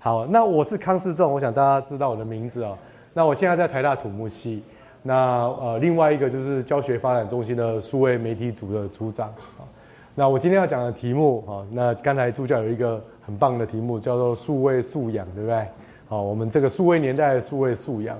[0.00, 2.78] 好，那我是康世仲，我想大家知道我的名字哦。
[3.12, 4.62] 那我现在在台大土木系，
[5.02, 9.26] 那呃另外一个就是教学发展中心的数位媒体组的组长
[9.58, 9.66] 啊。
[10.14, 15.66] 那我今天要讲的题目啊，那刚才助教有一个很棒的题目叫做数位素养，对不对？
[16.08, 18.16] 好，我们这个数位年代数位素养。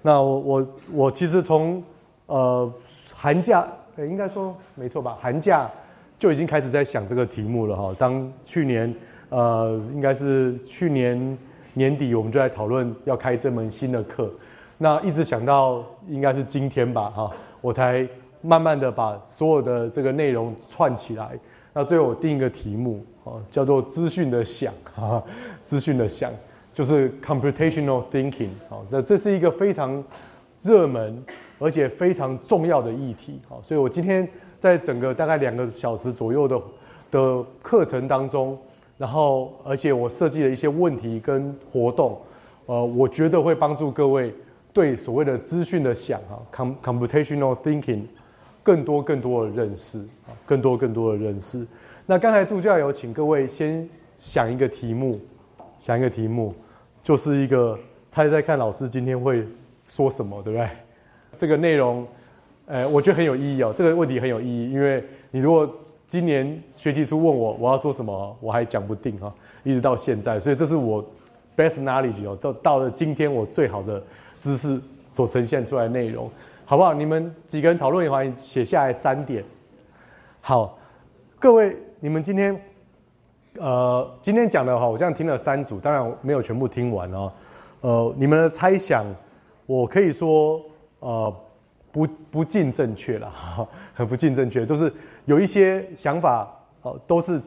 [0.00, 1.82] 那我我我其实从
[2.24, 2.72] 呃
[3.14, 3.66] 寒假，
[3.98, 5.18] 应该说没错吧？
[5.20, 5.70] 寒假
[6.18, 7.94] 就已经开始在想这个题目了哈。
[7.98, 8.94] 当去年
[9.28, 11.38] 呃应该是去年
[11.74, 14.30] 年底，我们就在讨论要开这门新的课。
[14.78, 18.06] 那一直想到应该是今天吧哈，我才
[18.40, 21.38] 慢慢的把所有的这个内容串起来。
[21.72, 25.22] 那最后我定一个题目啊，叫做资讯的想啊，
[25.62, 26.30] 资讯的想。
[26.74, 30.00] 就是 computational thinking，好，那这是一个非常
[30.62, 31.24] 热门
[31.58, 34.28] 而且非常重要的议题，好，所以我今天
[34.60, 36.56] 在整个大概两个小时左右的
[37.10, 38.56] 的课程当中，
[38.98, 42.20] 然后而且我设计了一些问题跟活动，
[42.66, 44.34] 呃，我觉得会帮助各位
[44.72, 48.02] 对所谓的资讯的想啊，com computational thinking
[48.62, 50.04] 更多更多的认识，
[50.44, 51.66] 更多更多的认识。
[52.04, 53.88] 那刚才助教有请各位先
[54.18, 55.18] 想一个题目，
[55.78, 56.54] 想一个题目。
[57.00, 57.78] 就是一个
[58.10, 59.42] 猜猜看，老师今天会
[59.86, 60.68] 说什么，对不对？
[61.38, 62.06] 这个内容，
[62.66, 63.72] 呃，我觉得很有意义哦。
[63.74, 65.68] 这个问题很有意义，因为你如果
[66.06, 69.32] 今年学期初问我我要说什么，我还讲不定哈，
[69.62, 70.38] 一直到现在。
[70.40, 71.04] 所以这是我
[71.56, 74.02] best knowledge 哦，到到了今天我最好的
[74.38, 76.30] 知识所呈现出来的内容，
[76.64, 76.94] 好不好？
[76.94, 79.44] 你们几个人讨论一会写下来三点。
[80.40, 80.78] 好，
[81.38, 82.60] 各位，你们今天。
[83.60, 87.32] 呃，今天讲的话，我这样听了三组，当然没有全部听完哦。
[87.80, 89.04] 呃，你们的猜想，
[89.66, 90.62] 我可以说，
[91.00, 91.34] 呃，
[91.90, 93.32] 不不尽正确了，
[93.94, 94.92] 很 不尽正确，就是
[95.28, 96.50] 有一些想法，
[96.80, 97.38] 哦，都是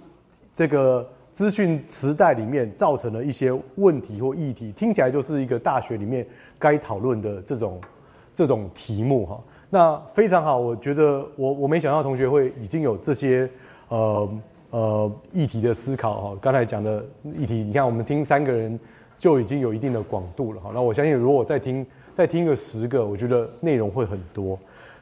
[0.53, 6.23] 这个资讯时代里面造成了一些问题或议题，听起来就是一个大学里面
[6.59, 7.81] 该讨论的这种
[8.35, 9.43] 这种题目哈。
[9.71, 13.49] 那非常好，我觉得我我没想到同学会已经有这些
[13.87, 14.29] 呃。
[14.71, 18.79] 呃，议题的思考哈，刚才讲的议题，你看我们听三个人
[19.17, 20.71] 就已经有一定的广度了哈。
[20.73, 24.57] 那我相信，如果再听再听个十个，我觉得内容会很多。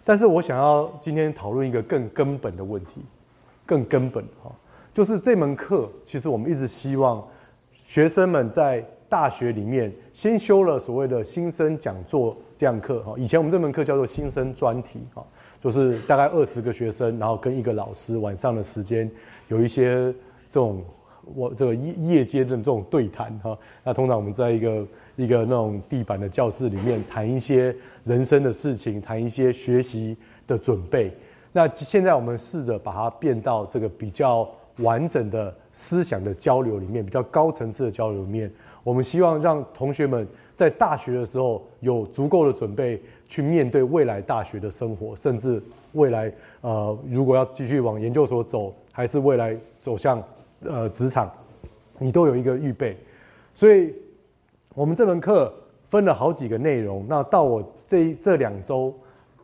[0.10, 3.06] 但是我想要今天讨论一个更根本的问题，
[3.64, 4.52] 更根本哈，
[4.92, 7.24] 就是这门课其实我们一直希望
[7.72, 13.14] 学生们在大学里面先修了所谓的新生讲座这样课哈。
[13.20, 15.24] 以前我们这门课叫做新生专题哈。
[15.62, 19.08] 就是大概二十个学生，然后跟一个老师晚上的时间
[19.48, 20.12] 有一些
[20.48, 20.84] 这种
[21.24, 23.58] 我这个夜夜间的这种对谈哈。
[23.84, 24.86] 那通常我们在一个
[25.16, 30.16] 一个那种地板的教室里面谈一些人生的事情，谈一些学习
[30.48, 31.12] 的准备。
[31.52, 34.50] 那现在我们试着把它变到这个比较
[34.80, 38.52] 完整的思想的交流里面，比较高层次的交流里面。
[38.84, 43.02] 我们希望让同学们在大学的时候有足够的准备。
[43.30, 50.20] 去面对未来大学的生活，甚至未来呃，如果要继续往研究所走，还是未来走向
[50.66, 51.32] 呃职场，
[51.98, 52.98] 你都有一个预备。
[53.54, 53.94] 所以，
[54.74, 55.54] 我们这门课
[55.90, 57.06] 分了好几个内容。
[57.08, 58.94] 那到我这这两周，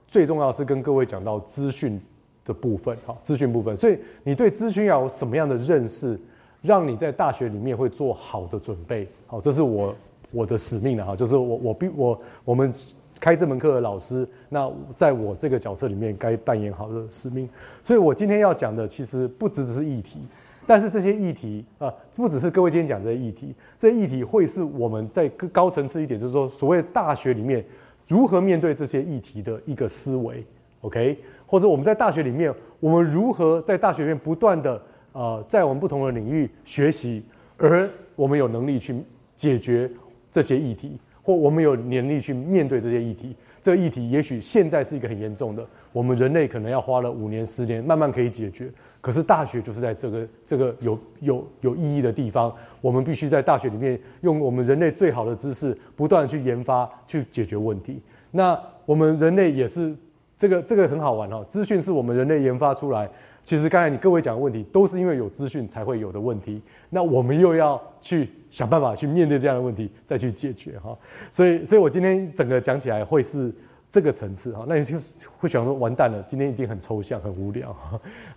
[0.07, 2.01] 最重要是跟各位讲到资讯
[2.43, 3.75] 的部分，好，资讯部分。
[3.75, 6.19] 所以，你对资讯要有什么样的认识，
[6.61, 9.07] 让你在大学里面会做好的准备？
[9.27, 9.95] 好，这是我
[10.31, 12.71] 我的使命的哈，就是我我必我我们。
[13.17, 17.49] 开这门课的老师，那在我这个角色里面该扮演好的使命。
[17.81, 20.19] 所以我今天要讲的其实不只只是议题，
[20.67, 27.63] 但是这些议题啊，不只是各位今天讲这些议题，这些议题会是我们在更高层次一点，就是说所谓大学里面
[28.07, 30.43] 如何面对这些议题的一个思维
[30.81, 31.17] ，OK？
[31.45, 34.81] 或者我们在大学里面，我们如何在大学里面不断的
[35.11, 37.23] 呃，在我们不同的领域学习，
[37.57, 38.95] 而我们有能力去
[39.35, 39.89] 解决
[40.31, 40.99] 这些议题。
[41.21, 48.71] 或我们有能力去面对这些议题，这个议题也许现在是一个很严重的，我们人类可能要花了五年、十年，慢慢可以解决。
[49.05, 58.01] 可是大学就是在这个这个有有有意义的地方，我们必须在大学里面用我们人类最好的知识，不断去研发、去解决问题。
[58.31, 59.95] 那我们人类也是
[60.35, 63.07] 这个这个很好玩哦，资讯是我们人类研发出来。
[63.43, 66.59] 其实刚才你各位讲的问题，都是因为有资讯才会有的问题。
[66.89, 70.97] 那我们又要去想办法去面对这样的问题，再去解决哈。
[71.29, 73.53] 所以，所以我今天整个讲起来会是
[73.89, 74.65] 这个层次哈。
[74.67, 74.97] 那你就
[75.39, 77.75] 会想说，完蛋了，今天一定很抽象、很无聊。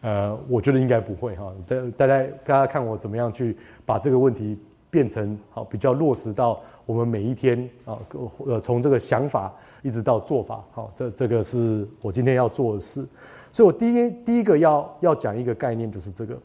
[0.01, 1.53] 呃，我觉得应该不会哈。
[1.67, 4.59] 大大家大家看我怎么样去把这个问题
[4.91, 7.99] 变成好，比较落实到我们每一天啊，
[8.47, 9.53] 呃，从这个想法
[9.83, 13.07] 一直到做法，好，这这个是我今天要做的事。
[13.51, 16.39] 所以我第一第一个要要讲一个概念，就是这个，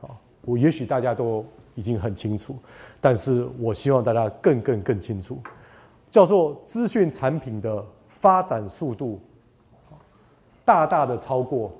[0.00, 2.54] 好，我也许大家都已经很清楚，
[3.00, 5.38] 但是我希望大家更更更清楚，
[6.10, 7.84] 叫做资讯产品的
[8.20, 9.18] 发展速度，
[10.64, 11.72] 大大的超过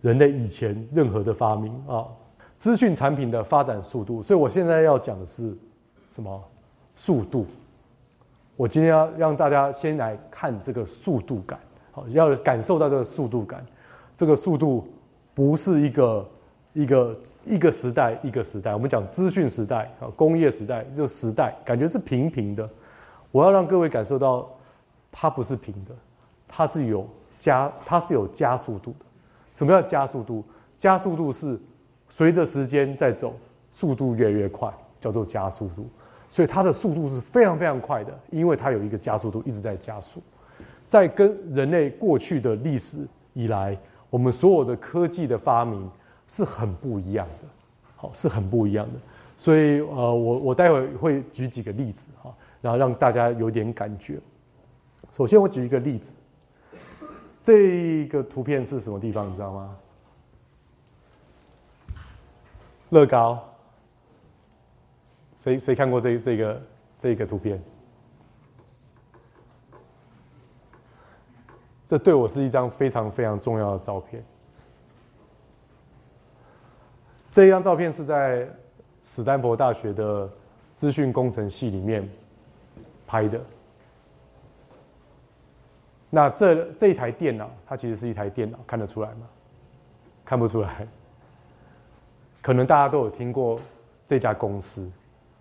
[0.00, 2.06] 人类以前任何的发明啊！
[2.56, 5.56] 资讯产品的发展速度，所以我现在要讲的是
[6.08, 6.42] 什么？
[6.94, 7.46] 速度。
[8.56, 11.58] 我今天要让大家先来看这个速度感，
[11.92, 13.64] 好，要感受到这个速度感。
[14.14, 14.86] 这个速度
[15.34, 16.28] 不是一个
[16.72, 22.68] 一个一个时代一个时代，我们讲资讯时代啊，工业时代这个时代，感觉是平平的。
[23.30, 24.48] 我要让各位感受到，
[25.20, 25.90] 它不是平的，
[26.46, 27.04] 它是有
[27.38, 29.06] 加，它是有加速度的。
[29.50, 30.44] 什么叫加速度？
[30.76, 31.58] 加速度是
[32.08, 33.34] 随着时间在走，
[33.72, 35.88] 速度越来越快，叫做加速度。
[36.30, 40.22] 所以它的速度是非常非常快的，因为它有一个加速度一直在加速，
[40.86, 43.76] 在跟人类过去的历史以来，
[44.10, 45.90] 我们所有的科技的发明
[46.28, 47.48] 是很不一样的，
[47.96, 49.00] 好是很不一样的。
[49.36, 54.20] 所以呃，我我待会会举几个例子哈，然后让大家有点感觉。
[55.10, 56.14] 首先我举一个例子，
[57.40, 59.76] 这个图片是什么地方你知道吗？
[62.90, 63.44] 乐高。
[65.36, 66.62] 谁谁看过这这个
[66.98, 67.62] 这个图片？
[71.84, 74.22] 这对我是一张非常非常重要的照片。
[77.28, 78.48] 这张照片是在
[79.02, 80.30] 史丹佛大学的
[80.72, 82.08] 资讯工程系里面
[83.06, 83.40] 拍的。
[86.10, 89.28] 那这这一台电脑，它其实是一台电脑，看得出来吗？
[90.24, 90.86] 看不出来。
[92.40, 93.60] 可能大家都有听过
[94.06, 94.90] 这家公司。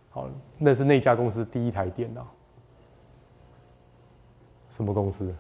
[0.10, 2.28] 好，那是那家公司第一台电脑。
[4.70, 5.34] 什么公司？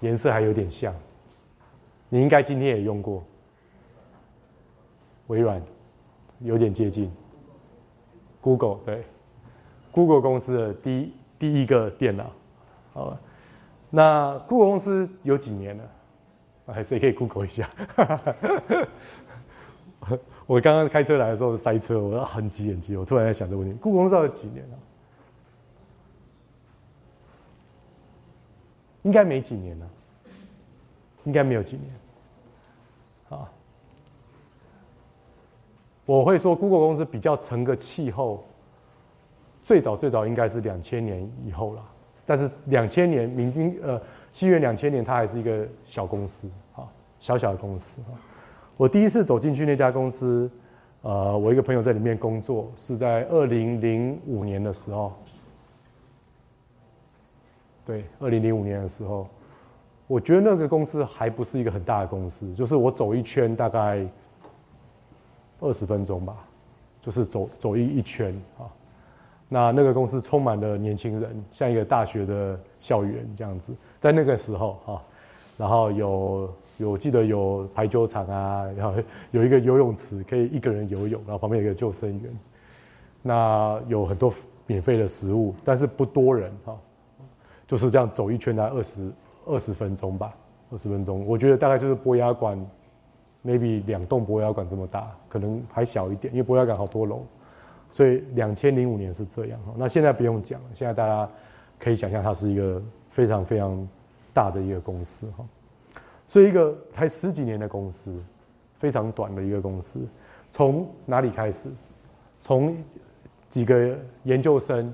[0.00, 0.94] 颜色还有点像。
[2.08, 3.24] 你应该今天也用过。
[5.28, 5.60] 微软，
[6.40, 7.10] 有点接近。
[8.40, 9.04] Google 对
[9.90, 12.30] ，Google 公司的第一第一个电脑。
[12.92, 13.16] 好，
[13.94, 15.84] 那 Google 公司有几年了？
[16.66, 17.70] 还是可以 Google 一下。
[20.46, 22.96] 我刚刚开车来的时候塞车，我很急很急。
[22.96, 24.78] 我突然在想这个问题：故宫造了几年了？
[29.04, 29.88] 应该没几年了，
[31.22, 31.94] 应该没有几年。
[33.28, 33.48] 啊，
[36.04, 38.44] 我会说，Google 公司比较成个气候，
[39.62, 41.84] 最早最早应该是两千年以后了。
[42.26, 44.00] 但是两千年，明君呃，
[44.32, 46.88] 西元两千年，它还是一个小公司啊，
[47.18, 48.16] 小小的公司啊。
[48.76, 50.50] 我第一次走进去那家公司，
[51.02, 55.12] 呃，我一个朋友在里面工作，是在二零零五年的时候。
[57.86, 59.28] 对，二零零五年的时候，
[60.06, 64.06] 我觉得那个公司还不是一个很大的公司，就是我走一圈大概
[65.60, 66.34] 二十分钟吧，
[67.02, 68.64] 就是走走一一圈啊。
[69.48, 75.02] 那那个公司充满了年轻人，像一个大学的校园这样子，在那个时候哈，
[75.56, 76.52] 然后有。
[76.78, 79.00] 有记得有排球场啊，然后
[79.30, 82.38] 有一个游泳池可以一个人游泳，然后旁边有一个救生员。
[83.22, 84.34] 那有很多
[84.66, 86.76] 免费的食物，但是不多人哈，
[87.64, 89.12] 就是这样走一圈，才二十
[89.46, 90.34] 二十分钟吧，
[90.72, 91.24] 二十分钟。
[91.24, 92.58] 我觉得大概就是博雅馆
[93.44, 97.22] ，maybe 两栋博雅馆这么大，可能还小一点，因为博雅馆好多楼。
[97.94, 101.30] 所以两千零五年是这样哈，那现在不用讲，现在大家
[101.78, 103.88] 可以想象它是一个非常非常
[104.32, 105.44] 大的一个公司哈。
[106.26, 108.20] 所以一个才十几年的公司，
[108.80, 110.00] 非常短的一个公司，
[110.50, 111.68] 从哪里开始？
[112.40, 112.76] 从
[113.48, 114.92] 几个研究生，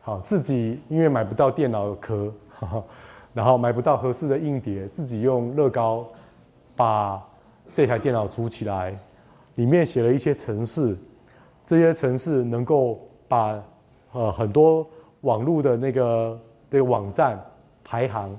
[0.00, 2.34] 好，自己因为买不到电脑壳，
[3.32, 6.04] 然后买不到合适的硬碟，自己用乐高
[6.74, 7.22] 把
[7.72, 8.92] 这台电脑组起来，
[9.54, 10.98] 里面写了一些程式，
[11.64, 13.62] 这些城市能够把
[14.12, 14.86] 呃很多
[15.22, 16.40] 网络的那个
[16.70, 17.42] 那个网站
[17.82, 18.38] 排行。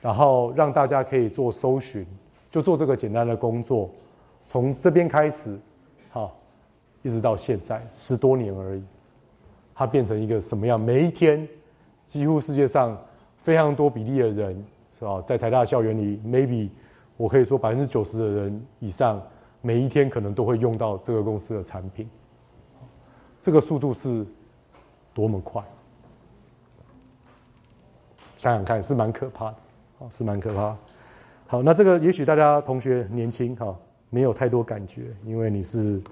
[0.00, 2.04] 然后让大家可以做搜寻，
[2.50, 3.88] 就做这个简单的工作，
[4.44, 5.56] 从这边开始，
[6.10, 6.36] 好，
[7.02, 8.82] 一直到现在十多年而已，
[9.72, 10.80] 它变成一个什么样？
[10.80, 11.46] 每一天，
[12.02, 13.00] 几乎世界上
[13.36, 14.64] 非常多比例的人，
[14.98, 15.22] 是吧？
[15.24, 16.68] 在台大校园里，maybe
[17.16, 19.22] 我可以说百分之九十的人以上，
[19.62, 22.06] 每一天可能都会用到这个公司的产品，
[23.40, 24.26] 这个速度是
[25.14, 25.64] 多么快？
[28.36, 29.56] 想想看，是蛮可怕的。
[30.10, 30.76] 是蛮可怕。
[31.46, 33.72] 好，那这个也许大家同学年轻哈，
[34.10, 36.02] 没有太多感觉，因为你是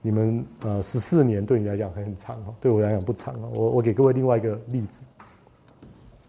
[0.00, 3.48] 你们呃十四年对你来讲很长哈，对我来讲不长啊。
[3.52, 5.04] 我我给各位另外一个例子，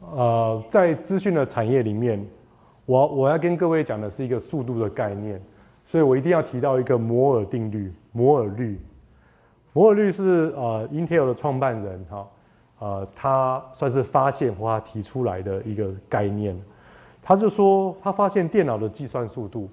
[0.01, 2.21] 呃，在资讯的产业里面，
[2.85, 5.41] 我我要跟各位讲的是一个速度的概念，
[5.85, 8.79] 所以我一定要提到一个摩尔定律摩尔律。
[9.71, 12.27] 摩尔律是呃 Intel 的创办人哈，
[12.79, 16.59] 呃，他算是发现或他提出来的一个概念。
[17.21, 19.69] 他就说他发现电脑的计算速度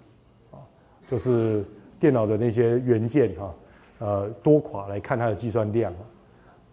[0.51, 0.59] 啊，
[1.07, 1.65] 就是
[2.01, 3.55] 电脑的那些元件哈，
[3.99, 5.93] 呃，多垮来看它的计算量。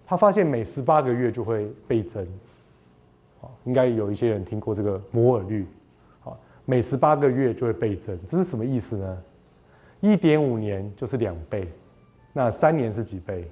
[0.06, 2.28] 他发现每十八个月就会倍增。
[3.64, 5.66] 应该有一些人听过这个摩尔律。
[6.20, 9.18] 好，每十八个月就会倍增，这是什么意思呢？
[10.02, 11.68] 一点五年就是两倍，
[12.32, 13.50] 那三年是几倍？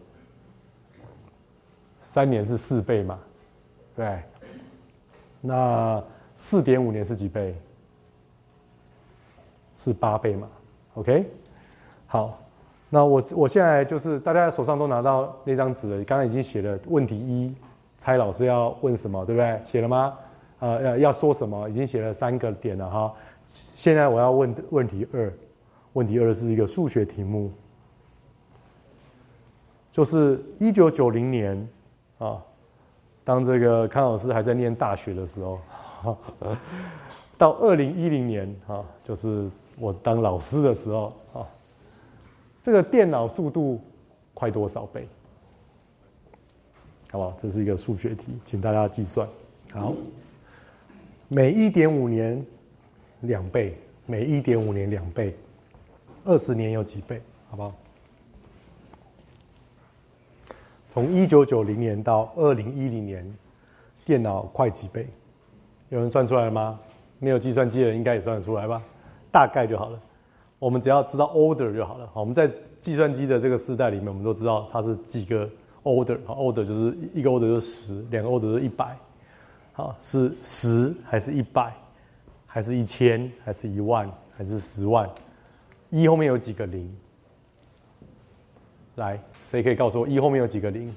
[2.01, 3.20] 三年是四倍嘛？
[3.96, 4.20] 对。
[5.42, 6.01] 那
[6.36, 7.56] 四点五年是几倍？
[9.74, 10.48] 是八倍嘛
[10.96, 11.30] ？OK。
[12.06, 12.39] 好，
[12.89, 17.54] 那我我现在就是大家手上都拿到那张纸了，刚刚已经写了问题一，
[17.98, 19.60] 猜老师要问什么，对不对？
[19.63, 20.18] 写了吗？
[20.60, 21.70] 啊，要要说什么？
[21.70, 23.13] 已经写了三个点了哈。
[23.44, 25.32] 现在我要问问题二。
[25.98, 27.51] 问题二是一个数学题目，
[29.89, 31.68] 就是一九九零年
[32.20, 32.39] 啊，
[33.24, 35.60] 当这个康老师还在念大学的时候，
[37.36, 39.50] 到二零一零年啊，就是
[39.80, 41.42] 我当老师的时候啊，
[42.62, 43.82] 这个电脑速度
[44.36, 45.08] 快多少倍？
[47.10, 47.36] 好不好？
[47.42, 49.27] 这是一个数学题，请大家计算。
[49.74, 49.96] 好，
[51.27, 52.46] 每一点五年
[53.22, 53.75] 两倍，
[54.06, 55.36] 每一点五年两倍。
[56.27, 57.22] 二十年有几倍？
[57.50, 57.74] 好不好？
[60.89, 63.34] 从一九九零年到二零一零年，
[64.03, 65.07] 电脑快几倍？
[65.89, 66.77] 有人算出来了吗？
[67.19, 68.84] 没有计算机的人应该也算得出来吧？
[69.31, 70.00] 大概就好了。
[70.60, 72.10] 我们只要知道 order 就好了。
[72.13, 75.50] 好，我们在计算机的这个时代里面，我们都知道它是几个
[75.84, 76.17] order。
[76.25, 78.98] 好，order 就是一个 order 就是十，两个 order 是一百。
[79.72, 81.74] 好，是十还是一百？
[82.46, 83.31] 还是一千？
[83.46, 84.12] 还是一万？
[84.36, 85.10] 还是十万？
[85.89, 86.96] 一后面有几个零？
[88.96, 90.94] 来，谁可以告诉我一后面有几个零？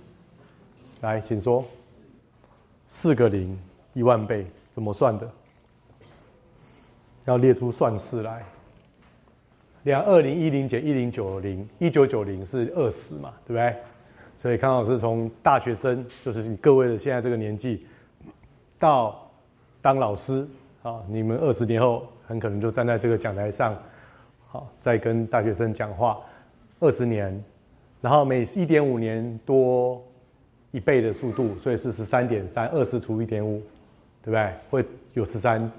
[1.01, 1.65] 来，请说。
[2.89, 3.57] 四个零，
[3.93, 5.31] 一万倍，怎么算的？
[7.25, 8.45] 要列出算式来。
[9.85, 13.77] 两二零一零减一零九零，一九九零是二十嘛，对不对？
[14.37, 17.87] 所以康老师从大学生，就是你各位的现在这个年纪，
[18.79, 19.31] 到
[19.81, 20.49] 当老师
[20.83, 23.77] 啊，你们二十年后很可能就站在这个讲台上。
[24.53, 26.19] 好，再跟大学生讲话，
[26.81, 27.41] 二十年，
[28.01, 30.03] 然后每一点五年多
[30.73, 33.63] 一倍的速度，所以是十三点三，二十除一点五，
[34.21, 34.53] 对不对？
[34.69, 35.71] 会有十三，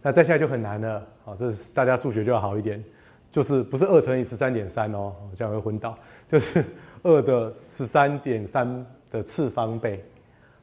[0.00, 1.04] 那再下来就很难了。
[1.24, 2.80] 好，这是大家数学就要好一点，
[3.28, 5.98] 就是不是二乘以十三点三哦，这样会昏倒，
[6.30, 6.64] 就是
[7.02, 10.00] 二的十三点三的次方倍。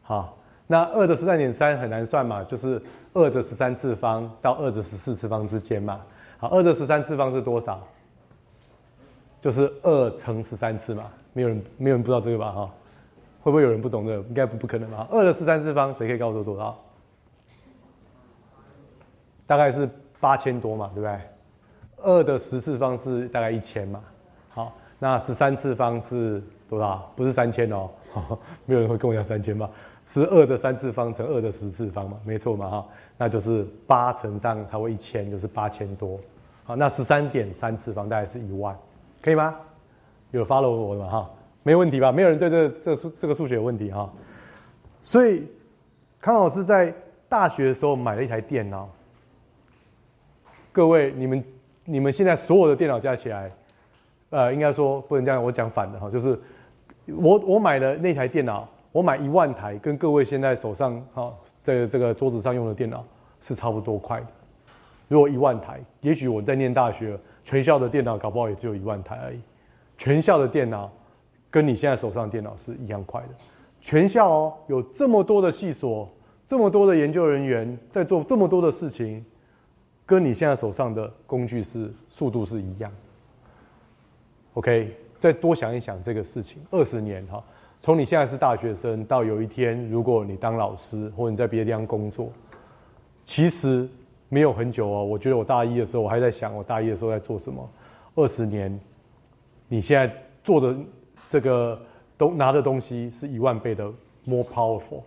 [0.01, 2.81] 好，那二的十三点三很难算嘛，就是
[3.13, 5.99] 二的十三次方到二的十四次方之间嘛。
[6.39, 7.85] 好，二的十三次方是多少？
[9.41, 11.11] 就是二乘十三次嘛。
[11.33, 12.51] 没有人，没有人不知道这个吧？
[12.51, 12.71] 哈，
[13.41, 14.27] 会不会有人不懂这个？
[14.29, 15.05] 应该不不可能吧？
[15.11, 16.77] 二的十三次方，谁可以告诉我多少？
[19.45, 19.87] 大概是
[20.19, 21.19] 八千多嘛，对不对？
[22.01, 24.01] 二的十次方是大概一千嘛。
[24.49, 27.11] 好，那十三次方是多少？
[27.17, 27.89] 不是三千哦。
[28.65, 29.69] 没有人会跟我讲三千吧？
[30.11, 32.19] 是二的三次方乘二的十次方嘛？
[32.25, 32.67] 没错嘛？
[32.67, 36.19] 哈，那就是八乘上超过一千，就是八千多。
[36.63, 38.75] 好，那十三点三次方大概是一万，
[39.21, 39.55] 可以吗？
[40.31, 41.09] 有 follow 我的吗？
[41.11, 41.29] 哈，
[41.61, 42.11] 没问题吧？
[42.11, 44.11] 没有人对这这数这个数学有问题哈。
[45.03, 45.43] 所以
[46.19, 46.91] 康老师在
[47.29, 48.89] 大学的时候买了一台电脑。
[50.71, 51.43] 各位，你们
[51.85, 53.51] 你们现在所有的电脑加起来，
[54.31, 56.35] 呃，应该说不能这样，我讲反的哈，就是
[57.05, 58.67] 我我买的那台电脑。
[58.99, 63.01] 我买一万台，跟各位现在手上哈，在这个桌子上用的电脑
[63.39, 64.27] 是差不多快的。
[65.07, 69.39] 如果一万台，也许我在念大学，全校的电脑搞不好也只有一万台而已。
[69.97, 70.91] 全校的电脑
[71.49, 73.29] 跟你现在手上的电脑是一样快的。
[73.79, 76.09] 全校哦，有这么多的系所，
[76.45, 79.23] 这么多的研究人员在做这么多的事情，
[80.05, 82.91] 跟你现在手上的工具是速度是一样。
[84.55, 87.41] OK，再多想一想这个事情，二十年哈。
[87.81, 92.29] 从你现在是大学生到有一天，如果你当老师或者你在别的地方工作，
[93.23, 93.87] 其实
[94.27, 95.05] 没有很久哦。
[95.05, 97.67] 我觉得我大一的时候，我还在想我大一的时候在做什么。
[98.15, 98.77] 二十年，
[99.69, 100.75] 你现在做的
[101.29, 101.81] 这个
[102.17, 103.85] 都拿的东西是一万倍的
[104.25, 105.03] more powerful。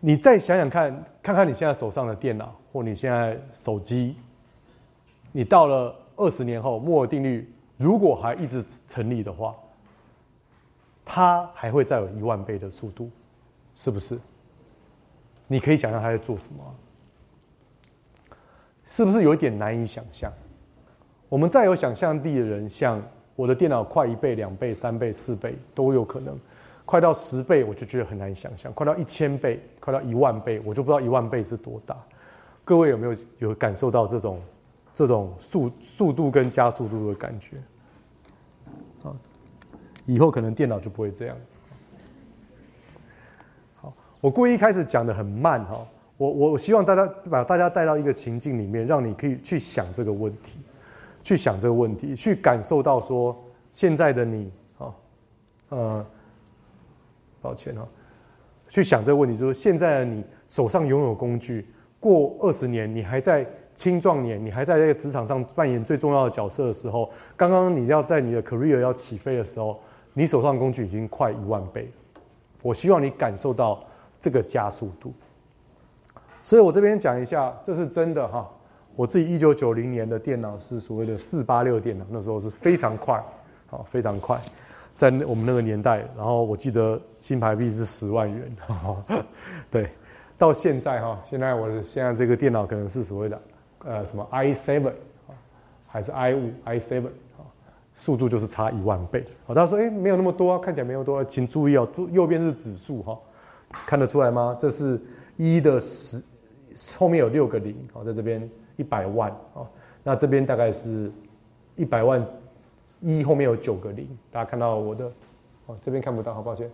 [0.00, 4.16] 你再想想看，看看你现在手上的电脑或你现在手机，
[5.30, 9.54] 你到了二十年后，摩尔定律如果还一直成立的话。
[11.12, 13.10] 它还会再有一万倍的速度，
[13.74, 14.16] 是不是？
[15.48, 16.64] 你可以想象它在做什么？
[18.86, 20.32] 是不是有一点难以想象？
[21.28, 23.02] 我们再有想象力的人，像
[23.34, 26.38] 我的电脑快一倍、两倍、三倍、四倍都有可能，
[26.84, 31.96] 快到十倍我就觉得很难想象，快到一千倍、快到一万倍，我就不知道一万倍是多大。
[32.64, 34.40] 各位有没有有感受到这种
[34.94, 37.56] 这种速速度跟加速度的感觉？
[40.10, 41.36] 以后可能电脑就不会这样。
[43.76, 45.86] 好，我故意一开始讲的很慢哈。
[46.16, 50.58] 我我希望大家把大家带到一个情境里面，让你可以去想这个问题，
[51.22, 53.40] 去想这个问题，去感受到说
[53.70, 54.94] 现在的你啊，
[55.68, 56.06] 呃，
[57.40, 57.86] 抱歉哈，
[58.68, 61.68] 去想这个问题，就是现在的你手上拥有工具，
[62.00, 69.80] 过二十年你还在青壮年，你还在这个职场上扮演最重要的角色的时候，刚刚你要在你的 career 要起飞的时候，
[70.12, 71.90] 你手上工具已经快一万倍，
[72.62, 73.82] 我希望你感受到
[74.20, 75.12] 这个加速度。
[76.42, 78.48] 所以我这边讲一下，这是真的哈。
[78.96, 83.22] 我自己一九九零年的电脑是所谓的四八六电脑，那时候是非常快，
[83.68, 84.38] 好非常快，
[84.96, 86.04] 在我们那个年代。
[86.16, 88.56] 然后我记得新台币是十万元，
[89.70, 89.90] 对。
[90.36, 93.42] 到现在哈，现在我的现在这个电脑可能是所谓的
[93.84, 94.94] 呃什么 i seven
[95.86, 97.10] 还是 i 五 i seven，
[98.00, 99.22] 速度就是差一万倍。
[99.44, 103.18] 好，大家说哎没有那么多啊，看起来没有多，请注意哦，右右边是指数哈，
[103.68, 104.56] 看得出来吗？
[104.58, 104.98] 这是
[105.36, 106.24] 一的十。
[106.96, 109.66] 后面有六个零，好，在这边一百万，哦，
[110.04, 111.10] 那这边大概是
[111.74, 112.24] 一百万
[113.00, 115.12] 一，后面有九个零，大家看到我的，
[115.66, 116.70] 哦，这边看不到，好抱歉，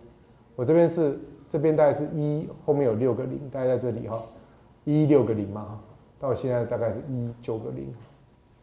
[0.55, 1.19] 我这边是
[1.49, 4.21] 这边大概是一，后面有六个零，大概在这里哈，
[4.85, 5.79] 一六个零嘛，
[6.19, 7.91] 到现在大概是一九个零，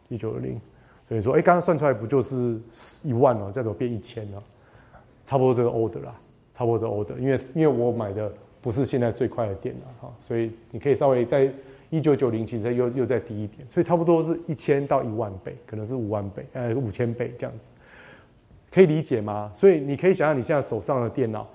[0.07, 0.59] 一九个零，
[1.07, 2.59] 所以说，哎，刚刚算出来不就是
[3.03, 4.43] 一万了，再怎么变一千了？
[5.23, 6.13] 差不多这个 order 啦，
[6.51, 8.31] 差不多这个 order，因为因为我买的。
[8.65, 11.53] 不是现在最快的电脑哈，所以你可以稍微在
[11.91, 17.69] 一九九零其实又又再低一点，所以差不多是一千到一万倍，可能是五万倍，呃五千倍这样子，
[18.71, 19.51] 可以理解吗？
[19.53, 21.47] 所以你可以想象你现在手上的电脑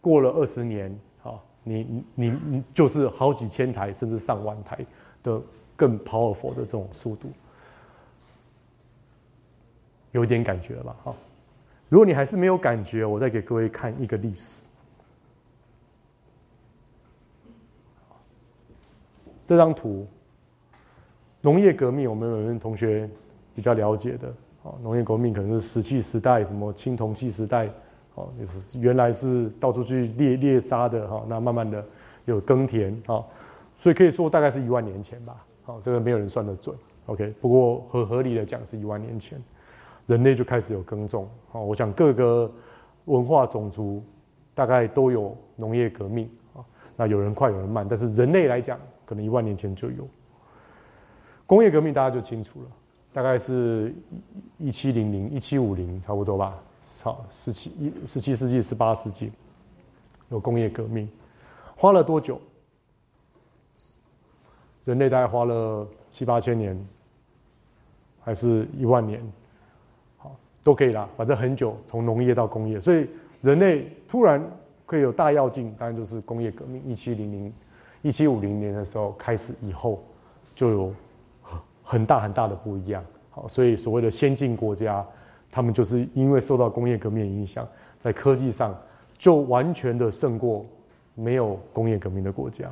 [0.00, 4.78] 过了二十年，哈，你你你就是好几千台甚至上万台
[5.22, 5.38] 的
[5.76, 7.28] 更 powerful 的这种速度，
[10.16, 10.96] 有点感觉了吧？
[11.04, 11.14] 哈，
[11.90, 14.66] 如果你还是没有感觉，我再给各位看一个历史。
[19.44, 20.06] 这张图，
[21.42, 23.08] 农业革命，我们有人同学
[23.54, 24.28] 比较了解的，
[24.64, 27.68] 啊，农业革命可能是石器时代，什么青铜器时代，
[28.14, 28.32] 哦，
[28.72, 31.84] 原来是到处去猎猎杀的，哈，那慢慢的
[32.24, 33.22] 有耕田，啊，
[33.76, 36.74] 所以可以说大概是一万年前吧，好，这个没有人算得准
[37.04, 39.40] ，OK，不过合合理的讲是一万年前，
[40.06, 42.50] 人类就开始有耕种，好，我想各个
[43.06, 44.02] 文化种族
[44.54, 46.64] 大概都有农业革命，啊，
[46.96, 48.78] 那有人快有人慢，但是人类来讲。
[49.04, 50.04] 可能一万年前就有
[51.46, 52.66] 工业革命，大家就清楚了，
[53.12, 53.94] 大概是
[54.58, 56.60] 一七零零一七五零差不多吧。
[57.04, 59.30] 好，十七一十七世纪、十八世纪
[60.28, 61.08] 有工业革命，
[61.76, 62.40] 花了多久？
[64.84, 66.76] 人类大概花了七八千年，
[68.24, 69.22] 还是一万年？
[70.66, 73.06] 都可以啦，反正很久，从农业到工业，所以
[73.40, 74.44] 人类突然
[74.84, 77.52] 可以有大跃进，当然就是工业革命一七零零。
[78.02, 80.02] 一七五零年的时候开始以后，
[80.56, 80.92] 就有
[81.84, 83.00] 很大很大的不一样。
[83.30, 85.06] 好，所以所谓的先进国家，
[85.52, 87.64] 他们就是因为受到工业革命影响，
[87.96, 88.76] 在科技上
[89.16, 90.66] 就完全的胜过
[91.14, 92.68] 没有工业革命的国家。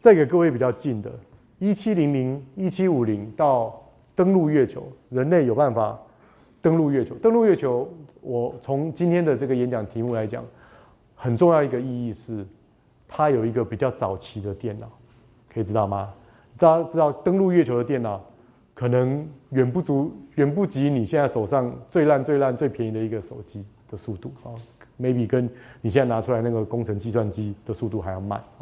[0.00, 1.10] 再给各位比较近的，
[1.58, 3.82] 一七零零、一七五零到
[4.14, 5.98] 登陆月球，人类有办法
[6.68, 7.14] 登陆月球。
[7.14, 7.88] 登陆月球，
[8.20, 10.44] 我从今天的这个演讲题目来讲，
[11.14, 12.44] 很重要一个意义是。
[13.10, 14.86] 它有一个比较早期的电脑，
[15.50, 16.12] 可以知道吗？
[16.58, 18.22] 大家知道登陆月球的电脑，
[18.74, 24.52] 可能远不足、远不及你现在手上最烂、最烂、最便宜的一个手机的速度啊
[25.00, 25.48] ，maybe 跟
[25.80, 28.60] 你现在拿出来那个工程计算机的速度还要慢啊。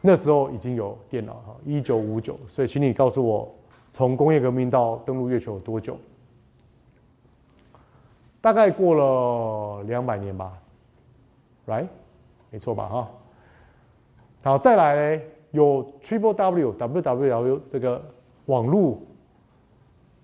[0.00, 3.52] 那时候已经有电脑哈，一九五九，所以请你告诉我，
[3.90, 5.98] 从工业革命到登陆月球有多久？
[8.44, 10.52] 大概过了两百年吧
[11.66, 11.86] ，right？
[12.50, 12.86] 没错吧？
[12.86, 13.10] 哈。
[14.42, 18.02] 好，再来呢有 Triple W W W 这个
[18.44, 18.98] 网络，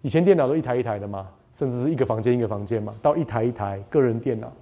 [0.02, 4.52] 以前电脑都一台一台的嘛，甚至是一个房间一个房间嘛，到一台一台个人电脑，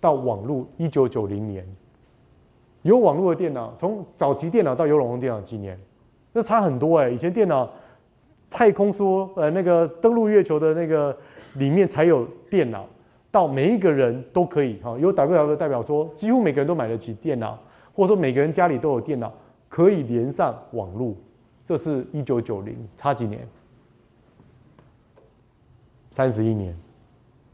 [0.00, 1.66] 到网络，一九九零年
[2.82, 5.76] 有网络的电脑，从早期电脑到有网络电脑几年，
[6.32, 7.08] 那差很多哎。
[7.08, 7.68] 以前电脑
[8.48, 11.18] 太空说呃那个登陆月球的那个
[11.54, 12.86] 里面才有电脑，
[13.30, 17.58] 到每一个人都可以哈，有 W W 代表说几乎每个人都买得起电脑。
[17.96, 19.32] 或者说每个人家里都有电脑，
[19.68, 21.14] 可以连上网络，
[21.64, 23.46] 这是一九九零，差几年？
[26.10, 26.76] 三十一年，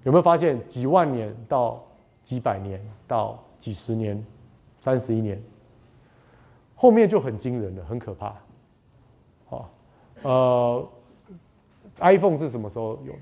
[0.03, 1.87] 有没有发现几万年到
[2.23, 4.25] 几百年到几十年，
[4.81, 5.39] 三十一年，
[6.75, 8.35] 后面就很惊人了，很可怕。
[9.47, 9.71] 好，
[10.23, 10.89] 呃
[11.99, 13.19] ，iPhone 是什么时候有的？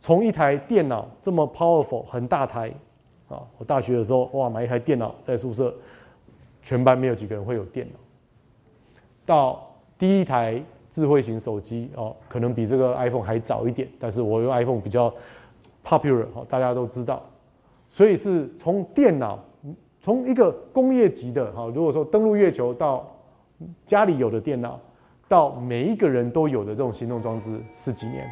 [0.00, 2.72] 从一台电脑这么 powerful 很大台，
[3.28, 5.74] 啊，我大学的时候哇买一台电脑在宿舍，
[6.62, 7.98] 全班没有几个人会有电脑。
[9.26, 15.12] 到第一台智慧型手机哦，可能比这个 iPhone 还早一点，但是我用 iPhone 比较
[15.84, 17.22] popular 哦，大家都知道，
[17.88, 19.38] 所以是从电脑
[20.00, 23.04] 从一个工业级的哈，如果说登陆月球到
[23.84, 24.80] 家里有的电脑，
[25.26, 28.30] 到每一个人都有的这种行动装置是几年？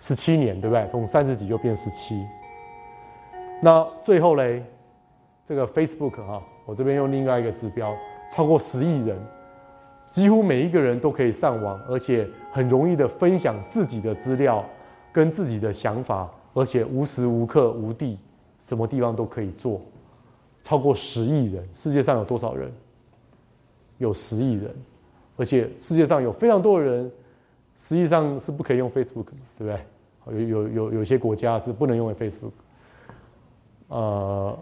[0.00, 0.88] 十七年，对不对？
[0.90, 2.26] 从三十几就变十七。
[3.62, 4.64] 那最后嘞，
[5.44, 7.94] 这个 Facebook 哈，我这边用另外一个指标，
[8.34, 9.18] 超过十亿人，
[10.08, 14.64] 几乎每一个人都可以上网，而且很容易的分享自己的资料
[15.12, 18.18] 跟自己的想法，而且无时无刻无地，
[18.58, 19.80] 什么地方都可以做。
[20.62, 22.72] 超过十亿人，世界上有多少人？
[23.98, 24.74] 有十亿人，
[25.36, 27.12] 而且世界上有非常多的人。
[27.80, 29.24] 实际上是不可以用 Facebook，
[29.56, 29.80] 对不对？
[30.26, 32.50] 有有有有些国家是不能用 Facebook，
[33.88, 34.58] 呃，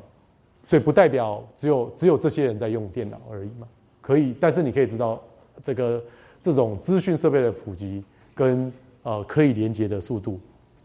[0.64, 3.66] 所以不代表只有只有这些人在用电脑而已嘛。
[4.00, 5.20] 可以，但是你可以知道，
[5.64, 6.00] 这个
[6.40, 8.04] 这种资讯设备的普及
[8.36, 10.38] 跟呃可以连接的速度，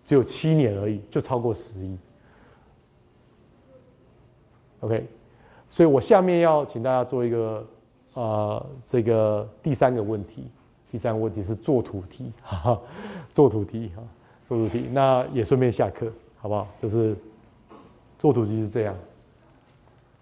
[0.03, 1.95] 只有七年而已，就超过十亿。
[4.79, 5.05] OK，
[5.69, 7.67] 所以我下面要请大家做一个
[8.15, 10.47] 呃这个第三个问题。
[10.93, 12.81] 第三个问题是做图题， 哈哈，
[13.31, 14.03] 做图题哈，
[14.45, 16.05] 做图题，那也顺便下课，
[16.39, 16.67] 好不好？
[16.77, 17.15] 就是
[18.19, 18.95] 做图题是这样，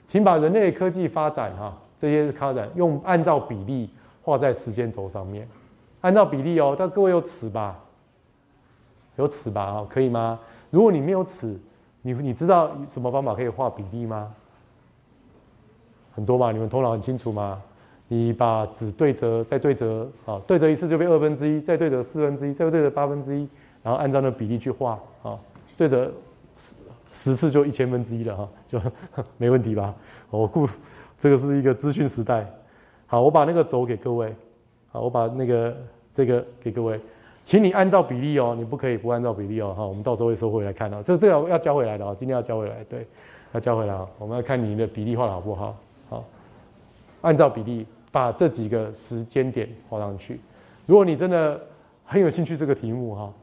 [0.05, 3.89] 请把人类科技发展哈这些发展用按照比例
[4.23, 5.45] 画在时间轴上面，
[5.99, 7.77] 按照比例哦，但各位有尺吧？
[9.17, 9.62] 有尺吧？
[9.63, 10.39] 啊，可以吗？
[10.69, 11.60] 如果你没有尺，
[12.01, 14.34] 你你知道什么方法可以画比例吗？
[16.15, 17.62] 很多吧，你们头脑很清楚吗？
[18.13, 23.47] 你把纸对折，再对折，啊，对折一次就变二分之一，再对折四分之一，再对折八分之一，
[23.82, 25.39] 然后按照那比例去画，啊，
[25.78, 26.12] 对折
[26.58, 26.76] 十
[27.13, 28.82] 十次就一千分之一了，哈， 就
[29.38, 29.95] 没问题吧？
[30.30, 30.67] 我故
[31.17, 32.45] 这个是一个资讯时代，
[33.08, 34.36] 好，我把那个轴给各位，
[34.89, 35.74] 好，我把那个
[36.12, 37.00] 这个给各位，
[37.43, 43.08] 请你按照比例哦，你不可以不按照比例哦，哈，我们到时候会收回来看到，这这个要交回来的啊，今天要交回来，对，
[43.54, 45.78] 要交回来啊，我们要看你的比例画的好不好，
[46.10, 46.26] 好，
[47.21, 47.88] 按照比例。
[48.12, 50.39] 把这几个时间点画上去。
[50.86, 51.60] 如果你真的
[52.04, 53.34] 很有兴趣这个题目哈，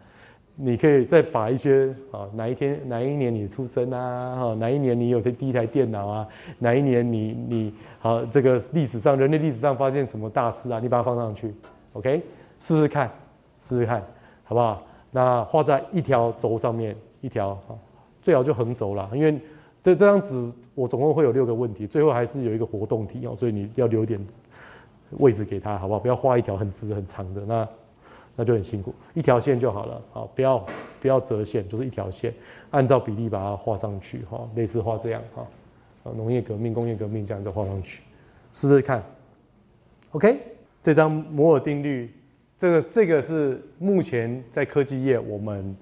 [0.56, 6.28] 你可以再把一些啊哪一天哪一年你出生啊哈哪一年你有的第一台电脑啊
[6.58, 11.54] 哪一年你你好这个历史上人类历史上发现什么大事啊你把它放上去
[11.94, 12.20] ，OK
[12.58, 13.08] 试试看
[13.60, 14.04] 试试看
[14.44, 14.82] 好不好？
[15.10, 17.72] 那画在一条轴上面一条啊
[18.20, 19.32] 最好就横轴了，因为
[19.80, 24.20] 这这张纸我总共会有六个问题，最后还是有一个活动题哦，所以你要留点。
[25.12, 26.00] 位置给他好不好？
[26.00, 27.68] 不要画一条很直很长的，那
[28.36, 28.94] 那就很辛苦。
[29.14, 30.64] 一条线就好了，好，不要
[31.00, 32.32] 不要折线，就是一条线，
[32.70, 35.46] 按照比例把它画上去，哈，类似画这样，哈，
[36.04, 38.02] 啊，农业革命、工业革命这样就画上去，
[38.52, 39.02] 试试看。
[40.10, 40.38] OK，
[40.82, 42.12] 这张摩尔定律，
[42.58, 45.76] 这个这个是目前在科技业我们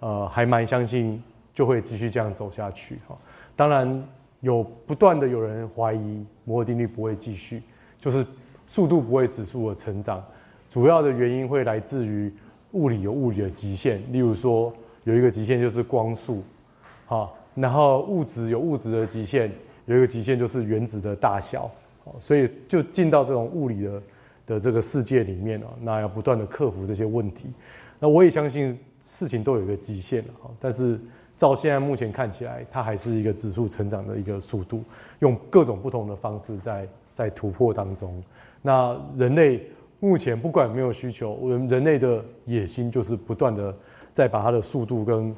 [0.00, 1.22] 呃还蛮相信
[1.54, 3.18] 就会继续这样走下去，哈。
[3.56, 4.06] 当然
[4.40, 7.62] 有不断的有人怀疑摩尔定律不会继续，
[7.98, 8.24] 就是。
[8.68, 10.22] 速度不会指数的成长，
[10.68, 12.30] 主要的原因会来自于
[12.72, 14.70] 物理有物理的极限，例如说
[15.04, 16.42] 有一个极限就是光速，
[17.06, 19.50] 好，然后物质有物质的极限，
[19.86, 21.70] 有一个极限就是原子的大小，
[22.20, 24.02] 所以就进到这种物理的
[24.44, 27.46] 的这个世界里面了，那要不断的克服这些问题。
[27.98, 31.00] 那我也相信事情都有一个极限了，但是
[31.38, 34.84] 照现在目前看起来，它还是一个指数成长的一个速度，
[35.20, 38.22] 用各种不同的方式在在突破当中。
[38.62, 39.66] 那人类
[40.00, 43.74] 目前不管有没有需求，我们人类的野心就是不断的
[44.12, 45.34] 在把它的速度跟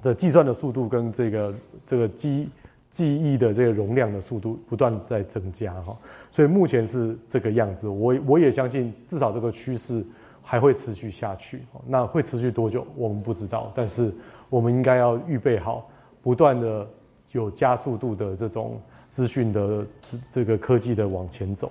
[0.00, 2.48] 这计算的速度跟这个这个记
[2.88, 5.96] 记忆的这个容量的速度不断在增加哈，
[6.30, 7.88] 所以目前是这个样子。
[7.88, 10.04] 我我也相信至少这个趋势
[10.42, 11.60] 还会持续下去。
[11.86, 14.12] 那会持续多久我们不知道，但是
[14.48, 15.88] 我们应该要预备好，
[16.22, 16.86] 不断的
[17.32, 19.86] 有加速度的这种资讯的
[20.32, 21.70] 这个科技的往前走。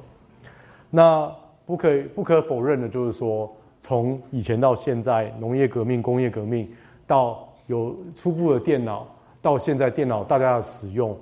[0.90, 1.32] 那
[1.66, 6.68] 不可不可否认的，就是说，从以前到现在，农业革命、工业革命，
[7.06, 9.08] 到有初步的电脑，
[9.42, 11.16] 到现在电脑大家的使用，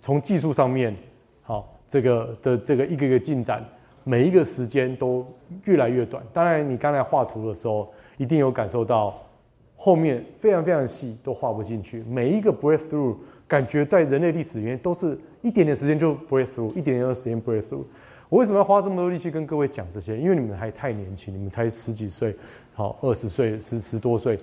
[0.00, 0.94] 从技术上面，
[1.42, 3.64] 好，这个的这个一个一个进展，
[4.02, 5.24] 每一个时间都
[5.64, 6.20] 越来越短。
[6.32, 9.14] 当然，你刚才画图的时候，一定有感受到
[9.76, 12.02] 后面非常非常细都画不进去。
[12.08, 13.14] 每一个 breakthrough，
[13.46, 17.84] 感觉在人类历史里面都是一点点时间就 breakthrough，一点点的时间 breakthrough。
[18.34, 20.18] 我为什么要花这么多力气跟各位讲这些？
[20.18, 22.34] 因为你们还太年轻，你们才十几岁，
[22.72, 24.36] 好二十岁十十多岁，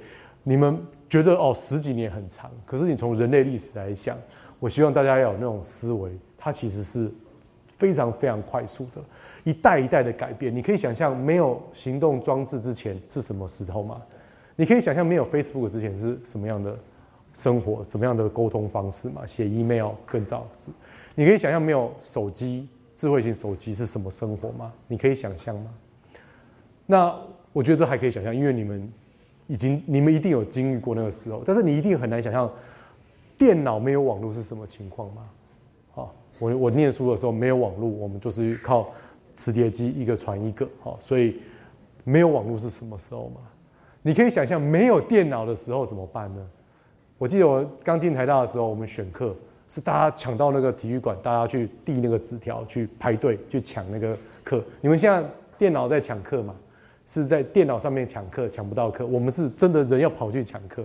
[0.44, 4.18] 你们觉得哦十几年很长，可是你从人类历史来想，
[4.62, 7.12] 我希望大家要有那种思维，它其实是
[7.68, 9.02] 非常非常快速的，
[9.44, 10.56] 一代一代的改变。
[10.56, 14.02] 你可以想象没有行动装置之前是什么时候吗？
[14.56, 16.80] 你可以想象没有 Facebook 之前是什么样的
[17.34, 19.26] 生活，怎么样的沟通方式吗？
[19.26, 20.72] 写 email 更早是，
[21.14, 22.70] 你可以想象没有手机。
[23.02, 24.72] 智慧型手机是什么生活吗？
[24.88, 25.74] 你可以想象吗？
[26.86, 27.20] 那
[27.52, 28.94] 我觉得还可以想象，因为你们
[29.48, 32.48] 已经你们一定有经历过那个时候，但是你一定很难想象
[33.36, 35.28] 电脑没有网络是什么情况吗？
[35.94, 38.92] 好，我我念书的时候没有网络，我们就是靠
[39.34, 41.42] 磁碟机一个传一个，好，所以
[42.04, 43.42] 没有网络是什么时候吗？
[44.04, 46.48] 你可以想象没有电脑的时候怎么办呢？
[47.18, 49.36] 我记得我刚进台大的时候，我们选课。
[49.72, 54.62] 是大家抢到那个体育馆，大家去递那个纸条，去排队去抢那个课。
[54.82, 55.24] 你们现在
[55.58, 56.54] 电脑在抢课嘛？
[57.08, 59.06] 是在电脑上面抢课，抢不到课。
[59.06, 60.84] 我们是真的人要跑去抢课，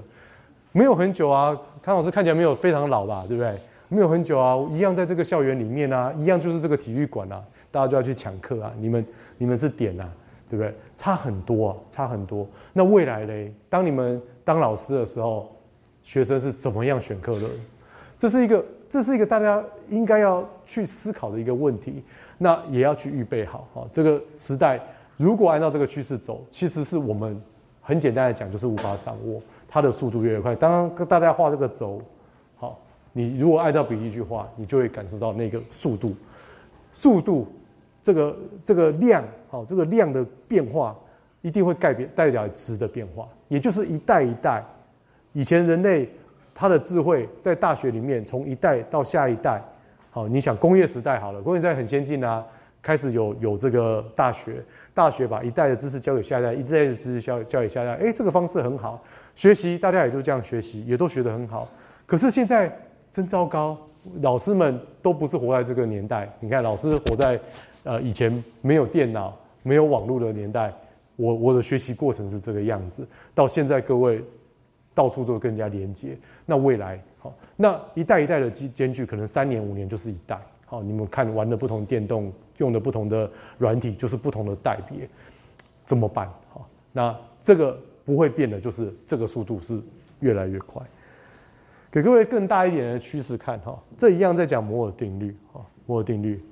[0.70, 1.53] 没有很久啊。
[1.83, 3.25] 康老师看起来没有非常老吧？
[3.27, 3.53] 对不对？
[3.88, 8.72] 没有很久啊，一样在这个校园里面啊，一样就是这个体育馆啊，大家就要去抢课啊。
[8.79, 9.05] 你们
[9.37, 10.09] 你们是点啊，
[10.49, 10.72] 对不对？
[10.94, 12.46] 差很多啊，差很多。
[12.72, 13.53] 那未来嘞？
[13.68, 15.53] 当你们当老师的时候，
[16.05, 17.49] 学生是怎么样选课的？
[18.16, 18.64] 这是一个。
[18.88, 22.03] 这是一个大家应该要去思考的一个问题，
[22.38, 23.87] 那也要去预备好哈。
[23.92, 24.81] 这个时代
[25.16, 27.37] 如果按照这个趋势走，其实是我们
[27.81, 30.55] 很简单的讲，就是无法掌握它的速度越来越快。
[30.55, 32.01] 当跟大家画这个轴，
[32.57, 32.79] 好，
[33.12, 36.14] 你如果按照比例去画，你就会感受到那个速度，
[36.92, 37.46] 速度
[38.03, 40.96] 这个这个量，好，这个量的变化
[41.42, 44.64] 一定会改变代表值的变化，也就是一代一代，
[45.33, 46.09] 以前人类。
[46.58, 49.62] 他的智慧在大学里面，从一代到下一代，
[50.10, 52.42] 好，你想工业时代好了，工业时代很先进啊，
[52.80, 54.64] 开始有有这个大学，
[54.94, 61.68] 大学把一代的知识交给下一代，一代的知识交交给下一代，哎，这个方式很好，学习大家也都这样学习，也都学得很好。
[62.06, 62.74] 可是现在
[63.10, 63.76] 真糟糕，
[64.22, 66.26] 老师们都不是活在这个年代。
[66.40, 67.38] 你看，老师活在
[67.84, 70.72] 呃以前没有电脑、没有网络的年代，
[71.16, 74.24] 我我的学习过程是这个样子，到现在各位。
[74.96, 85.06] 到处都更加连接，那未来好，那一代一代的间距可能三年五年就是一代，好，你们看玩的不同电动，用的不同的软体，就是不同的代别，
[85.85, 86.26] 怎么办？
[86.48, 89.78] 好，那这个不会变的，就是这个速度是
[90.20, 90.82] 越来越快。
[91.90, 96.42] 给各位更大一点的趋势看哈，这一样在讲摩尔定律，哈，摩尔定律。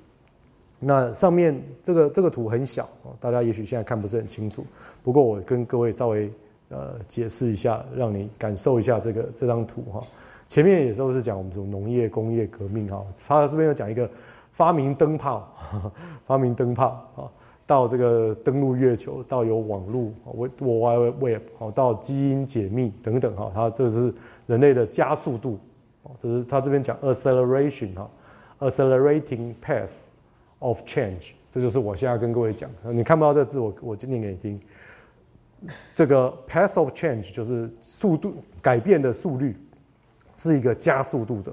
[0.81, 2.87] 那上面这个这个图很小
[3.19, 4.67] 大家也许现在看不是很清楚，
[5.03, 6.31] 不过我跟各位稍微。
[6.71, 10.03] 呃，解释一下，让你感受一下这个这张图哈。
[10.47, 14.09] 前面也都是讲我们这种农业工业革命哈，他这边又讲一个
[14.53, 15.49] 发明灯泡，
[16.27, 17.31] 发明灯泡啊，
[17.67, 24.13] 到这个登陆月球，到有网络，Web Web 好，到基因解密等等哈，它这是
[24.47, 25.59] 人类的加速度
[26.03, 28.11] 哦，这是他这边讲 acceleration 哈
[28.61, 29.95] ，accelerating path
[30.59, 34.61] of change，这就是我现在跟各位讲，你看不到这字，我我念给你听。
[35.95, 39.57] 这个 path of change 就是速度改变的速率，
[40.37, 41.53] 是一个加速度的，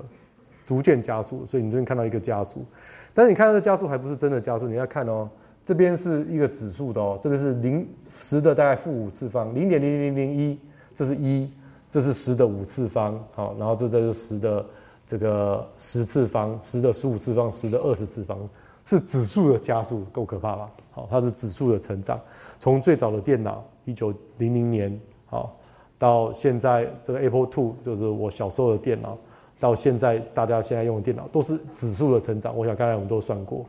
[0.66, 1.46] 逐渐加速。
[1.46, 2.66] 所以你这边看到一个加速，
[3.14, 5.30] 但是你看到这加速还不是真的加速，你要看哦，
[5.64, 10.60] 这边是一个指数的哦，这边是零十的大概负五次方，零点零零零零一，
[10.96, 11.50] 这是一，
[11.90, 14.66] 这是十的五次方，好，然后这这是十的
[15.06, 18.38] 这个十次方，十的十五次方，十的二十次方，
[18.84, 20.70] 是指数的加速，够可怕吧？
[20.92, 22.20] 好，它是指数的成长，
[22.60, 23.64] 从最早的电脑。
[23.86, 25.58] 一九零零年，好，
[25.98, 29.18] 到现在这个 Apple Two 就是我小时候的电脑，
[29.60, 32.56] 到现在大家现在用的电脑都是指数的成长。
[32.56, 33.66] 我想刚才我们都算过。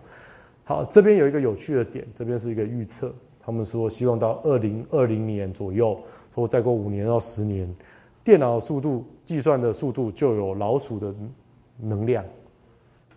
[0.65, 5.99] 好，这边有一个有趣的点，这边是一个预测，他们说希望到二零二零年左右，
[6.35, 7.69] 说再过五年到十年，
[8.23, 11.15] 电脑速度计算的速度就有老鼠的
[11.79, 12.25] 能量。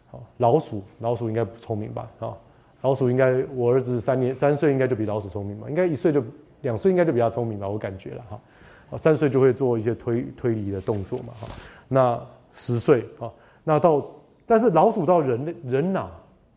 [0.07, 2.09] 好，老鼠老鼠应该不聪明吧？
[2.19, 2.33] 啊，
[2.81, 5.67] 老鼠应该我儿子三年三岁应该就比老鼠聪明吧？
[5.69, 6.23] 应该一岁就。
[6.65, 11.47] 两岁应该就比较聪明了，我感觉了哈，三岁就会做一些推推理的动作嘛哈，
[11.87, 12.19] 那
[12.51, 13.31] 十岁啊，
[13.63, 14.03] 那到
[14.47, 16.09] 但是老鼠到人类人脑，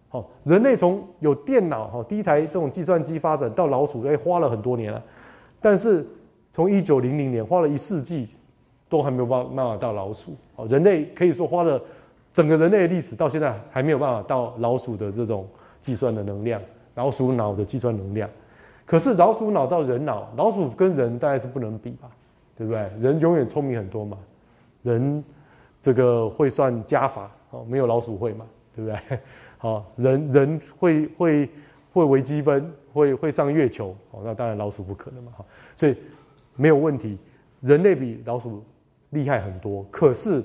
[0.08, 5.02] 好，人类从有电脑哈第一台这种计算机发展到老鼠，哎花了很多年了，
[5.60, 6.02] 但是
[6.50, 8.26] 从一九零零年花了一世纪，
[8.88, 11.78] 都还没有办办法到老鼠，哦，人类可以说花了
[12.32, 15.46] 整个人类的历史到现在还没有办法到老鼠的这种
[15.80, 16.58] 计算的能量。
[16.94, 18.28] 老鼠脑的计算能量。
[18.88, 22.09] 可是老鼠脑到人脑，老鼠跟人大概是不能比吧，
[22.57, 22.81] 对不对？
[22.98, 24.16] 人永远聪明很多嘛，
[24.81, 25.22] 人
[25.79, 29.18] 这个会算加法哦，没有老鼠会嘛，对不对？
[29.59, 31.51] 好， 人人会会
[31.92, 35.44] 会微积分，会会上月球哦，那当然老鼠不可能嘛，哈，
[35.77, 35.94] 所以
[36.57, 37.18] 没有问题，
[37.61, 38.64] 人类比老鼠
[39.11, 39.85] 厉害很多。
[39.90, 40.42] 可是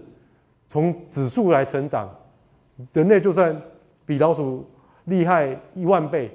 [0.68, 2.14] 从指数来成长，
[2.92, 3.56] 人类就算
[4.06, 4.66] 比老鼠
[5.06, 6.30] 厉害一万倍。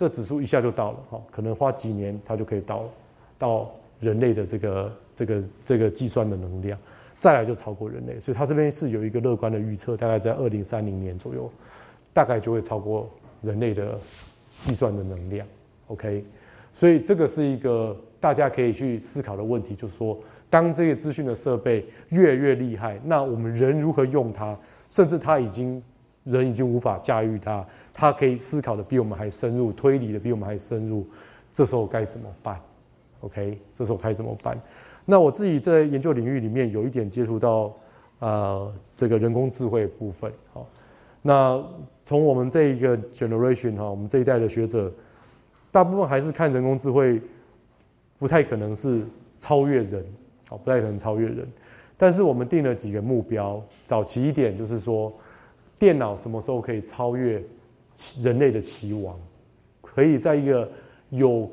[0.00, 2.84] 这指数一下就到了，哈，可能花几年它就可以到
[3.36, 6.78] 到人类的这个这个这个计算的能量，
[7.18, 11.52] 再来就超过人类，所以它这边是有一个乐观的预测，大概在二零三零年左右，
[12.14, 13.10] 大概就会超过
[13.42, 13.98] 人类的
[14.62, 15.46] 计算的能量
[15.88, 16.24] ，OK，
[16.72, 24.58] 所以这个是一个大家可以去思考的问题，就是说，当这些资讯的设备越来越厉害，那我们人如何用它，
[24.88, 25.82] 甚至它已经
[26.24, 27.62] 人已经无法驾驭它。
[27.92, 31.06] 他可以思考的比我们还深入，推理的比我们还深入，
[31.52, 32.60] 这时候该怎么办
[33.20, 34.58] ？OK，这时候该怎么办？
[35.04, 37.74] 那我自己在研究领域里面有一点接触到，
[38.20, 40.30] 呃，这个人工智慧部分。
[40.52, 40.66] 好，
[41.20, 41.62] 那
[42.04, 44.92] 从我们这一个 generation 哈，我们这一代的学者，
[45.72, 47.20] 大部分还是看人工智慧
[48.18, 49.02] 不太可能是
[49.38, 50.04] 超越人，
[50.48, 51.46] 好，不太可能超越人。
[51.96, 55.12] 但是我们定了几个目标，早期一点就是说，
[55.78, 57.42] 电脑什么时候可以超越？
[58.22, 59.18] 人类的棋王，
[59.80, 60.70] 可以在一个
[61.10, 61.50] 有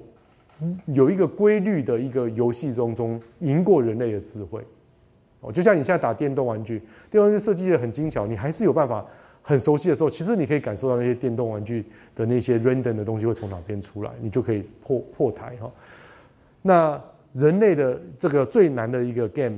[0.88, 4.62] 有一个规律的一个游戏中中赢过人类的智慧。
[5.42, 6.80] 哦，就像你现在打电动玩具，
[7.12, 9.06] 电动玩具设计的很精巧，你还是有办法
[9.42, 15.72] 很熟悉的时候，其实你可以感受到那些电动玩具的那些 random 的东西会从哪边出来，你就可以破破台哈。
[16.62, 17.02] 那
[17.34, 19.58] 人类的这个最难的一个 game，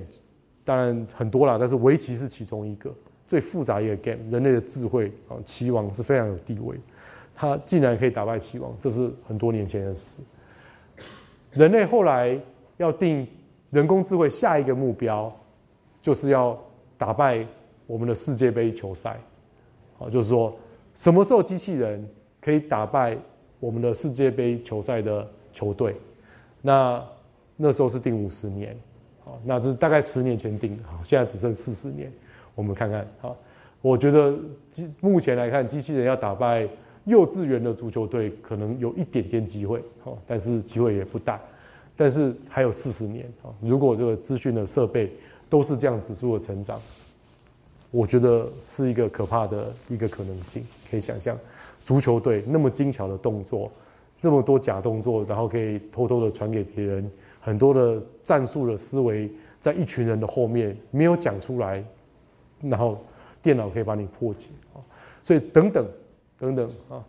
[0.66, 2.94] 当然很多啦，但是围棋是其中一个。
[3.30, 6.76] 最复杂一个 game，人类的智慧啊，棋王是非常有地位。
[7.36, 10.24] 他竟然可以打败棋王，这是很多年前的事。
[11.52, 12.36] 人类后来
[12.78, 13.28] 要定
[13.70, 15.32] 人工智慧下一个目标，
[16.02, 16.60] 就是要
[16.98, 17.46] 打败
[17.86, 19.20] 我们的世界杯球赛。
[20.00, 20.58] 啊，就是说
[20.96, 22.04] 什么时候机器人
[22.42, 23.16] 可以打败
[23.60, 25.96] 我们的世界杯球赛的球队？
[26.64, 27.06] 那
[27.56, 28.76] 那时候是定五十年，
[29.24, 32.12] 好，那这是大概十年前定的，好，现在只剩四十年。
[32.60, 33.34] 我们看看啊，
[33.82, 34.38] 我觉得
[34.70, 36.68] 机目前来看，机器人要打败
[37.06, 41.40] 幼稚园的足球队，可能有一点点机会，哦，但是机会也不大。
[41.96, 45.10] 但是还有四十年啊，如果这个资讯的设备
[45.50, 46.78] 都是这样指数的成长，
[47.92, 50.62] 我觉得是一个可怕的一个可能性。
[50.92, 51.38] 可以想象，
[51.82, 53.72] 足球队那么精巧的动作，
[54.20, 61.82] 这么多假动作，然后可以偷偷的传给别人，很多的战术的思维，在一群人的后面没有讲出来。
[62.62, 62.98] 然后
[63.42, 64.84] 电脑可以把你破解啊，
[65.24, 65.88] 所以等等
[66.38, 67.04] 等等啊，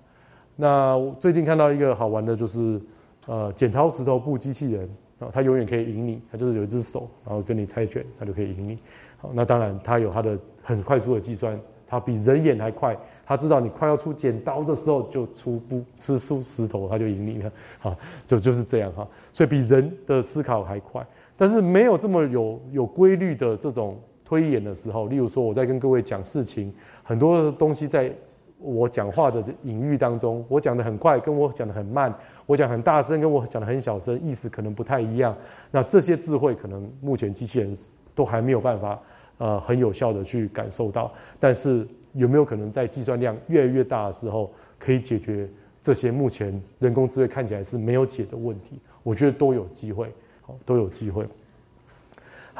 [0.54, 2.80] 那最近看到一个好玩的，就是
[3.26, 8.78] 呃剪刀石头布机器人啊，它永远可以赢你，它就是有一只手，然后跟你猜拳，它就可以赢你。
[9.18, 17.52] 好，那当然它有它的很快速的计算，它比人眼还快，它知道你快要出剪刀的时候就出布，吃出石头它就赢你了。
[17.78, 21.04] 好，就就是这样哈，所以比人的思考还快，
[21.36, 23.98] 但是没有这么有有规律的这种。
[24.30, 28.12] 推演的时候，例如说我在跟各位讲事情，很多东西在
[28.60, 32.14] 我讲话的隐喻当中，我讲的很快，跟我讲的很慢，
[32.46, 35.36] 我讲很大声，跟我讲的很小声，意思可能不太一样。
[35.72, 37.76] 那这些智慧可能目前机器人
[38.14, 39.00] 都还没有办法，
[39.38, 41.12] 呃，很有效的去感受到。
[41.40, 45.50] 但是有没有可能在计算量越来越大的时候，可以解决
[45.82, 48.78] 这些目前人工智慧看起来是没有解的问题？
[49.02, 51.26] 我觉得都有机会，好，都有机会。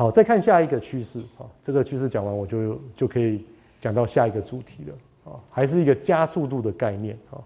[0.00, 3.44] 好，再看下一个趋势啊，这个趋势讲完，我就就可以
[3.82, 7.36] 讲到下一个主题了啊，还是一个加速度的概念啊。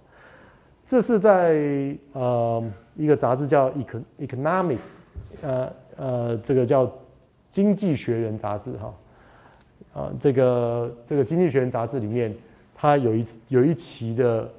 [0.87, 2.63] 这是在呃
[2.95, 4.77] 一个杂志叫《econ economic》，
[5.43, 6.87] 呃呃，这个叫
[7.51, 8.95] 《经济学人》杂志哈
[9.93, 12.33] 啊，这个这个《经济学人》杂志里面，
[12.73, 14.51] 它有一有一期的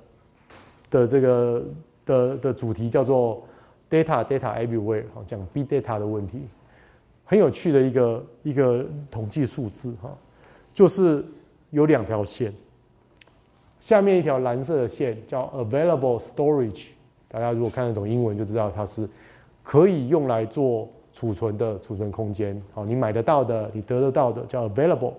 [0.89, 1.63] 的这个
[2.05, 3.41] 的的主题叫做
[3.89, 6.41] “data data everywhere”，好讲 big data 的问题。
[7.25, 10.15] 很有趣的一个一个统计数字哈，
[10.73, 11.25] 就是
[11.71, 12.53] 有两条线，
[13.81, 16.89] 下面一条蓝色的线叫 available storage，
[17.27, 19.09] 大家如果看得懂英文就知道它是
[19.63, 22.61] 可以用来做储存的储存空间。
[22.73, 25.13] 好，你买得到的，你得得到的叫 available。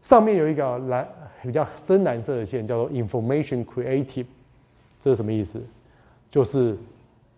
[0.00, 1.06] 上面有一个蓝
[1.42, 4.26] 比较深蓝色的线叫做 information creative，
[4.98, 5.62] 这是什么意思？
[6.30, 6.76] 就是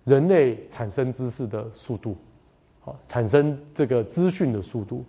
[0.05, 2.16] 人类产生知识的速度。
[2.85, 5.03] 好，产生这个资讯的速度，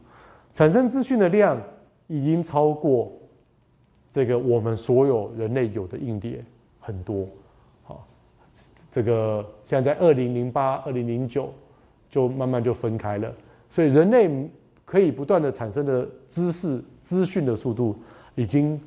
[0.54, 1.62] 产生资讯的量
[2.08, 3.12] 已经超过
[4.10, 6.42] 这个我们所有人类有的硬碟
[6.80, 7.28] 很多。
[8.90, 11.54] 这个现在在二零零八、二零零九
[12.10, 13.30] 就慢慢就分开了。
[13.70, 14.50] 所以人类
[14.86, 17.94] 可以不断的产生的知识资讯的速度，
[18.36, 18.80] 已经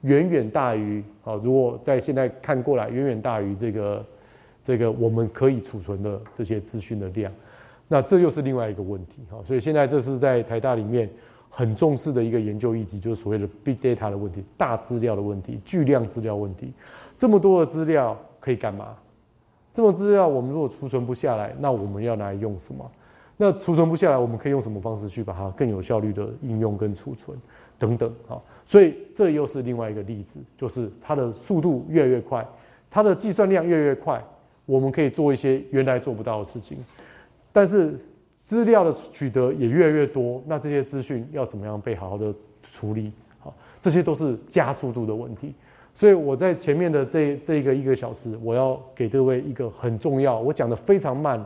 [0.00, 4.04] 远远大于啊，如果在现在看过来，远远大于这个
[4.64, 7.32] 这个我们可以储存的这些资讯的量。
[7.88, 9.38] 那这又是另外一个问题哈。
[9.44, 11.08] 所以现在这是在台大里面
[11.48, 16.72] 很重视的一个研究议题，就是所谓的 big data 的问题，大资料的问题，巨量资料问题。
[17.16, 18.96] 这么多的资料可以干嘛？
[19.72, 22.90] 这么资料我们如果储存不下来，那我们要拿来用什么？
[23.36, 27.36] 那储存不下来，我们可以用什么方式去把它更有效率的应用跟储存
[27.78, 28.40] 等等哈？
[28.64, 32.46] 所以这又是另外一个例子，就是它的速度越来越快，
[32.88, 34.24] 它的计算量越来越快，
[34.64, 36.78] 我们可以做一些原来做不到的事情。
[37.56, 37.98] 但是
[38.44, 43.10] 资料的取得也越来越多，那这些资讯要怎么样被好好的处理？
[43.38, 45.54] 好，这些都是加速度的问题。
[45.94, 51.42] 所以我在前面的这这一个一个小时，我要给各位一个很重要，我讲的非常慢。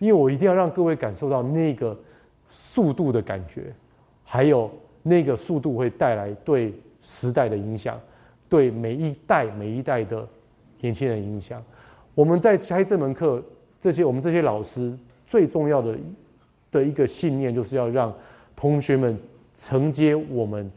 [0.00, 1.96] 因为我一定要让各位感受到那个
[2.50, 3.72] 速度的感觉，
[4.24, 4.68] 还有
[5.00, 8.00] 那个速度会带来对时代的影响，
[8.48, 10.26] 对每一代每一代的
[10.80, 11.62] 年轻人影响。
[12.16, 13.40] 我们在开这门课，
[13.78, 14.98] 这些我们这些老师
[15.32, 15.96] 最重要的
[16.70, 18.12] 的一个信念，就是要让
[18.54, 19.18] 同学们
[19.54, 20.70] 承接我们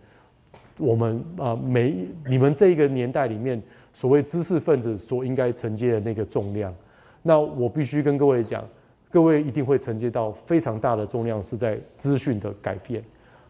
[0.78, 6.74] 我们啊每你们这一个年代里面所谓知识分子所应该承接的那个重量。
[7.22, 8.64] 那我必须跟各位讲。
[9.12, 13.02] 各位一定会承接到非常大的重量，是在资讯的改变。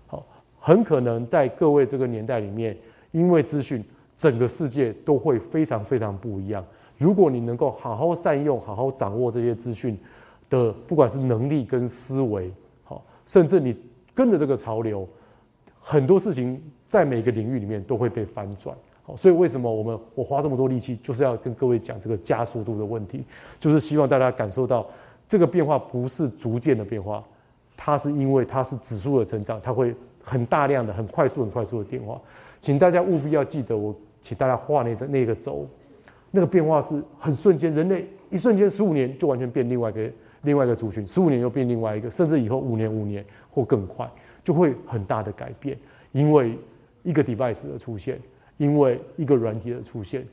[0.06, 0.24] 好，
[0.60, 2.78] 很可能在各位这个年代里面，
[3.12, 3.84] 因为资讯，
[4.16, 6.64] 整个世界都会非常非常不一样。
[7.00, 9.98] 如果你能够好好善用、好好掌握这些资讯
[10.56, 12.52] 的，不管是能力跟思维，
[12.84, 13.76] 好，甚至你
[14.14, 15.08] 跟着这个潮流，
[15.80, 18.76] 很多事情在每个领域里面都会被翻转。
[19.04, 23.24] 好，所以为什么我们我花这么多力气，就是要跟各位讲这个加速度的问题，
[23.60, 24.88] 就是希望大家感受到。
[25.28, 27.24] 这个变化不是逐渐的变化，
[27.76, 29.92] 它是因为它是指数的成长，它会
[30.22, 32.22] 很大量的、很快速、很快速的变化。
[32.60, 35.68] 请大家务必要记得，我请大家画那个那个轴，
[36.30, 40.12] 那个变化是很瞬间，人类一瞬间十五年就完全变另外一个
[40.46, 44.10] 另外一个族群，十五年又变另外一个，甚至以后五年五年或更快，
[44.44, 45.78] 就会很大的改变。
[46.12, 46.58] 因为
[47.04, 48.22] 一个 device 的出现，
[48.58, 50.26] 因为一个软体的出现，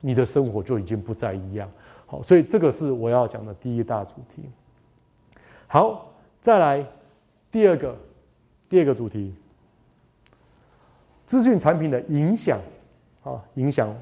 [0.00, 1.70] 你的生活就已经不再一样。
[2.06, 4.42] 好，所以这个是我要讲的第一大主题。
[5.68, 6.84] 好，再来
[7.50, 7.96] 第二个，
[8.68, 9.32] 第二个主题，
[11.24, 12.58] 资讯产品的影响
[13.22, 13.94] 啊，影响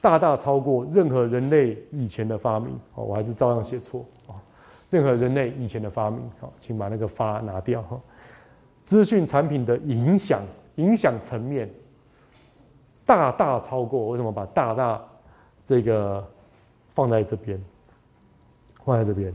[0.00, 2.76] 大大超过任何人类以前的发明。
[2.94, 4.04] 哦，我还是照样写错，
[4.92, 6.22] 任何人类以前的发明。
[6.38, 7.98] 好，请把那个“发”拿掉哈。
[8.84, 10.40] 资讯产品的影响，
[10.76, 11.68] 影响层面
[13.04, 14.06] 大大超过。
[14.10, 15.02] 为什么把“大大”
[15.64, 16.24] 这个？
[16.94, 17.58] 放在这边，
[18.84, 19.32] 放在这边。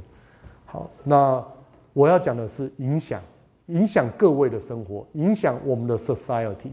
[0.68, 1.44] 好，那
[1.92, 3.20] 我要讲的是影响，
[3.66, 6.70] 影响各位的生活，影响我们的 society。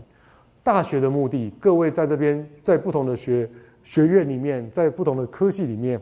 [0.62, 3.51] 大学的目的，各位在这边，在不同的学
[3.82, 5.99] 学院里面，在不同的科系里面，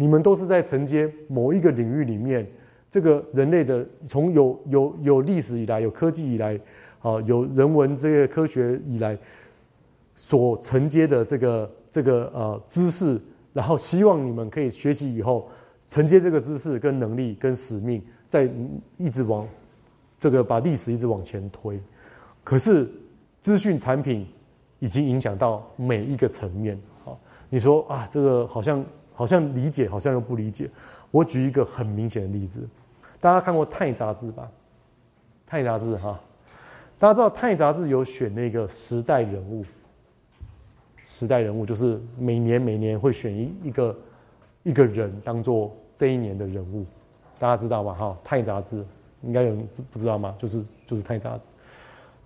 [0.00, 2.50] 你们都是在承接某一个领域里面，
[2.90, 6.58] 这个人类的从有有有历史以来，有科技以来，
[7.00, 9.18] 啊，有人文这个科学以来，
[10.14, 13.20] 所承接的这个这个呃知识。
[13.52, 15.50] 然后希望你们可以学习以后
[15.84, 18.48] 承接这个知识跟能力跟使命，在
[18.96, 19.46] 一直往
[20.18, 21.78] 这个把历史一直往前推。
[22.42, 22.90] 可是
[23.42, 24.26] 资讯产品
[24.78, 26.80] 已经影响到每一个层面。
[27.04, 27.20] 好，
[27.50, 28.82] 你说啊，这个好像
[29.20, 30.66] 好像理解，好像又不理解。
[31.10, 32.66] 我举一个很明显的例子，
[33.20, 34.50] 大家看过《泰》杂志吧？
[35.46, 36.18] 《泰》杂志哈，
[36.98, 39.62] 大家知道《泰》杂志有选那个时代人物。
[41.04, 43.98] 时代人物就是每年每年会选一一个
[44.62, 46.86] 一个人当做这一年的人物，
[47.38, 47.92] 大家知道吧？
[47.92, 48.82] 哈，《泰》杂志
[49.20, 50.34] 应该有人不知道吗？
[50.38, 51.46] 就是就是《泰》杂志，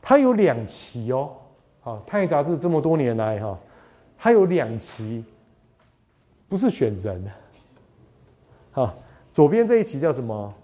[0.00, 1.32] 它有两期哦。
[1.80, 3.58] 好，《泰》杂志这么多年来哈，
[4.16, 5.24] 它有两期，
[6.48, 7.24] 不是选人。
[8.72, 8.94] 好，
[9.32, 10.54] 左边这一期叫什么？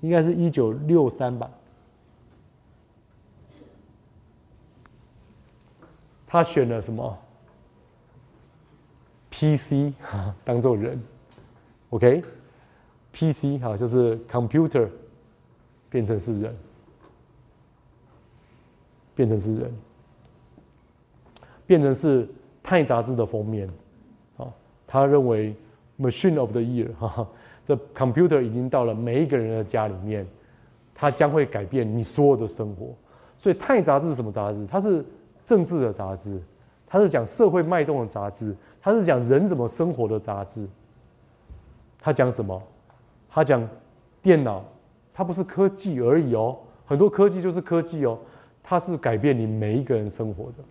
[0.00, 1.50] 应该是一九六三吧。
[6.26, 7.18] 他选了什么
[9.30, 11.02] ？PC 哈，当做人
[11.90, 14.88] ，OK，PC 哈就是 computer
[15.88, 16.56] 变成是人，
[19.14, 19.74] 变成是人，
[21.66, 22.26] 变成是
[22.62, 23.68] 《泰》杂志的封面，
[24.92, 25.54] 他认为
[26.00, 27.24] Machine of the Year 哈，
[27.64, 30.26] 这 computer 已经到了每一个人的家里面，
[30.92, 32.88] 它将会改变你所有的生活。
[33.38, 34.66] 所以《泰》杂志是什么杂志？
[34.66, 35.04] 它是
[35.44, 36.42] 政治的杂志。
[36.88, 40.66] 它是讲社会脉动的杂志，它是讲人怎么生活的杂志。
[42.00, 42.60] 它讲什么？
[43.28, 43.66] 它讲
[44.20, 44.64] 电脑，
[45.14, 48.18] 它不是科技而已哦，很多科技就是科技哦，
[48.60, 50.64] 它是改变你每一个人生活的。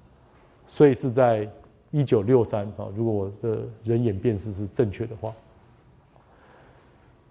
[0.68, 1.50] 所以是在
[1.92, 5.34] 一九六三啊，如果我的人眼辨识是正确的话。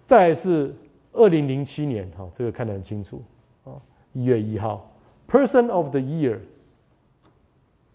[0.06, 0.74] 再是
[1.12, 3.22] 二零零七年，哈，这个看得很清楚
[3.64, 3.72] 啊，
[4.14, 4.90] 一月一号
[5.28, 6.38] ，Person of the Year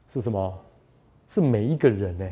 [0.07, 0.59] 是什么？
[1.27, 2.29] 是每一个人呢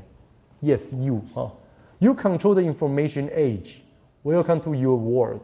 [0.61, 1.51] ？Yes, you 啊
[1.97, 3.77] ，You control the information age.
[4.23, 5.41] Welcome to your world。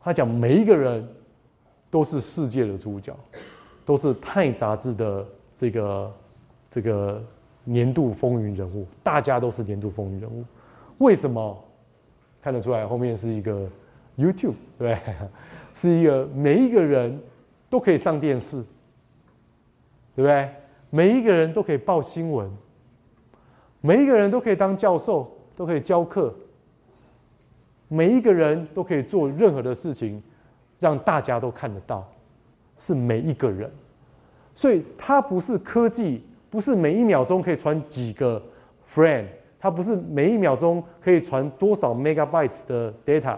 [0.00, 1.08] 他讲每一个人
[1.88, 3.16] 都是世界的主角，
[3.84, 5.24] 都是《泰》杂志的
[5.54, 6.12] 这个
[6.70, 7.20] 这个
[7.64, 10.44] 年度风云人物，大家都是年度风云人物。
[10.98, 11.64] 为什么？
[12.40, 13.68] 看得出来，后面是一个
[14.16, 14.98] YouTube，对？
[15.74, 17.20] 是一个每一个人
[17.68, 18.62] 都可以上电视，
[20.14, 20.48] 对不对？
[20.88, 22.50] 每一个人都可以报新闻，
[23.80, 26.34] 每一个人都可以当教授，都可以教课，
[27.88, 30.22] 每一个人都可以做任何的事情，
[30.78, 32.08] 让大家都看得到，
[32.78, 33.70] 是每一个人。
[34.54, 38.42] 所以它不是科技，不是每一秒钟可以传几个
[38.92, 39.24] friend。
[39.62, 43.36] 它不是每一秒钟可以传多少 megabytes 的 data，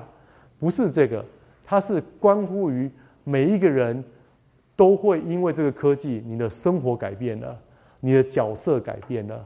[0.57, 1.25] 不是这个，
[1.65, 2.89] 它是关乎于
[3.25, 4.05] 每一个人
[4.77, 7.61] 都会因为这个科技，你的生活改变了，
[7.99, 9.45] 你的角色改变了，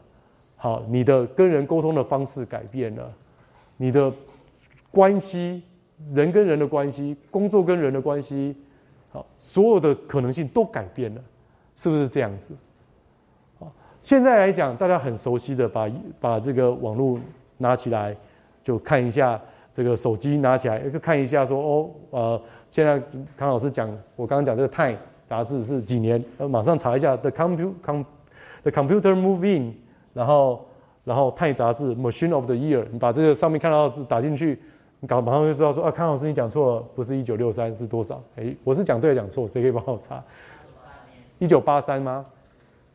[0.57, 3.11] 好，你的跟人沟通的方式改变了，
[3.79, 4.13] 你的
[4.91, 5.63] 关系，
[6.13, 8.55] 人跟人的关系，工作跟人的关系，
[9.09, 11.25] 好，所有的可能性都改变了，
[11.75, 12.55] 是不是这样子？
[14.07, 15.91] 现在来讲，大家很熟悉的，把
[16.21, 17.19] 把这个网络
[17.57, 18.17] 拿起来，
[18.63, 19.41] 就看一下
[19.73, 22.41] 这个手机拿起来，就看一下说哦，呃，
[22.71, 23.03] 现在
[23.37, 24.93] 康老师讲，我刚刚讲这个《Time》
[25.29, 28.05] 杂志是几年，呃，马上查一下 The Computer Com
[28.63, 29.75] The Computer Move In，
[30.15, 30.65] 然后
[31.03, 34.63] 然后《泰》杂志 Machine of the Year，你把这个上面看到字打进去，
[35.01, 38.23] 你搞马上就知道说啊，康老师你讲错了，不是一九六三是多少？
[38.37, 40.23] 哎，我是讲对讲错，谁可以帮我查？
[41.41, 42.25] 一九八三吗？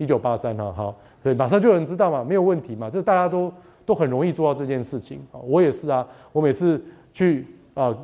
[0.02, 3.54] 一九八三哈好，对，马上就有人知道嘛，没有问题嘛，这大家都
[3.86, 5.38] 都很容易做到这件事情啊。
[5.44, 6.84] 我也是啊，我每次
[7.14, 7.46] 去
[7.76, 7.96] 啊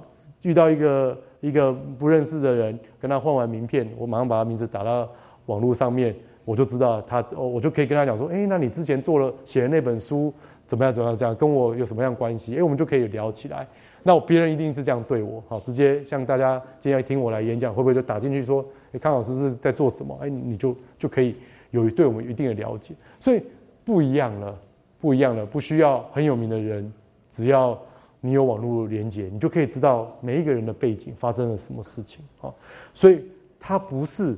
[0.43, 5.09] 遇到一个一个不认识的人，跟他换完名片，我马上把他名字打到
[5.47, 10.31] 网络上面，我就知道他，我就可以跟他讲说，哎，那你之前做了写的那本书
[10.67, 12.57] 怎么样怎么样这样，跟我有什么样关系？
[12.57, 13.65] 哎，我们就可以聊起来。
[14.03, 20.15] 那别人一定是这样对我，好，直接像大家今天听我来演讲，会不会就打进去说，哎，康老师是在做什么？
[20.21, 21.35] 哎，你就就可以。
[21.71, 23.43] 有对我们一定的了解，所以
[23.83, 24.57] 不一样了，
[25.01, 26.91] 不一样了，不需要很有名的人，
[27.29, 27.77] 只要
[28.21, 32.53] 你有网络连接，你就可以知道每一个人的背景发生了什么事情啊。
[32.93, 33.21] 所以
[33.59, 34.35] 它不是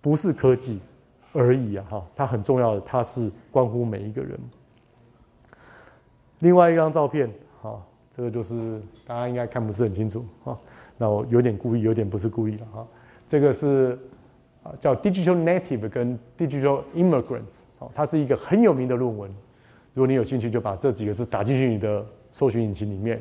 [0.00, 0.78] 不是科技
[1.32, 4.38] 而已啊，哈，它很重要的，它是关乎每一个人。
[6.38, 7.28] 另外一张照片，
[7.60, 10.56] 哈，这个就是大家应该看不是很清楚啊，
[10.96, 12.86] 那我有点故意，有点不是故意了哈，
[13.26, 13.98] 这个是。
[14.78, 19.30] 叫 Digital Native 跟 Digital Immigrants，哦，它是一个很有名的论文。
[19.94, 23.20] 如果你有兴趣，就把这几个字打进去你的搜寻引擎里面，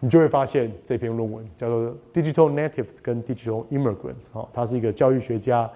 [0.00, 5.70] 你就会发现这篇论文叫做 Digital Natives 跟 Digital Immigrants，哦，他是一个教育学家，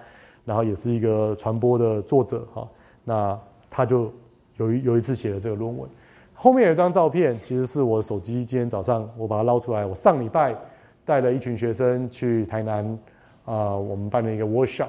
[0.45, 2.69] 然后也是一个传播的作者，哈，
[3.03, 3.39] 那
[3.69, 4.13] 他就
[4.57, 5.89] 有一有一次写了这个论文。
[6.33, 10.55] 后面有一张照片，其实是我手机今天早上我把它捞出来，我上礼拜
[11.03, 12.97] 带了一群学生去台南。
[13.45, 14.87] 啊，我们办了一个 workshop，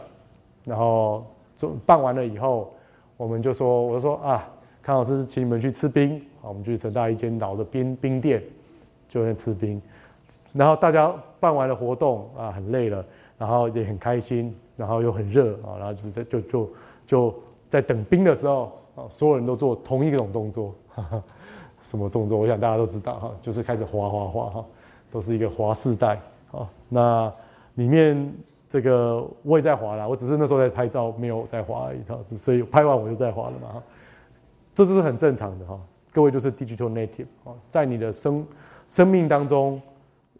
[0.64, 1.24] 然后
[1.56, 2.72] 做办完了以后，
[3.16, 4.46] 我们就说，我就说啊，
[4.82, 8.42] 康老师请你们去吃冰，啊，我们去成大一间老的冰冰店，
[9.08, 9.80] 就在吃冰，
[10.52, 13.04] 然后大家办完了活动啊，很累了，
[13.38, 16.70] 然后也很开心，然后又很热啊，然后就在就就
[17.06, 17.34] 就
[17.68, 20.74] 在等冰的时候啊，所有人都做同一种动作，
[21.80, 22.38] 什么动作？
[22.38, 24.64] 我想大家都知道哈，就是开始滑滑滑哈，
[25.10, 27.32] 都是一个滑式带啊，那。
[27.74, 28.34] 里面
[28.68, 33.82] 这个我也在滑啦，我只是那时候在拍照，没有在滑一套，所以拍完我就在滑了嘛哈，
[34.72, 35.78] 这就是很正常的哈。
[36.10, 38.46] 各位就是 digital native 啊，在你的生
[38.88, 39.80] 生命当中，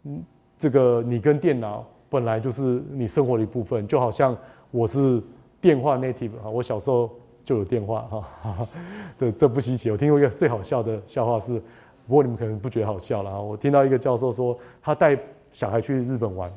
[0.03, 0.23] 嗯，
[0.57, 4.37] 这个你跟电脑本来就是你生活的一部分，就好像
[4.69, 5.21] 我是
[5.59, 7.09] 电话 native 啊，我小时候
[7.43, 8.67] 就有电话哈，
[9.17, 9.89] 这这不稀奇。
[9.89, 11.59] 我听过一个最好笑的笑话是，
[12.07, 13.39] 不过你们可能不觉得好笑了啊。
[13.39, 15.17] 我听到一个教授说，他带
[15.51, 16.51] 小孩去日本玩。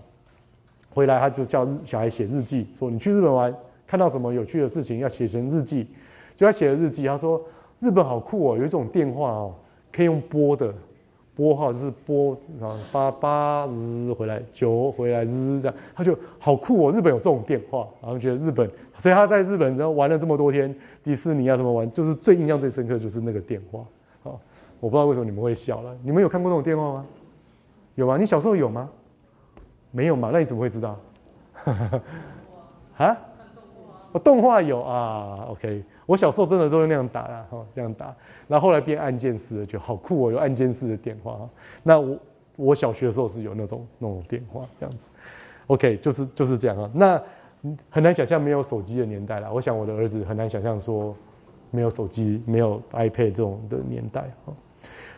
[0.97, 3.55] 回来他就叫日小孩写日记，说你去日本玩
[3.87, 5.87] 看到什么有趣的事情要写成日记，
[6.35, 7.39] 就他写了日记，他说
[7.79, 9.55] 日本好酷哦，有一种电话哦
[9.93, 10.73] 可以用拨的，
[11.35, 12.33] 拨号就是拨
[12.63, 18.67] 啊八八日回来九回来日这样，他就好酷哦，日本有这种电话，然后觉得日本，
[18.97, 20.75] 所以他在日本然后玩了这么多天
[21.05, 23.81] 迪士尼啊什么玩，就是最印象最深刻就是那个电话
[24.23, 24.33] 啊，
[24.81, 27.07] 我不知道为什么你们会笑了，你们有看过那种电话吗？
[27.97, 28.17] 有吗？
[28.17, 28.89] 你小时候有吗？
[29.97, 30.29] 没有嘛？
[30.31, 30.99] 那你怎么会知道？
[32.99, 33.17] 啊？
[34.13, 35.83] 我动画有啊，OK。
[36.05, 38.15] 我小时候真的都是那样打的，哈，这样打。
[38.47, 41.49] 然后后来变按键式的，就好酷哦，有按键式的电话。
[41.83, 42.19] 那我
[42.57, 45.09] 我小学的时候是有那种那种电话这样子
[45.67, 46.91] ，OK，就是就是这样啊。
[46.93, 47.23] 那
[47.89, 49.51] 很难想象没有手机的年代了。
[49.51, 51.17] 我想我的儿子很难想象说
[51.71, 54.53] 没有手机、没有 iPad 这种的年代哈。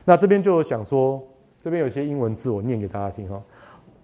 [0.04, 1.20] 那这边就想说，
[1.60, 3.42] 这边有些英文字我念给大家听哈。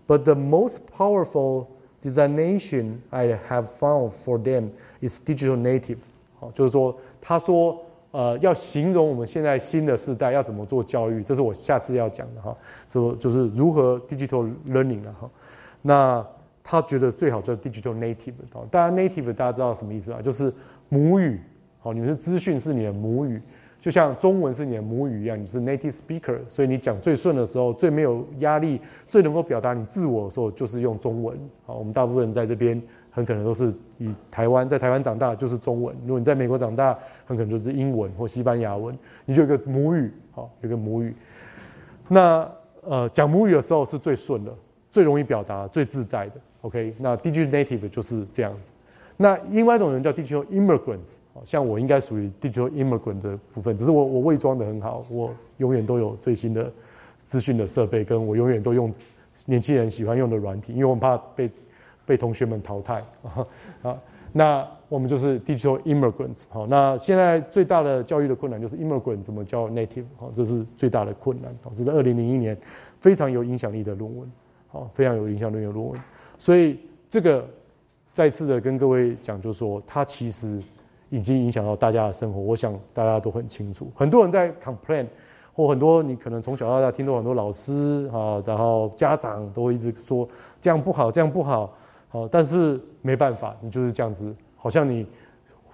[0.07, 1.69] But the most powerful
[2.03, 6.21] designation I have found for them is digital natives。
[6.39, 7.81] 好，就是说，他说，
[8.11, 12.57] 呃，要形容我们现在新的时代要怎么做教育，这是我下次要讲的哈。
[12.91, 15.31] 就就是如何 digital learning 了哈。
[15.81, 16.27] 那
[16.63, 18.35] 他觉得最好叫 digital native。
[18.71, 20.21] 当然 native 大家知道什么意思啊？
[20.23, 20.53] 就是
[20.89, 21.41] 母语。
[21.81, 23.41] 好，你们是资讯是你的母语，
[23.85, 31.39] 就像中文是你的母语一样，你是 native speaker，所以你讲最顺的时候，最没有压力，最能够表达你自我的时候，就是用中文。
[31.67, 32.81] 好，我们大部分人在这边。
[33.11, 41.15] 很可能都是以台湾在台湾长大就是中文，如果你在美国长大，很可能就是英文或西班牙文，你就有个母语，好，有个母语。
[42.09, 44.53] 那呃，讲母语的时候是最顺的，
[44.91, 46.41] 最容易表达，最自在的。
[46.63, 48.73] OK，那 digital native 就是这样子。
[49.19, 56.73] 那另外一种人叫 digital immigrants，像我应该属于 digital immigrant 的部分，只是我我伪装的很好，我永远都有最新的
[57.19, 58.93] 资讯的设备，跟我永远都用
[59.45, 61.51] 年轻人喜欢用的软体，因为我们怕被。
[62.07, 63.03] 被同学们淘汰
[63.83, 63.99] 啊！
[64.31, 66.45] 那我们就是 digital immigrants。
[66.51, 70.05] 好，那现在最大的教育的困难就是 immigrant 怎么教 native？
[70.19, 71.51] 好，这是最大的困难。
[71.63, 72.55] 导致在二零零一年
[73.01, 74.31] 非常有影响力的论文，
[74.69, 75.99] 好，非常有影响力的论文。
[76.37, 76.79] 所以
[77.09, 77.49] 这个
[78.13, 80.63] 再次的跟各位讲，就是说它其实
[81.17, 82.41] 已经影响到大家的生活。
[82.41, 85.07] 我想大家都很清楚，很多人在 complain，
[85.55, 90.29] 或很多你可能从小到大听到很多老师啊，然后家长都会一直说
[90.61, 91.73] 这样不好，这样不好。
[92.11, 95.05] 哦，但是没办法，你就是这样子，好像你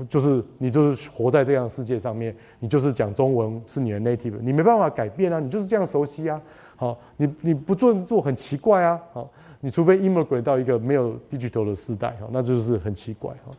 [0.09, 6.41] 就是你就是活在这样世界上面，你就是讲中文是你的 native，你没办法改变啊，你就是这样熟悉啊。
[6.76, 8.99] 好，你你不做做很奇怪啊。
[9.12, 9.30] 好，
[9.61, 13.53] 你除非 immigrate 到一个没有 digital 的时代，哈，那就是很奇怪哈。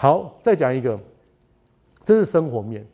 [0.00, 0.98] 好，再讲一个，
[2.02, 2.86] 这是生活面，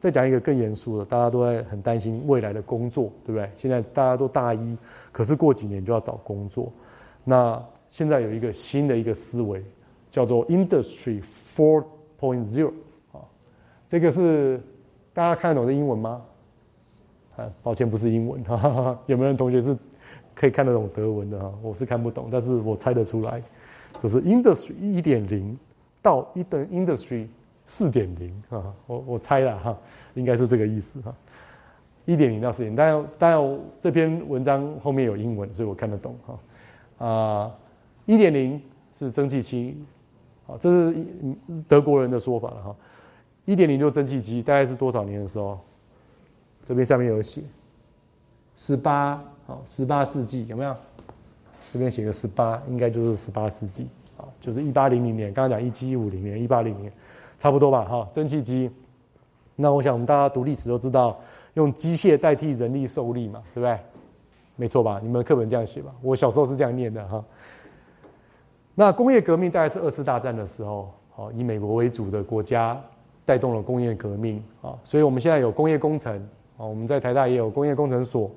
[0.00, 3.50] 再讲一个更严肃的，大家都在很担心未来的工作，对不对？
[3.54, 4.78] 现在大家都大一，
[5.12, 6.72] 可是过几年就要找工作，
[7.24, 7.62] 那。
[7.88, 9.62] 现在有一个新的一个思维，
[10.10, 11.84] 叫做 Industry Four
[12.18, 12.72] Point Zero
[13.12, 13.20] 啊，
[13.86, 14.60] 这个是
[15.14, 16.22] 大家看得懂的英文吗？
[17.36, 18.42] 啊，抱歉，不是英文。
[18.42, 19.76] 哈哈哈 有没有同学是
[20.34, 21.52] 可以看得懂德文的哈？
[21.62, 23.40] 我是看不懂，但是我猜得出来，
[24.00, 25.56] 就是 Industry 一点零
[26.06, 27.26] 到一等 Industry
[27.66, 29.76] 四点零啊，我我猜了哈，
[30.14, 31.12] 应该是这个意思哈。
[32.04, 37.52] 一点零到四点，但当然这篇文章后面有英文，所以我看得懂哈啊。
[38.04, 38.62] 一点零
[38.96, 39.84] 是蒸汽机，
[40.46, 41.04] 好，这是
[41.66, 42.76] 德国人的说法了哈。
[43.44, 45.58] 一点零就蒸汽机，大概是多少年的时候？
[46.64, 47.42] 这边下面有写，
[48.54, 50.76] 十八，好，十八世纪有没有？
[51.72, 53.88] 这边写个十八，应该就是十八世纪，
[54.40, 55.32] 就是一八零零年。
[55.32, 56.92] 刚刚讲一七五零年，一八零零年，
[57.38, 58.70] 差不多吧，哈，蒸汽机。
[59.54, 61.18] 那我想我们大家读历史都知道，
[61.54, 63.78] 用机械代替人力受力嘛，对不对？
[64.56, 65.00] 没错吧？
[65.02, 65.90] 你们课本这样写吧？
[66.02, 67.24] 我小时候是这样念的哈。
[68.74, 72.78] 那工业革命大概是二次大战的时候，好，以美国为主的国家
[73.24, 76.14] 带动了工业革命啊，所以我们现在有工业工程
[76.58, 78.30] 啊，我们在台大也有工业工程所，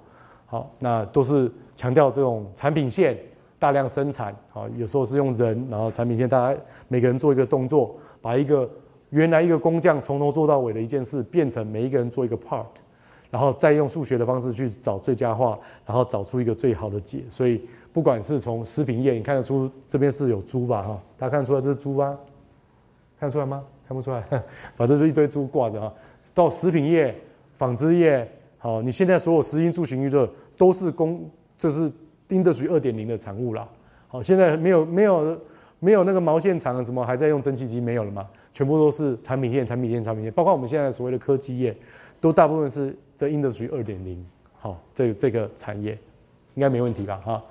[0.46, 3.18] 好，那都是强调这种产品线
[3.60, 8.68] 大量生产，好，有时候是用人，然后产品线大家每个人做一个动作，把一个
[9.10, 12.66] 原来一个工匠从头做到尾的一件事，变成每一个人做一个 part，
[13.30, 17.62] 然后再用数学的方式去找最佳化，然后找出一个最好的解，所以。
[17.92, 20.84] 不管是从食品业，你看得出这边是有猪吧？
[20.84, 22.16] 哈，大家看得出来这是猪吗？
[23.20, 23.64] 看得出来吗？
[23.90, 24.24] 看不出来，
[24.78, 25.92] 反正是一堆猪挂着哈。
[26.32, 27.14] 到食品业、
[27.58, 31.92] 纺织业，好，你现在所有食衣住行娱乐都是工，这是
[32.30, 33.68] 丁的属于二点零的产物啦。
[34.08, 35.38] 好，现在没有没有
[35.80, 38.26] 没有那个毛线厂什么还在用蒸汽机没有了嘛？
[38.54, 41.76] 全部都是产品线、产品线、产品线，包括我们现在所谓的科技业，
[42.22, 44.26] 都大部分是这 industry 二点零。
[44.54, 45.98] 好，这这个产业
[46.56, 47.22] 应该没问题吧？
[47.26, 47.44] 哈。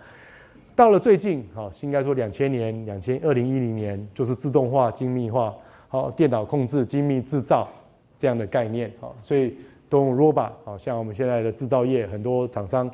[0.75, 5.53] 到了最近，好，应该说两千年、两千二零一零年，就是自动化、精密化，
[5.89, 7.69] 好，电脑控制、精密制造
[8.17, 9.57] 这样的概念，好，所以
[9.89, 12.89] 都用 robot，好像我们现在的制造业很多厂商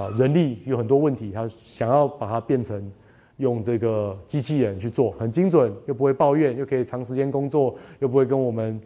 [0.00, 2.90] 啊，人力有很多问题，他想要把它变成
[3.36, 8.80] 用这个机器人去做，很精准，又不会抱怨，又可以长时间工作，又不会跟我们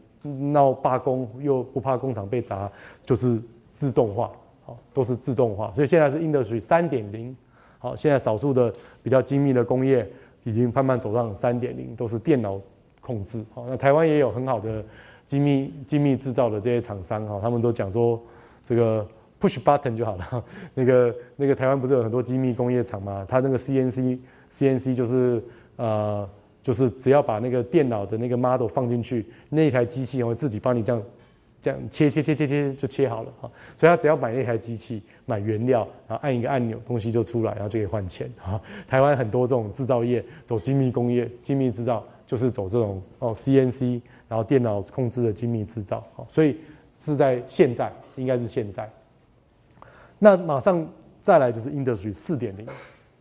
[0.53, 2.71] 闹罢工，又不怕工厂被砸，
[3.05, 3.41] 就是
[3.71, 4.31] 自动化，
[4.65, 5.73] 好，都是自动化。
[5.73, 7.37] 所以现在是 Industry 三点零，
[7.79, 10.05] 好，现在少数的比较精密的工业
[10.43, 12.61] 已经慢慢走上三点零，都是电脑
[13.01, 13.45] 控制。
[13.55, 14.85] 好，那台湾也有很好的。
[15.27, 18.21] 精密精密制造的这些厂商哈，他们都讲说，
[18.63, 19.09] 这个
[19.45, 20.45] push button 就好了。
[20.75, 23.27] 那个那个台湾不是有很多精密工业厂吗？
[23.29, 24.19] 它那个 CNC
[24.51, 25.43] CNC 就是
[25.77, 26.29] 呃
[26.63, 31.03] 就是只要把那个电脑的那个 model 放进去，那一台机器会自己帮你这样
[31.61, 33.51] 这样切切切切切就切好了哈。
[33.77, 38.61] 所以他只要买那台机器，买原料，然后按一个按钮，东西就出来，然后就可以换钱哈。
[38.89, 44.01] 台湾很多这种制造业走精密工业、精密制造，就是走这种哦 CNC。
[44.27, 46.57] 然后电脑控制的精密制造，好，所以
[46.97, 48.91] 是在现在，应该是现在。
[50.25, 50.89] 那马上
[51.21, 52.67] 再来就是 Industry 四点零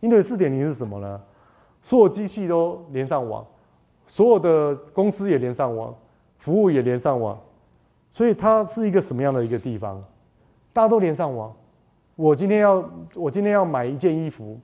[0.00, 1.20] ，Industry 四点零是什么呢？
[1.82, 3.46] 所有机器都连上网，
[4.06, 5.94] 所有的公司也连上网，
[6.38, 7.38] 服务也连上网，
[8.10, 10.02] 所以它是一个什么样的一个地方？
[10.72, 11.54] 大家都连上网。
[12.16, 14.58] 我今天要我今天要买一件衣服，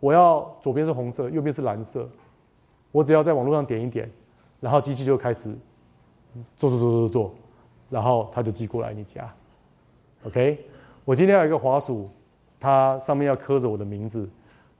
[0.00, 2.10] 我要左边是红色，右边是蓝色，
[2.90, 4.10] 我只要在网络上点一点，
[4.58, 5.56] 然后机器就开始。
[6.56, 7.34] 做做做做做，
[7.88, 9.32] 然后它就寄过来你家
[10.24, 10.67] ，OK。
[11.08, 12.06] 我今天有一个滑鼠，
[12.60, 14.28] 它上面要刻着我的名字，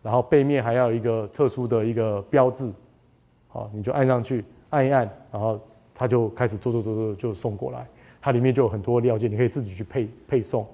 [0.03, 2.71] 然后背面还要一个特殊的一个标志，
[3.47, 5.59] 好，你就按上去，按一按，然后
[5.95, 7.89] 它就开始做做做做就送过来。
[8.21, 10.67] 它里面就有很多料件，你可以自己去配配送。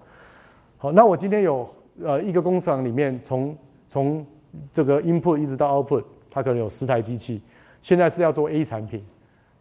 [0.77, 1.65] 好，那我今天有
[2.03, 3.57] 呃一个工厂里面，从
[3.89, 4.27] 从
[4.73, 6.03] 这个 input 一直到 output，
[6.33, 7.41] 它可能有十台机器，
[7.81, 9.07] 现在是要做 A 产品。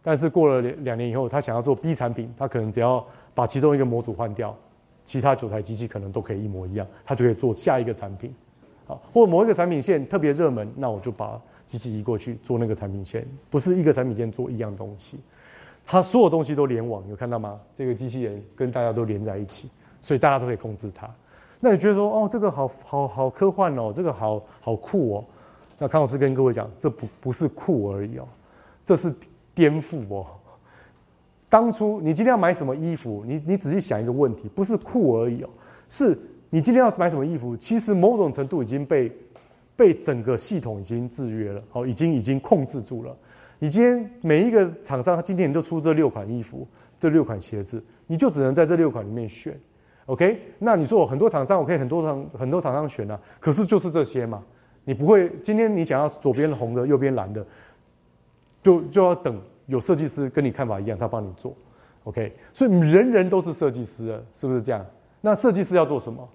[0.02, 4.56] 但是过了两两年以后，他想要做 B 产品，他可能只要把其中一个模组换掉，
[5.04, 8.34] 其他九台机器可能都可以一模一样，它就可以做下一个产品，
[8.86, 15.18] 好，或某一个产品线特别热门，那我就把机器移过去做那个产品线，不是一个产品线做一样东西，
[15.86, 17.60] 它所有东西都联网，有看到吗？
[17.76, 19.68] 这个机器人跟大家都连在一起，
[20.02, 21.08] 所以大家都可以控制它。
[21.60, 25.24] 那你觉得说，哦，这个好好好科幻哦，这个好好酷哦？
[25.78, 28.26] 那康老师跟各位讲，这不不是酷而已哦，
[28.82, 29.14] 这是。
[29.56, 30.26] 颠覆哦！
[31.54, 33.22] 当初你今天要买什么衣服？
[33.24, 35.48] 你你仔细想一个问题，不是酷而已哦，
[35.88, 36.18] 是
[36.50, 37.56] 你今天要买什么衣服？
[37.56, 39.12] 其实某种程度已经被
[39.76, 43.16] 被整个系统已经制约了，哦，已经已经控制住了。
[43.60, 46.66] 你今天每一个厂商，他今天你就出这六款衣服，
[46.98, 49.56] 这六款鞋子，你就只能在这六款里面选。
[50.06, 50.36] OK？
[50.58, 54.42] 那你说我很多厂商，我可以很多厂很多厂商选啊，可是就是这些嘛，
[54.84, 57.46] 你不会今天你想要左边红的，右边蓝的。
[58.60, 61.54] 就就要等有设计师跟你看法一样，他帮你做
[62.04, 62.32] ，OK。
[62.52, 64.84] 所以人人都是设计师了，是不是这样？
[65.20, 66.28] 那设计师要做什么？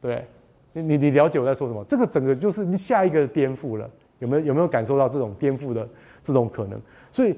[0.00, 0.26] 对，
[0.72, 1.84] 你你你了解我在说什么？
[1.84, 3.88] 这个整个就是你下一个颠覆了，
[4.18, 5.88] 有没有有没有感受到这种颠覆的
[6.20, 6.80] 这种可能？
[7.12, 7.36] 所以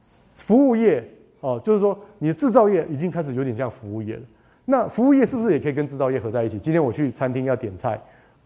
[0.00, 1.02] 服务业
[1.40, 4.22] 哦，就是说你的制造业已经开始有点像服务业了。
[4.66, 6.58] 那服务业是不是也可以跟制造业合在一起？
[6.58, 7.98] 今天我去餐厅要点菜，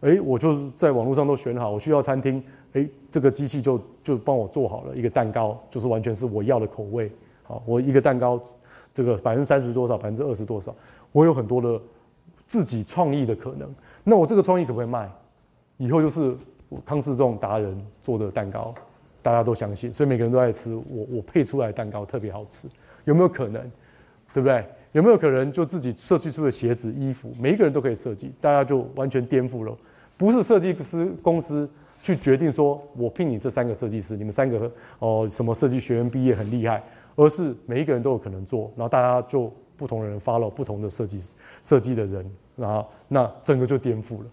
[0.03, 2.43] 诶，我就在网络上都选好，我需要餐厅。
[2.75, 7.11] 哎，这个机器就就帮我做好了一个蛋糕，就是完全是我要的口味。
[7.45, 8.41] 好，我一个蛋糕，
[8.93, 10.75] 这个百分之三十多少，百分之二十多少，
[11.13, 11.81] 我有很多的
[12.49, 13.73] 自己创意的可能。
[14.03, 15.09] 那我这个创意可不可以卖？
[15.77, 16.35] 以后就是
[16.85, 18.75] 康氏这种达人做的蛋糕，
[19.23, 20.75] 大家都相信，所以每个人都爱吃。
[20.75, 22.67] 我我配出来的蛋糕特别好吃，
[23.05, 23.63] 有没有可能？
[24.33, 24.67] 对不对？
[24.91, 29.77] 有没有可能就自己设计出的鞋子、衣服，每一个人都可以设计，大家就完全颠覆了，
[30.17, 31.71] 不是设计师公司。
[32.05, 36.83] 去决定说，我聘你这三个设计师，你们三个哦，什么设计学院毕业很厉害，
[37.17, 41.19] 而是每一个人都有可能做，然后大家就不同的人发了不同的设计
[41.63, 44.27] 设计的人，然后那整个就颠覆了。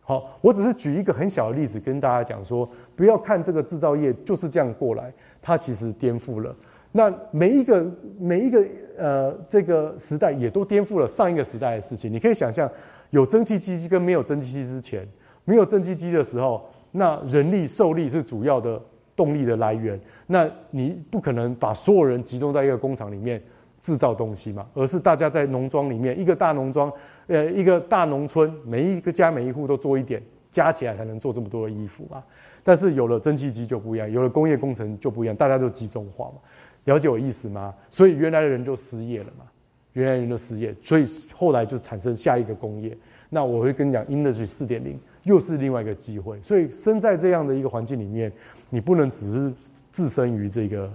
[0.00, 5.12] 好，我只是举一个很小的例子跟大家讲说，不要看这个制造业就是这样过来，
[5.42, 6.54] 它其实颠覆了。
[6.92, 7.84] 那每一个
[8.16, 8.64] 每一个
[8.96, 12.12] 呃这个时代也都颠覆了上一个时代的事情。
[12.12, 12.70] 你可以想象，
[13.10, 15.04] 有蒸汽机跟没有蒸汽机之前，
[15.44, 16.64] 没有蒸汽机的时候。
[16.98, 18.80] 那人力、受力是主要的
[19.16, 19.98] 动力的来源。
[20.26, 23.40] 那你不可能把所有人集中在一个工厂里面
[23.80, 24.66] 制造东西嘛？
[24.74, 26.92] 而是大家在农庄里面，一个大农庄，
[27.28, 30.20] 呃，一个大农村，每一个家每一户都做一点，
[30.50, 32.22] 加起来才能做这么多的衣服嘛。
[32.62, 36.34] 但是有了蒸汽机就不一样，有了工业工程就不一样，大家都集中化嘛。
[36.84, 37.72] 了解我意思吗？
[37.88, 39.44] 所以原来的人就失业了嘛，
[39.92, 42.96] 原来人就失业，所以后来就产生下一个工业。
[43.30, 44.98] 那我会跟你讲，Industry 四点零。
[45.24, 48.32] 又是另外一个机会，所以生在这样的一个环境里面，
[48.70, 49.52] 你不能只是
[49.92, 50.92] 置身于这个、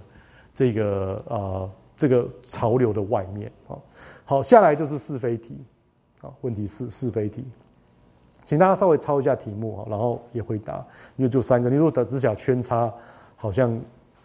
[0.54, 3.78] 这个呃、这个潮流的外面啊。
[4.26, 5.58] 好，下来就是是非题，
[6.20, 7.44] 好，问题是是非题，
[8.44, 10.86] 请大家稍微抄一下题目啊，然后也回答，
[11.18, 12.92] 因为就三个，你如果只想圈叉，
[13.36, 13.70] 好像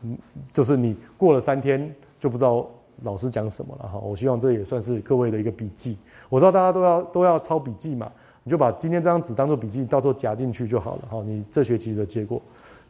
[0.03, 0.16] 嗯，
[0.53, 2.66] 就是你过了三天就不知道
[3.03, 3.99] 老师讲什么了哈。
[3.99, 8.11] 我希望这也算是各位的一个笔记，我知道大家都要都要抄笔记嘛，
[8.49, 11.22] 你就把今天这张纸当做笔记，到时候夹进去就好了哈。
[11.26, 12.40] 你这学期的结果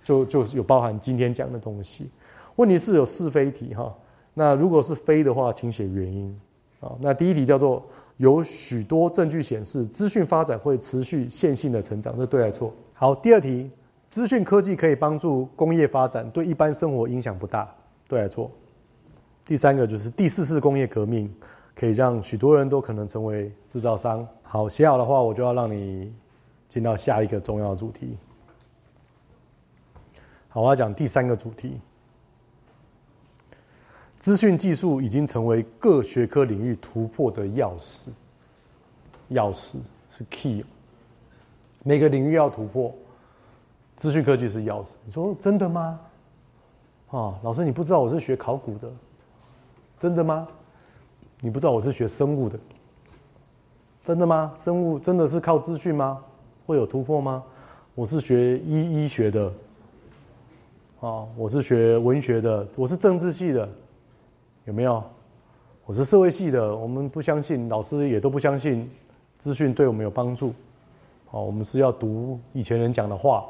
[0.04, 2.08] 就就有包含今天讲的东西。
[2.54, 3.92] 问题是有是非题哈，
[4.34, 6.40] 那如果是非的话，请写原因。
[6.78, 7.84] 啊，那第一题叫做
[8.18, 12.72] 有许多证据显示资讯发展会持续线性的成长，这对还是错？
[12.94, 13.68] 好，第二题，
[14.08, 17.68] 资讯科技可以帮助工业发展，对一般生活影响不大，
[18.06, 18.48] 对还是错？
[19.44, 21.28] 第三个就是第四次工业革命
[21.78, 24.26] 可以让许多人都可能成为制造商。
[24.42, 26.12] 好，写好的话，我就要让你
[26.66, 28.18] 进到下一个重要主题。
[30.48, 31.80] 好，我要讲第三个主题。
[34.18, 38.08] 资讯技术已经成为各学科领域突破的钥匙，
[39.30, 39.76] 钥匙
[40.10, 40.64] 是 key。
[41.84, 42.92] 每个领域要突破，
[43.94, 44.94] 资讯科技是钥匙。
[45.04, 46.00] 你说真的吗？
[47.10, 48.90] 啊，老师，你不知道我是学考古的，
[49.96, 50.48] 真的吗？
[51.40, 52.58] 你不知道我是学生物的，
[54.02, 54.52] 真的吗？
[54.56, 56.22] 生物真的是靠资讯吗？
[56.66, 57.44] 会有突破吗？
[57.94, 59.52] 我是学医医学的，
[61.00, 63.68] 啊，我是学文学的，我是政治系的。
[64.64, 65.02] 有没有？
[65.86, 68.90] 我是社会系的，我们不相信，老师也都不相信，
[69.38, 70.52] 资讯对我们有帮助。
[71.26, 73.46] 好，我们是要读以前人讲的话，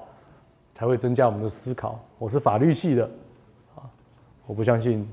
[0.73, 1.99] 才会增加我们的思考。
[2.19, 3.11] 我是法律系的，
[3.75, 3.83] 啊，
[4.47, 5.09] 我不相信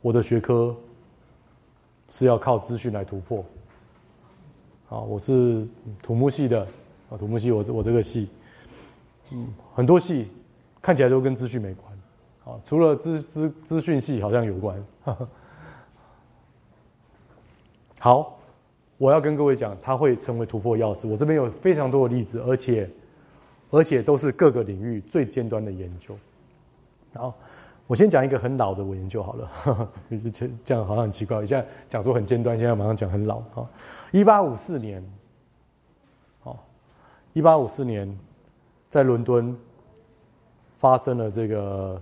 [0.00, 0.74] 我的学科
[2.08, 3.44] 是要靠资讯来突破。
[4.88, 5.66] 啊，我是
[6.02, 6.60] 土木系的，
[7.10, 8.28] 啊，土木系我我这个系，
[9.32, 10.28] 嗯，很多系
[10.80, 11.92] 看起来都跟资讯没关。
[12.44, 14.82] 啊，除了资资资讯系好像有关。
[17.98, 18.38] 好，
[18.96, 21.06] 我要跟各位讲，它会成为突破钥匙。
[21.06, 22.88] 我这边有非常多的例子，而且
[23.70, 26.16] 而且都是各个领域最尖端的研究。
[27.12, 27.36] 好，
[27.88, 29.50] 我先讲一个很老的我研究好了，
[30.62, 31.44] 这样好像很奇怪。
[31.44, 33.68] 现在讲说很尖端，现在马上讲很老啊。
[34.12, 35.04] 一八五四年，
[36.38, 36.64] 好，
[37.32, 38.16] 一八五四年
[38.88, 39.58] 在伦敦
[40.78, 42.00] 发生了这个。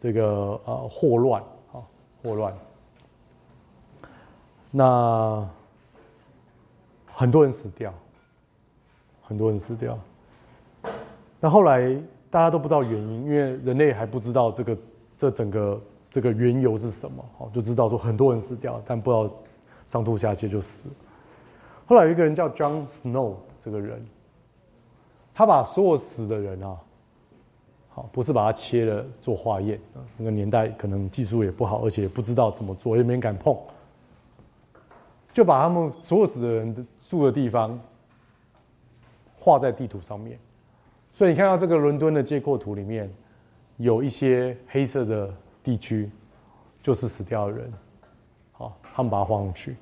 [0.00, 1.42] 这个呃霍乱
[1.72, 1.82] 啊，
[2.22, 2.56] 霍乱，
[4.70, 5.44] 那
[7.06, 7.92] 很多人死掉，
[9.22, 9.98] 很多人死掉。
[11.40, 12.00] 那后来
[12.30, 14.78] 大家都不知道原因，因为人类还不知道这个
[15.18, 15.78] 这整个
[16.10, 19.34] 这个缘由是什么，好，就知道说很多人死掉，但不知道
[19.84, 20.88] 上吐下泻就死。
[21.84, 24.02] 后来有一个人叫 John Snow 这个人，
[25.34, 26.78] 他把所有死的人啊。
[27.90, 29.80] 好不是把它切了做化验，
[30.16, 33.58] 那个年代可能技术也不好，而且也不知道怎么做，也没人敢碰，
[35.32, 37.76] 就把他们所有死的人的住的地方
[39.36, 40.38] 画在地图上面。
[41.10, 43.12] 所以你看到这个伦敦的街廓图里面，
[43.78, 46.10] 有一些黑色的地区，
[46.82, 47.72] 就是死掉的人。
[48.52, 49.76] 好，他们把它画上去，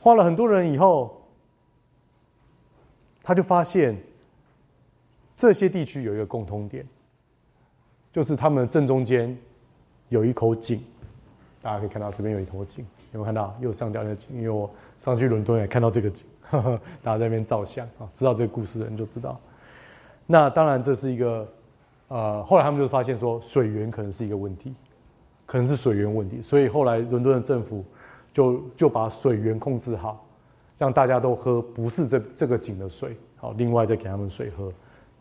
[0.00, 1.20] 画了很多人以后，
[3.22, 3.96] 他就发现
[5.34, 6.86] 这些地区有一个共通点。
[8.12, 9.36] 就是他们正中间
[10.08, 10.80] 有一口井，
[11.60, 14.36] 大家可以看到这边有一口井，有没有看到右上角那个井？
[14.36, 19.38] 因为我上去伦敦也看到这个井，呵 呵大家在那边照相啊，知道这个故事的人就知道。
[20.24, 21.46] 那当然这是一个，
[22.08, 24.74] 呃，后来他们就发现说水源可能是一个问题，
[25.44, 27.84] 可能是水源问题，所以后来伦敦的政府
[28.32, 30.24] 就就把水源控制好，
[30.78, 34.72] 让大家都喝不是这这个井的水，好，另外再给他们水喝，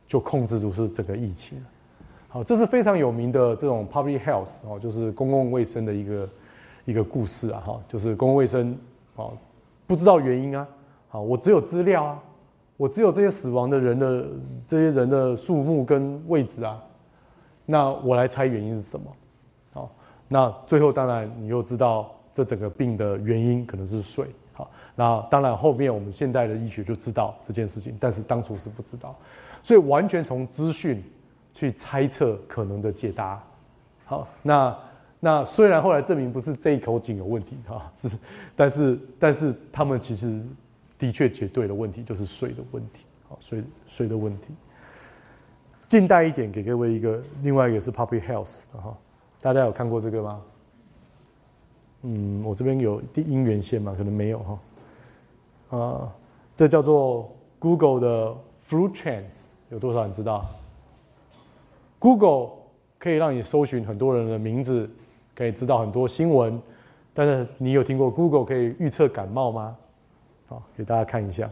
[0.08, 1.64] 就控制住是这个疫情。
[2.28, 6.30] 好，这是非常有名的这种 public health 哦，就是公共卫生的一个
[6.84, 8.78] 一个故事啊，哈，就是公共卫生
[9.16, 9.32] 哦，
[9.88, 10.68] 不知道原因啊，
[11.08, 12.24] 好，我只有资料啊，
[12.78, 14.26] 我只有这些死亡的人的
[14.66, 16.82] 这些人的数目跟位置啊，
[17.66, 19.06] 那我来猜原因是什么？
[19.74, 19.92] 好，
[20.28, 29.16] 那最后当然你又知道这整个病的原因可能是水，好，那当然后面我们现代的医学就知道这件事情，但是当初是不知道，
[29.64, 31.04] 所以完全从资讯。
[31.58, 33.42] 去猜测可能的解答，
[34.04, 34.78] 好，那
[35.22, 38.10] 那虽然后来证明不是这一口井有问题哈，是，
[38.58, 40.44] 但是但是他们其实
[40.98, 44.48] 的确解对了问题，就是水的问题，好，水水的问题。
[45.88, 48.98] 近代一点，给各位一个另外一个是 public health 哈，
[49.40, 50.42] 大家有看过这个吗？
[52.02, 54.40] 嗯，我这边有第音源线嘛，可能没有
[55.70, 56.14] 哈，啊，
[56.56, 58.36] 这叫做 Google 的
[58.68, 60.46] Flu Trends，有多少人知道
[62.00, 62.52] ？Google
[62.98, 64.90] 可以让你搜寻很多人的名字，
[65.36, 66.62] 可以知道很多新闻，
[67.14, 69.76] 但是你有听过 Google 可以预测感冒吗？
[70.48, 71.50] 好，给大家看一下。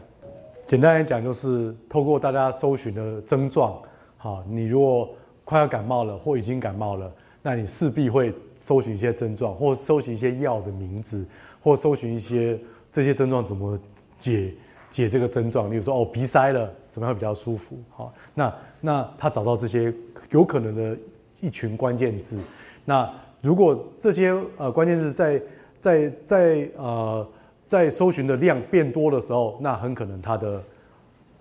[0.64, 3.80] 简单来讲，就是透过大家搜寻的症状，
[4.16, 5.10] 好，你如果
[5.44, 11.26] 快要感冒了或已经感冒了，那你势必会搜寻一些症状，或搜寻一些药的名字，
[11.62, 12.58] 或搜寻一些
[12.90, 13.78] 这些症状怎么
[14.16, 14.54] 解
[14.90, 15.70] 解这个症状。
[15.70, 17.76] 例如说，哦，鼻塞了，怎么样比较舒服？
[17.90, 19.92] 好，那那他找到这些
[20.30, 20.96] 有可能的
[21.40, 22.38] 一群关键字，
[22.84, 23.10] 那。
[23.44, 25.42] 如果这些呃关键字在
[25.78, 27.28] 在在呃
[27.74, 30.62] 在搜寻的量变多的时候，那很可能它的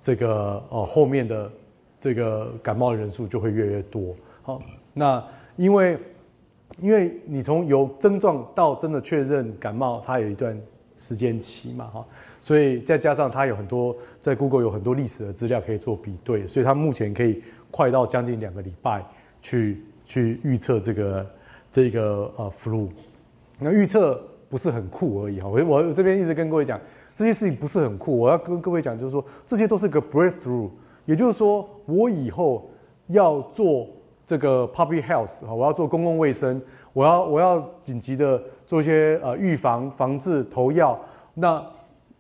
[0.02, 1.52] 这个呃后面的
[2.02, 4.16] 这个感冒的人数就会越来越多。
[4.42, 4.60] 好，
[4.94, 5.24] 那
[5.58, 5.96] 因为
[6.80, 10.60] 因为你从有症状到真的确认感冒，它有一段
[10.98, 12.04] 时间期嘛，哈，
[12.42, 19.06] 所以再加上它有很多在 Google 有很多历史的资料可以做比对，所以它目前可以快到将近两个礼拜
[19.40, 21.26] 去去预测这个。
[21.74, 22.88] 这个呃，flu，
[23.58, 24.24] 那预测
[24.54, 25.50] 不是很酷而已哈。
[25.50, 26.80] 我我这边一直跟各位讲，
[27.16, 28.16] 这些事情不是很酷。
[28.16, 30.70] 我要跟各位讲，就是说这些都是个 breakthrough，
[31.06, 32.70] 也就是说，我以后
[33.08, 33.88] 要做
[34.24, 36.62] 这个 public health 哈，我要做公共卫生，
[36.94, 41.00] 我要我要紧急的做一些呃预防、防治、投药，
[41.34, 41.60] 那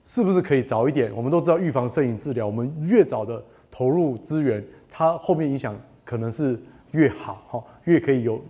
[0.04, 1.16] 是不是可以早一点？
[1.16, 6.60] 我们都知道预防、摄影、治疗，我们越早的投入资源，它后面影响可能是
[6.94, 8.42] 越好哈，越可以有。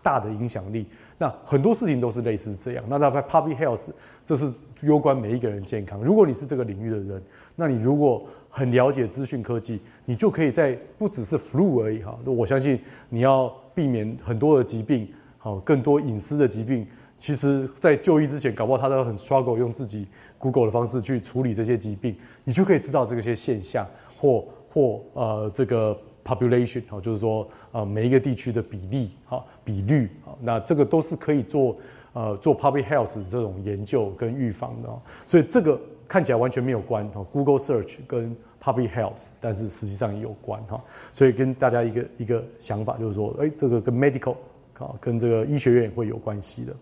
[0.00, 0.86] 大的影响力，
[1.22, 2.84] 那很多事情都是类似这样。
[2.88, 3.90] 那那 public health
[4.26, 6.02] 这是攸关每一个人健康。
[6.02, 7.22] 如果你是这个领域的人，
[7.54, 12.18] 那你如果很了解资讯科技，你就可以在不只是 flu 而已哈。
[12.24, 12.76] 我相信
[13.08, 15.06] 你要避免很多的疾病，
[15.38, 16.84] 好，更多隐私的疾病。
[17.16, 20.08] 其实，在就医之前，搞不好他都很 struggle 用自己
[20.38, 23.86] Google 的方式去处理这些疾病，你就可以知道这些现象
[24.18, 25.96] 或或呃这个。
[26.24, 31.76] population 好，就是说，呃，每一个地区的比例，哈，比率，啊，那这个都是可以做，
[32.12, 34.88] 呃，做 public health 这种研究跟预防的，
[35.26, 40.82] 所以这个看起来完全没有关，哈，Google search 跟 public health，但是实际上也有关，哈，
[41.12, 44.36] 所以跟大家一个一个想法就是说，哎，这个跟 medical，
[44.78, 46.72] 啊，跟这个医学院会有关系的。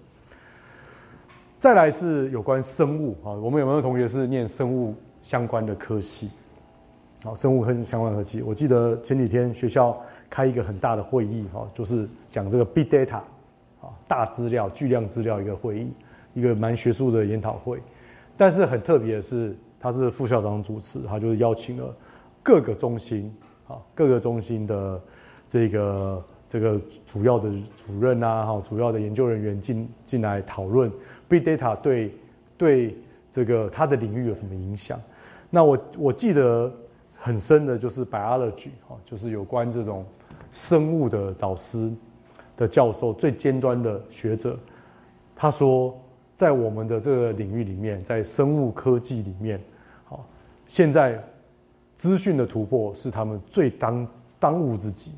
[1.59, 6.31] 再来是有关生物，啊，我们有没有同学是念生物相关的科系？
[7.23, 10.01] 好，生物跟相关科技，我记得前几天学校
[10.31, 13.17] 开一个很大的会议，哈，就是讲这个 big data，
[13.81, 15.93] 啊，大资料、巨量资料一个会议，
[16.33, 17.83] 一个蛮学术的研讨会。
[18.37, 21.93] 但是很特别的是，他是副校长主持，他就是邀请了
[22.43, 23.35] 各个中心，
[23.67, 25.03] 啊，各个中心的
[25.49, 30.89] 这个这个主要的主任啊，哈，主要的研究人员进进来讨论
[31.29, 32.15] big data 对
[32.57, 32.97] 对
[33.31, 34.99] 这个他的领域有什么影响。
[35.51, 36.73] 那我我记得。
[37.23, 40.07] 很深的就是 biology 哈，就是有关这种
[40.53, 41.91] 生物的导师
[42.57, 44.59] 的教授，最尖端的学者，
[45.35, 45.99] 他说，
[46.35, 49.61] 在我们的这个领域里面，在生物科技里面，
[50.05, 50.27] 好，
[50.67, 51.23] 现在
[51.97, 54.07] 资讯的突破是他们最当
[54.39, 55.13] 当务之急。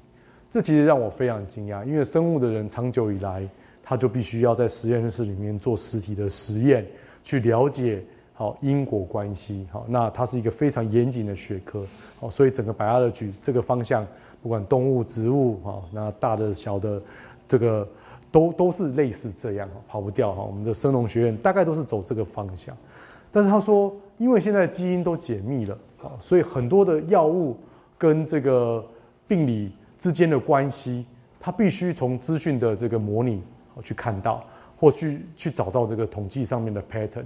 [0.51, 3.49] 这其实让我非常惊讶，因为生物的人长久以来，
[3.83, 6.87] 他就必须要在实验室里面做实体的实验，
[7.23, 8.05] 去了解。
[8.35, 11.85] 好，因果关系，好，那它是一个非常严谨的学科，
[12.19, 14.07] 好，所以整个 biology 这个方向，
[14.43, 17.01] 不管动物、植物，哈，那大的、小的，
[17.47, 17.87] 这个
[18.31, 20.43] 都都是类似这样，跑不掉哈。
[20.43, 22.77] 我们的生农学院大概都是走这个方向，
[23.31, 27.57] 但是他说，因为现在基因都解密了，啊，所以很多的药物
[27.97, 28.85] 跟这个
[29.29, 31.07] 病理之间的关系，
[31.39, 33.43] 它必须从资讯的这个模拟
[33.83, 34.43] 去看到，
[34.77, 37.25] 或去去找到这个统计上面的 pattern。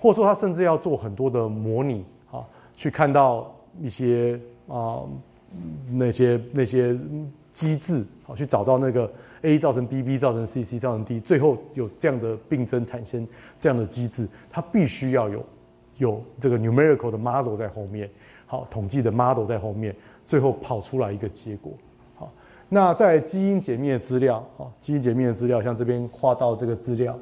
[0.00, 2.44] 或者说，他甚至要做很多的模拟啊，
[2.74, 4.38] 去看到一些
[4.68, 5.02] 啊
[5.90, 6.96] 那些那些
[7.50, 9.10] 机制好，去找到那个
[9.42, 13.26] A 造成 B，B 造成 C，C 造成 D，最后有这样的病症产生
[13.58, 15.44] 这样的机制，它必须要有
[15.98, 18.08] 有这个 numerical 的 model 在后面，
[18.46, 19.94] 好，统计的 model 在后面，
[20.26, 21.72] 最后跑出来一个结果。
[22.16, 22.32] 好，
[22.68, 27.18] 那在基因解密的资料啊，基因解密的资料，像这边画到这个资料。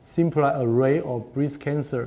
[0.00, 2.06] Simple array of breast cancer，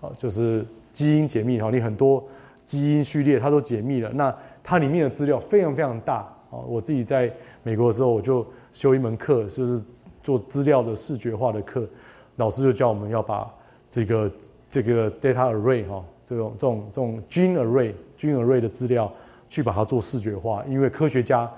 [0.00, 2.24] 啊，就是基因解密好，你很多
[2.64, 4.10] 基因序列它都解密了。
[4.14, 4.34] 那
[4.66, 6.16] 它里面的资料非常非常大
[6.50, 6.58] 啊。
[6.66, 9.80] 我自己在美国的时候，我就修一门课，就是
[10.22, 11.88] 做资料的视觉化的课，
[12.34, 13.48] 老师就教我们要把
[13.88, 14.30] 这个
[14.68, 19.10] 这个 data array 哈，这种这种这种 gene array gene array 的资料
[19.48, 21.48] 去把它做视觉化，因为科学家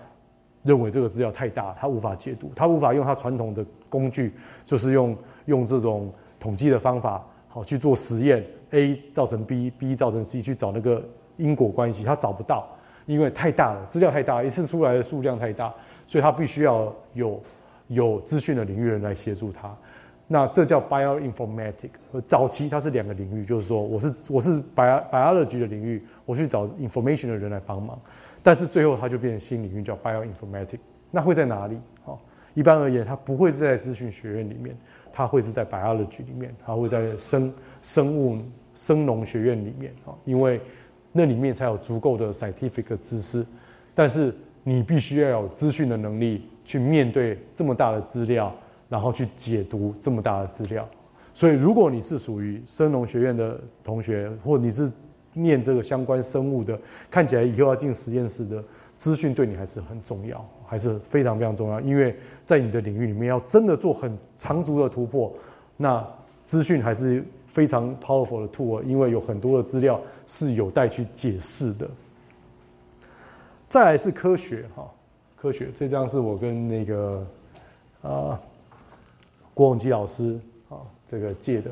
[0.62, 4.34] 认为这个资料太大，他无法解读，他无法用他传统的工具，
[4.66, 5.16] 就是用。
[5.48, 11.02] 用这种统计的方法，好去做实验，A 造成 B，B 造成 C，去找那个
[11.38, 12.68] 因果关系，他找不到，
[13.09, 15.72] 因为太大了，资料太大，一次出来的数量太大，
[16.06, 17.42] 所以他必须要有
[17.86, 19.74] 有资讯的领域人来协助他。
[20.26, 22.20] 那这叫 bioinformatics。
[22.26, 27.98] 早期它是两个领域，就是说我是我是 bio biology 的领域，我去找 information 的人来帮忙。
[28.42, 30.80] 但是最后它就变成新领域，叫 bioinformatics。
[31.11, 31.78] 那会在哪里？
[32.04, 32.18] 哦，
[32.52, 34.76] 一般而言，它不会是在资讯学院里面，
[35.11, 37.50] 它会是在 biology 里面，它会在生
[37.80, 38.36] 生物
[38.74, 40.61] 生农学院里面啊，因为
[41.12, 43.44] 那里面才有足够的 scientific 知识。
[43.94, 48.54] 但是你必须要有资讯的能力，去面对这么大的资料，
[48.88, 50.88] 然后去解读这么大的资料。
[51.34, 54.90] 所以，如果你是属于生农学院的同学，或你是
[55.34, 56.78] 念这个相关生物的，
[57.11, 58.62] 看起来以后要进实验室的，
[58.96, 61.80] 资讯对你还是很重要，还是非常非常重要。
[61.80, 65.32] 因为在你的领域里面，要真的做很长足的突破，
[65.76, 66.04] 那
[66.44, 71.88] 资讯还是非常 powerful 的 tool，因为有很多的资料是有待去解释的。
[73.68, 74.88] 再来是科学哈，
[75.36, 77.26] 科学这张是我跟那个
[78.01, 78.40] 啊
[79.53, 81.70] 郭永基老师啊这个借的，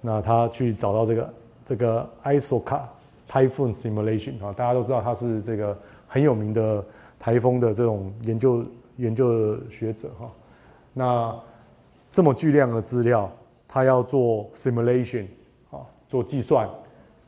[0.00, 1.34] 那他去找到这个
[1.66, 2.80] 这个 ISOCA
[3.28, 5.76] Typhoon Simulation 啊，大家都知道他是这个
[6.06, 6.82] 很有名的
[7.18, 8.64] 台风的这种研究
[8.96, 10.30] 研究学者哈，
[10.92, 11.34] 那
[12.10, 13.30] 这么巨量的资料，
[13.72, 15.24] 他要做 simulation
[15.70, 16.68] 啊，做计算，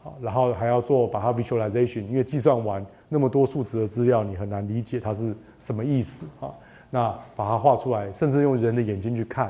[0.03, 2.85] 好，然后还要做把它 visualization，因为计算完。
[3.09, 6.53] 那么多数值的资料，你很难理解它是什么意思啊？
[6.91, 9.47] 那把它画出来，甚至用人的眼睛去看，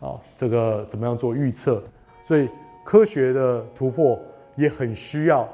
[0.00, 1.82] 啊，这个怎么样做预测？
[2.22, 2.48] 所以
[2.84, 4.18] 科学的突破
[4.56, 5.48] 也很需要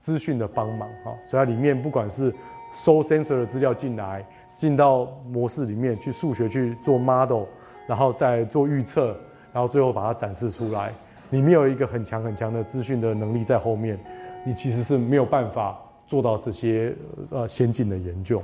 [0.00, 1.14] 资讯的帮忙啊。
[1.26, 2.34] 所以它里面不管是
[2.72, 7.44] 收 sensor 的资料进来，进到模式里面去数学去做 model，
[7.86, 9.14] 然后再做预测，
[9.54, 10.92] 然后最后把它展示出来，
[11.30, 13.98] 你没有一个很强很强的资讯的能力在后面，
[14.44, 15.80] 你其实是没有办法。
[16.06, 16.94] 做到这些
[17.30, 18.40] 呃先进的研究，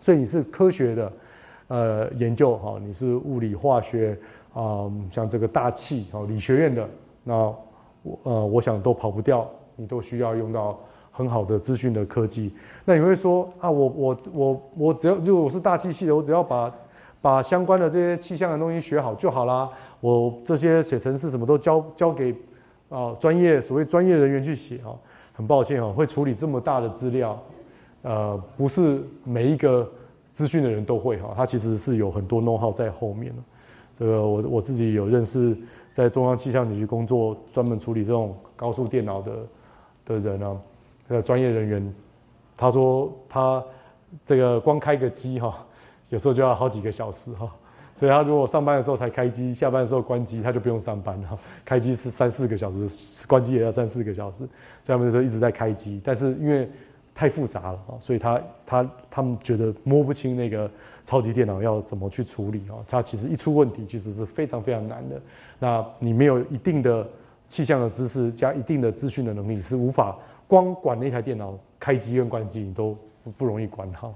[0.00, 1.12] 所以你是科学的
[1.68, 4.18] 呃研究哈，你是物理化学
[4.54, 6.88] 啊，像这个大气哦理学院的，
[7.22, 7.34] 那
[8.02, 10.80] 我呃我想都跑不掉，你都需要用到
[11.12, 12.50] 很好的资讯的科技。
[12.86, 16.74] 那你会说啊，我我我我只要如果我是大气系的，我只要把
[17.20, 19.68] 把相关的这些气象的东西学好就好啦，
[20.00, 22.34] 我这些写程式什么都交交给
[22.88, 24.96] 啊专业所谓专业人员去写啊。
[25.32, 27.42] 很抱歉哦，会处理这么大的资料，
[28.02, 29.90] 呃，不是每一个
[30.32, 33.42] 资讯的人都会哈，他其实是有很多 know how 在后面的。
[33.94, 35.56] 这个我我自己有认识，
[35.94, 39.32] 在中央气象局工作，专门处理这种高速电脑的
[40.04, 40.60] 的人啊，
[41.24, 41.94] 专业人员，
[42.54, 43.64] 他说他
[44.22, 45.64] 这个光开个机哈，
[46.10, 47.50] 有时候就要好几个小时哈。
[48.00, 51.38] 所以他如果上班的时候才开机，下班的时候关机，他就不用上班了。
[51.66, 54.48] 开机是三四个小时，关机也要三四个小时，
[54.82, 56.00] 这样的时候一直在开机。
[56.02, 56.66] 但是因为
[57.14, 60.70] 太复杂了啊，所以他他他们觉得摸不清那个
[61.04, 62.80] 超级电脑要怎么去处理啊。
[62.88, 65.20] 它其实一出问题，其实是非常非常难的。
[65.58, 67.06] 那你没有一定的
[67.48, 70.16] 气象的知识加一定的资讯的能力，是无法
[70.48, 72.96] 光管那台电脑开机跟关机，你都
[73.36, 74.14] 不容易管好。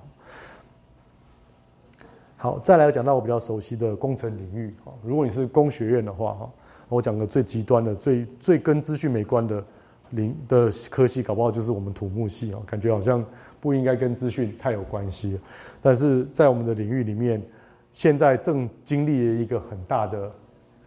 [2.45, 4.93] 好，再来讲到我比较熟悉的工程领域哈。
[5.03, 6.51] 如果你是工学院的话哈，
[6.91, 9.65] 我讲个最极端的、最最跟资讯没关的
[10.11, 12.63] 领的科系，搞不好就是我们土木系哦。
[12.67, 13.25] 感觉好像
[13.63, 15.41] 不应该跟资讯太有关系，
[15.81, 17.43] 但是在我们的领域里面，
[17.91, 20.31] 现在正经历了一个很大的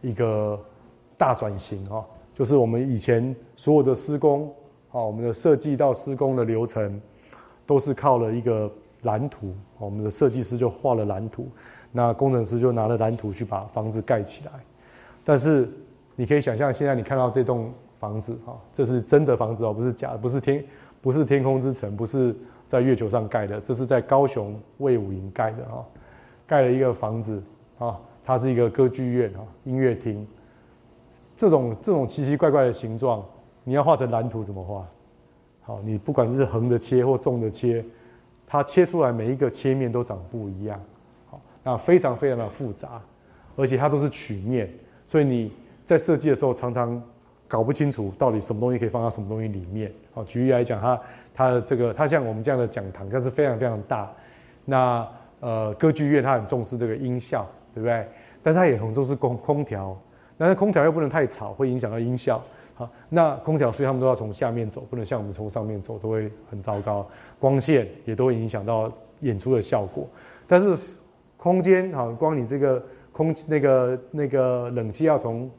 [0.04, 0.64] 一个
[1.18, 2.06] 大转型哈，
[2.36, 4.54] 就是我们以前所有的施工
[4.92, 7.02] 啊，我们的设计到施工的流程，
[7.66, 8.72] 都是靠了一个。
[9.04, 11.48] 蓝图，我们的设计师就画了蓝图，
[11.92, 14.52] 那工程师就拿了蓝图去把房子盖起来。
[15.24, 15.70] 但是
[16.16, 20.64] 你可以想象，现在你看到这栋房子，哈，这是真的房子哦，不是假的，不是天，
[21.02, 22.36] 不是天空之城，不是
[22.66, 25.86] 在月球上盖的，这是在高雄卫武营盖的哈，
[26.48, 27.44] 盖了一个房子
[27.78, 30.26] 啊，它是一个歌剧院哈，音乐厅。
[31.36, 33.24] 这种这种奇奇怪怪的形状，
[33.64, 34.88] 你要画成蓝图怎么画？
[35.62, 37.86] 好，你不管是横的切或纵的切。
[38.48, 40.80] 它切出来每一个切面都长不一样，
[41.30, 43.02] 好，那非常非常的复杂，
[43.58, 44.72] 而且它都是曲面，
[45.06, 45.52] 所以你
[45.84, 47.02] 在设计的时候常常
[47.46, 49.92] 搞不清楚到底什么东西可以放到什么东西里面。
[50.14, 51.02] 好，举例来讲，它
[51.36, 54.10] 它的这个它像我们这样的讲堂，它是非常非常大。
[54.64, 55.06] 那
[55.40, 58.08] 呃，歌剧院它很重视这个音效，对不对？
[58.42, 59.96] 但它也很重视空空调，
[60.38, 62.42] 但是空调又不能太吵，会影响到音效。
[62.78, 67.04] 好，那空调所以他们都要从下面走，不能像我们从上面走，都会很糟糕。
[67.40, 68.92] 光线也都会影响到
[69.22, 70.08] 演出的效果。
[70.46, 70.78] 但是
[71.38, 75.50] 空间好，光你这个空那个那个冷气要从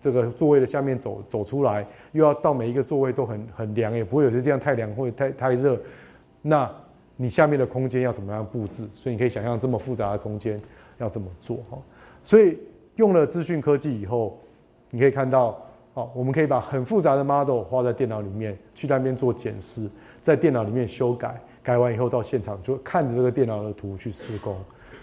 [0.00, 5.76] 这个座位的下面走走出来，又要到每一个座位都很很凉，也不会有些地方太凉或者太太热。
[6.42, 6.70] 那
[7.16, 8.88] 你下面的空间要怎么样布置？
[8.94, 10.62] 所以你可以想象这么复杂的空间
[10.98, 11.76] 要怎么做哈。
[12.22, 12.56] 所以
[12.94, 14.38] 用了资讯科技以后，
[14.90, 15.60] 你可以看到，
[15.98, 19.90] 哦，我们可以把很复杂的 model 画在电脑里面，去那边做检视，
[20.22, 24.56] 在电脑里面修改，改完以后到现场就看着这个电脑的图去施工，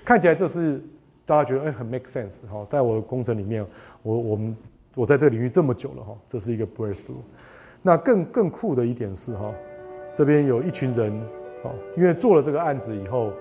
[0.06, 0.82] 看起来这是
[1.26, 3.66] 大家觉得哎很 make sense 哈，在我的工程里面，
[4.04, 4.56] 我我们
[4.96, 7.20] 我在这个领域这么久了哈，这是一个 breakthrough。
[7.82, 9.52] 那更更酷的一点是哈，
[10.14, 11.12] 这边有一群人，
[11.64, 13.34] 哦，因为做了这个案子以后，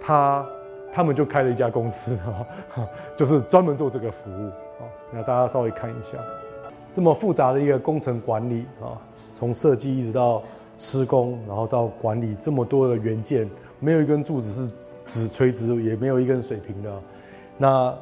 [0.00, 0.46] 他。
[0.94, 2.46] 他们就开了一家公司哈，
[3.16, 4.48] 就是专门做这个服务
[4.78, 4.84] 啊。
[5.10, 6.18] 那大家稍微看一下，
[6.92, 9.00] 这么复杂的一个工程管理啊，
[9.34, 10.42] 从设计一直到
[10.76, 13.48] 施工，然后到管理这么多的元件，
[13.80, 14.70] 没有一根柱子是
[15.06, 16.92] 直垂直，也没有一根水平的。
[17.56, 17.94] 那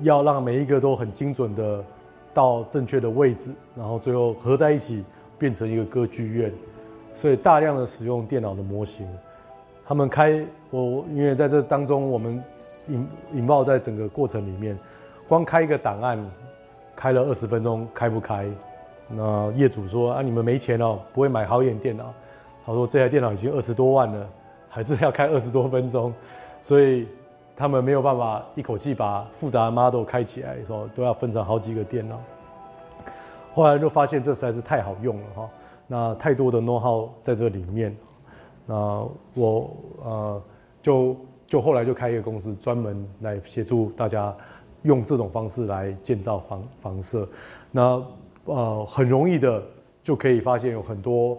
[0.00, 1.84] 要让每一个都很精准的
[2.32, 5.04] 到正确的位置，然后最后合在一起
[5.38, 6.52] 变成一个歌剧院，
[7.14, 9.06] 所以大量的使用电脑的模型。
[9.86, 12.42] 他们开我，因为在这当中，我们
[12.88, 14.78] 引引爆在整个过程里面，
[15.28, 16.18] 光开一个档案，
[17.00, 18.46] 开了二十分钟，开不开。
[19.08, 22.12] 那业主说啊，你们没钱哦，不会买好一点电脑。
[22.66, 24.28] 他说这台电脑已经二十多万了，
[24.68, 26.12] 还是要开二十多分钟，
[26.60, 27.08] 所以
[27.56, 32.20] 他们没有办法一口气把复杂的 model 开起来，说都要分成好几个电脑。
[33.54, 35.48] 后来就发现这实在是太好用了哈，
[35.86, 37.96] 那太多的 know how 在这里面。
[38.66, 39.70] 那我
[40.04, 40.42] 呃
[40.82, 41.16] 就
[41.46, 44.36] 就后来就开一个公司，专门来协助大家
[44.82, 47.28] 用这种方式来建造房房舍。
[47.70, 48.02] 那
[48.44, 49.62] 呃很容易的
[50.02, 51.38] 就可以发现有很多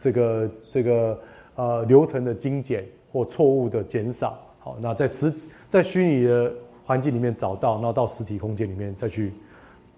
[0.00, 1.20] 这个这个
[1.56, 4.38] 呃流程的精简或错误的减少。
[4.60, 5.32] 好，那在实
[5.68, 6.52] 在虚拟的
[6.84, 9.32] 环境里面找到，那到实体空间里面再去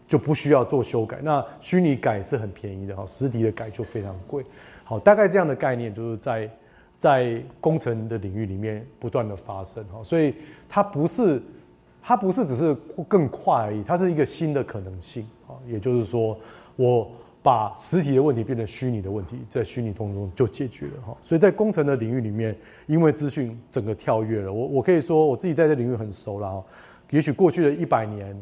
[0.08, 1.18] 就不需要做修改。
[1.22, 4.44] 那虚拟改是很便宜的哈，实体的改就非常贵。
[4.84, 6.50] 好，大概这样的概念就是在
[6.98, 10.34] 在工程的领域里面不断的发生哈，所以
[10.68, 11.42] 它不是
[12.06, 12.74] 它不是只是
[13.08, 16.38] 更快而已，它是一个新的可能性啊，也就是说，
[16.76, 17.10] 我
[17.42, 21.16] 把实体的问题变成虚拟的问题，在虚拟当中就解决了哈。
[21.22, 22.54] 所以在工程的领域里面，
[22.86, 26.66] 因为资讯整个跳跃了，我我可以说我自己在这领域很熟了哈。
[27.10, 28.36] 也许过去的一百年，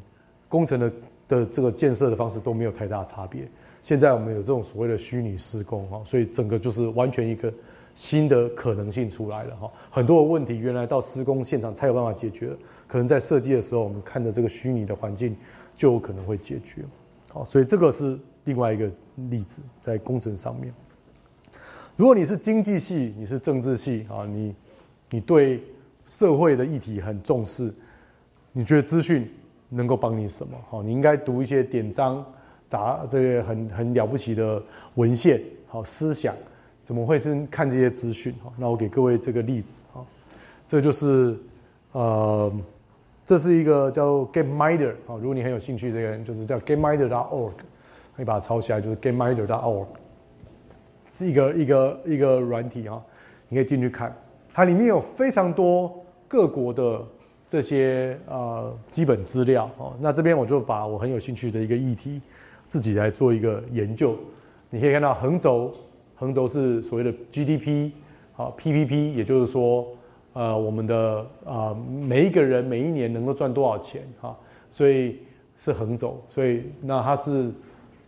[0.48, 0.92] 工程的
[1.28, 3.42] 的这个建设的方式都没有太大差别。
[3.80, 7.52] 现在我们有这种所谓的虚拟施工哈，所以整个就是完全一个
[7.94, 9.70] 新的可能性出来了哈。
[9.90, 12.56] 很多的问题原来到施工现场才有办法解决，
[12.86, 15.36] 可能在设计的时候我们看的这个虚拟的环境
[15.74, 16.82] 就有可能会解决。
[17.30, 18.90] 好，所以这个是另外一个
[19.30, 20.72] 例子在工程上面。
[21.96, 24.54] 如果你是经济系，你是政治系啊，你
[25.10, 25.62] 你对
[26.06, 27.72] 社会的议题很重视，
[28.52, 29.28] 你觉得资讯
[29.68, 30.58] 能够帮你什么？
[30.68, 32.24] 好，你应该读一些典章。
[32.68, 34.62] 答这个很很了不起的
[34.94, 36.34] 文献，好思想，
[36.82, 38.32] 怎么会是看这些资讯？
[38.44, 40.04] 哈，那我给各位这个例子，哈，
[40.66, 41.36] 这就是
[41.92, 42.52] 呃，
[43.24, 47.52] 这是一个叫 GameMinder，好，如果你很有兴趣，这个人就是叫 GameMinder.org，
[48.16, 49.86] 可以把它抄起来，就是 GameMinder.org，
[51.08, 53.00] 是一个一个一个软体啊，
[53.48, 54.14] 你可以进去看，
[54.52, 57.00] 它里面有非常多各国的
[57.46, 62.20] 这些呃基本资料，哦，那这边我就把我很有兴趣的一个议题。
[62.68, 64.16] 自己来做一个研究，
[64.70, 65.70] 你可以看到横轴，
[66.22, 67.90] 横轴是所谓的 GDP，
[68.32, 69.84] 好 PPP，也就是说，
[70.34, 74.38] 呃，我们的啊每一个人每一年能够赚多少钱哈，
[74.70, 75.18] 所以
[75.58, 77.50] 是横轴，所以那它是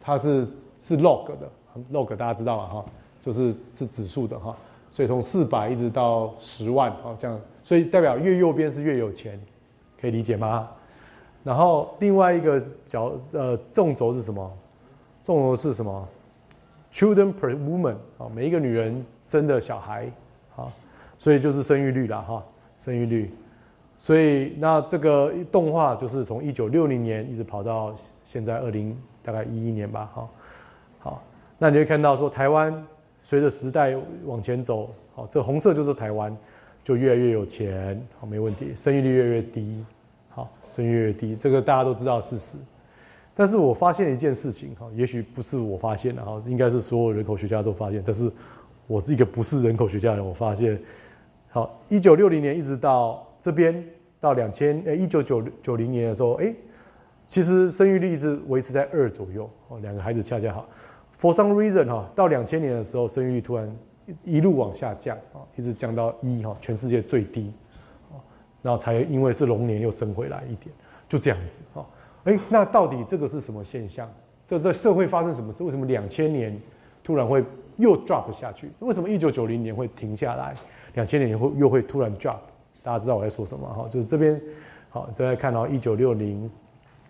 [0.01, 0.47] 它是
[0.79, 1.51] 是 log 的
[1.93, 2.85] ，log 大家知道了哈，
[3.21, 4.57] 就是是指数的哈，
[4.93, 9.41] 所以从四百一直到十万啊这样，所以代表越右边是越有钱，
[10.01, 10.69] 可以理解吗？
[11.43, 14.49] 然后另外一个角呃纵轴是什么？
[15.25, 16.09] 纵轴是什么
[16.95, 20.09] ？Children per woman 啊，每一个女人生的小孩
[20.55, 20.73] 啊，
[21.19, 22.45] 所以就是生育率啦哈，
[22.77, 23.31] 生育率。
[23.99, 27.93] 所以那这个动画就是从一九六零年一直跑到
[28.23, 30.29] 现在二零大概一一年吧哈。
[31.01, 31.23] 好，
[31.59, 32.87] 那你会看到说台湾
[33.21, 36.37] 随着时代往前走，好，这红色就是台湾
[36.85, 39.85] 就越来越有钱，好没问题，生育率越来越低。
[40.29, 42.57] 好，生育越低，这个大家都知道事实。
[43.35, 48.03] 但是我发现一件事情，哈，也许不是我发现的，哈，应该是所有人口学家都发现。
[48.07, 48.31] 但是
[48.87, 50.81] 我是一个不是人口学家的人，我发现，
[51.51, 53.85] 好，一九六零年一直到这边
[54.21, 56.55] 到两千，呃，一九九九零年的时候，哎，
[57.25, 60.69] 其实生育率一直维持在二左右，哦，两个孩子恰恰好。
[61.21, 63.77] For some reason，哈，到两千年的时候，生育率突然
[64.23, 67.53] 一路往下降，啊，一直降到一，哈，全世界最低。
[68.63, 70.75] 然后才因为是龙年又升回来一点，
[71.09, 71.85] 就这样子哈。
[72.25, 74.09] 哎，那到底这个是什么现象？
[74.47, 75.63] 这在社会发生什么事？
[75.63, 76.59] 为什么两千年
[77.03, 77.45] 突然会
[77.77, 78.71] 又 drop 下去？
[78.81, 80.55] 为什么一九九零年会停下来？
[80.95, 82.39] 两千年会又会突然 drop？
[82.83, 83.89] 大家知道我在说什么哈？
[83.89, 84.41] 就是这边
[84.91, 86.51] 好，大家看到一九六零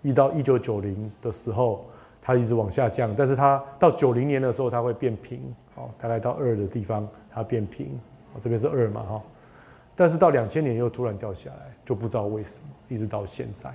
[0.02, 1.84] 一到一九九零的时候，
[2.22, 5.40] 它一直往下降，但是它到九零年的时候，它会变平，
[5.74, 7.98] 好，大概到二的地方它变平，
[8.40, 9.22] 这边是二嘛哈，
[9.96, 13.74] 但是到两千年又突然掉下来，就不知道为什么，一直到现在，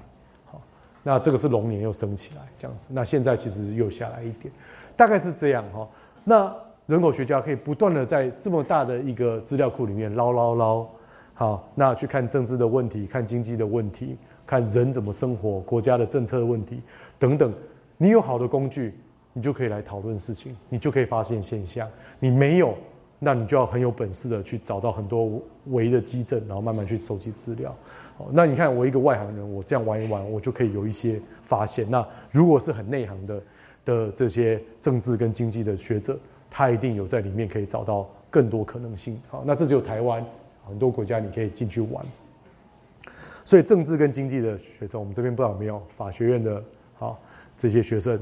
[1.03, 4.53] 那这个是龙年又升起来这样子，那现在其实又下来一点，
[4.95, 5.87] 大概是这样哈，
[6.23, 6.53] 那。
[6.89, 10.87] 人口学家可以不断的在这么大的一个资料库里面捞捞捞，
[11.35, 16.81] 好，那去看政治的问题，看经济的问题，看人怎么生活，国家的政策问题
[17.19, 17.53] 等等。
[17.97, 18.95] 你有好的工具，
[19.33, 21.87] 你就可以来讨论事情，你就可以发现现象。
[22.19, 22.73] 你没有，
[23.19, 27.71] 那你就要很有本事的去找到很多微的基证，然后慢慢去收集资料。
[28.31, 31.89] 那你看我一个外行人，我这样玩一玩，我就可以有一些发现。
[31.89, 33.41] 那如果是很内行的
[33.85, 36.19] 的这些政治跟经济的学者。
[36.51, 39.21] 他一定有在里面可以找到更多可能性。
[39.29, 40.25] 好，那这只有台湾，
[40.67, 42.03] 很多国家你可以进去玩。
[43.45, 46.63] 所以政治跟经济的学生，我们这边不知道有没有法学院的，
[46.97, 47.19] 好
[47.55, 48.19] 这些学生，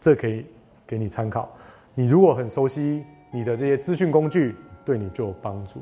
[0.00, 0.46] 这可以
[0.86, 1.52] 给你参考。
[1.96, 4.54] 你如果很熟悉你的这些资讯工具，
[4.84, 5.80] 对你就有帮助。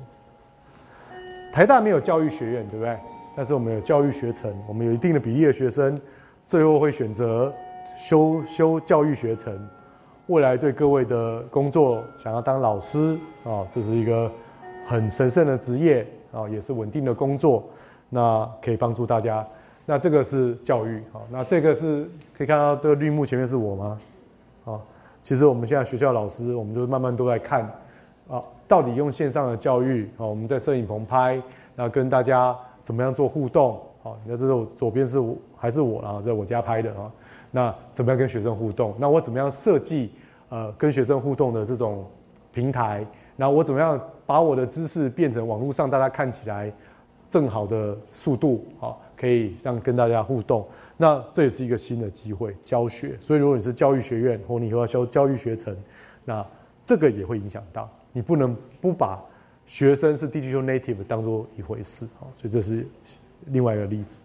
[1.53, 2.97] 台大没有教育学院，对不对？
[3.35, 5.99] 但是我们有教育学程，我们有一定的比例的学生，
[6.47, 7.53] 最后会选择
[7.97, 9.59] 修修教育学程。
[10.29, 14.31] 未来对各位的工作，想要当老师啊，这是一个
[14.87, 17.65] 很神圣的职业啊，也是稳定的工作，
[18.09, 19.45] 那可以帮助大家。
[19.85, 24.01] 那这个是教育啊，那这个是可以看到这个绿幕前面是我吗？
[24.65, 24.81] 啊，
[25.21, 27.63] 其实我们现在学校老师，我们就慢慢都在看
[28.29, 31.43] 啊，到底用线上的教育啊，我们在摄影棚拍，
[31.75, 33.81] 那跟大家怎么样做互动？
[34.03, 37.11] 好，你看这是左边是我还是我啊，在我家拍的啊。
[37.51, 38.95] 那怎么样跟学生互动？
[38.99, 40.11] 那我怎么样设计
[40.49, 42.05] 呃跟学生互动的这种
[42.53, 43.07] 平台？
[43.37, 46.73] 那我怎么样把我的知识变成网络上大家看起来
[47.29, 48.65] 正好的速度？
[48.79, 50.67] 好，可以让跟大家互动。
[50.97, 53.17] 那这也是一个新的机会，教学。
[53.21, 55.77] 所以如果你是教育学院或你以后要修教育学程，
[56.25, 56.45] 那
[56.85, 59.23] 这个也会影响到你，不能不把
[59.73, 62.07] 学生是 digital native 当做一回事。
[62.21, 62.87] 好，所以这是
[63.47, 64.19] 另外一个例子。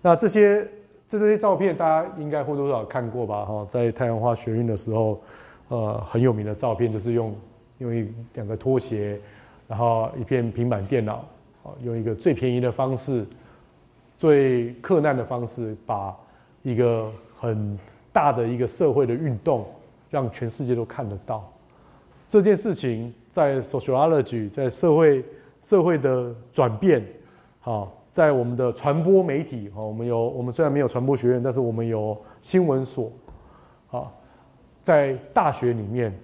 [0.00, 0.66] 那这些。
[1.08, 3.44] 这这些照片大家应该或多或少看过吧？
[3.44, 5.22] 哈，在太阳花学运的时候，
[5.68, 7.32] 呃，很有名的照片就是用
[7.78, 9.16] 用一两个拖鞋，
[9.68, 11.24] 然后一片平板电脑，
[11.62, 13.24] 啊，用一个最便宜的方式、
[14.18, 16.12] 最克难的方式，把
[16.64, 17.08] 一个
[17.38, 17.78] 很
[18.12, 19.64] 大的一个社会的运动，
[20.10, 21.48] 让全世界都看得到。
[22.26, 25.24] 这件事情在 sociology，在社会
[25.60, 27.04] 社会的转变，
[27.60, 27.92] 好。
[28.08, 33.12] 在我们的传播媒体，哈，我们有我们虽然没有传播学院，但是我们有新闻所，
[33.88, 34.10] 好，
[34.80, 36.18] 在大学里面，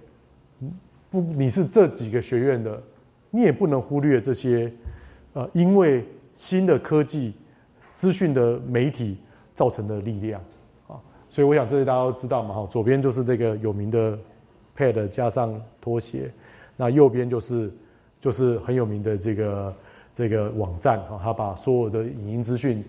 [1.11, 2.81] 不，你是这几个学院的，
[3.29, 4.73] 你也不能忽略这些，
[5.33, 6.03] 呃，因为
[6.33, 7.35] 新的科技、
[7.93, 9.19] 资讯的媒体
[9.53, 10.41] 造成的力量，
[10.87, 10.97] 啊，
[11.29, 14.17] 所以我想这些大家都知道嘛，哈，左边就是这个有名的
[14.75, 15.53] pad 加上
[15.83, 16.31] 拖鞋，
[16.77, 17.69] 那右边就是
[18.21, 19.75] 就是很有名的这个。
[20.15, 22.83] 这个网站哈，他把所有的影音资讯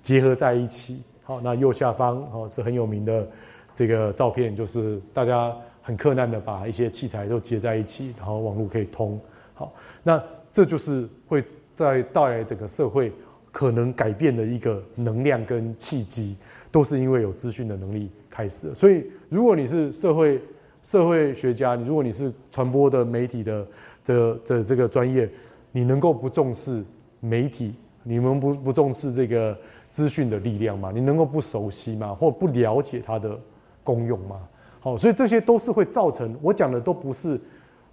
[0.00, 1.02] 结合在一起。
[1.24, 3.28] 好，那右下方哦是很有名的
[3.74, 5.52] 这个照片，就是大家
[5.82, 9.20] 很困难的把一些器材都接在一起，然后网络可以通。
[9.52, 10.22] 好，那
[10.52, 11.44] 这就是会
[11.74, 13.12] 在带来整个社会
[13.50, 16.36] 可能改变的一个能量跟契机，
[16.70, 18.74] 都是因为有资讯的能力开始的。
[18.76, 20.40] 所以，如果你是社会
[20.82, 23.66] 社会学家，你如果你是传播的媒体的
[24.04, 25.30] 的的这个专业。
[25.72, 26.84] 你能够不重视
[27.20, 27.76] 媒体？
[28.02, 29.56] 你们不不重视这个
[29.88, 30.90] 资讯的力量吗？
[30.92, 32.12] 你能够不熟悉吗？
[32.12, 33.38] 或不了解它的
[33.84, 34.40] 功用吗？
[34.80, 36.36] 好，所以这些都是会造成。
[36.42, 37.40] 我讲的都不是，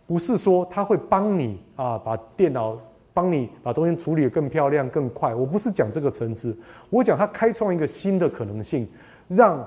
[0.08, 2.76] 不是说它会帮你啊，把电脑
[3.14, 5.36] 帮你把东西处理得更漂亮、更快。
[5.36, 6.58] 我不是讲这个层次，
[6.90, 8.90] 我讲它开创一个新的可能性，
[9.28, 9.64] 让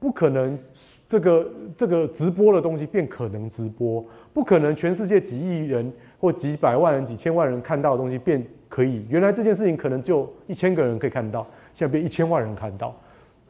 [0.00, 0.58] 不可能
[1.06, 5.92] 这个这个直播的东西变可能直播，不可能全世界几亿人。
[6.20, 9.06] 或几百万人、几千万人看到的东西，变可以。
[9.08, 12.94] 原来这件事情可能只有一千个人可以看到，现在变一千万人看到，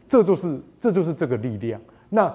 [0.06, 1.80] 这就是这就是这个力量。
[2.10, 2.32] 那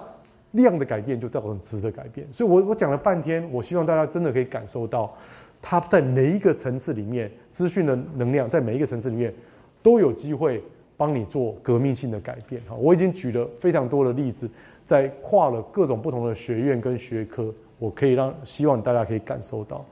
[0.50, 2.26] 量的改变就造成质的改变。
[2.34, 5.10] 所以，我我讲了半天，我希望大家真的可以感受到，
[5.62, 9.32] 它在每一个层次里面，资讯的能量在每一个层次里面
[9.82, 10.62] 都有机会
[10.96, 12.62] 帮你做革命性的改变。
[12.68, 14.48] 哈，我已经举了非常多的例子，
[14.84, 19.84] 在跨了各种不同的学院跟学科，我可以让希望大家可以感受到。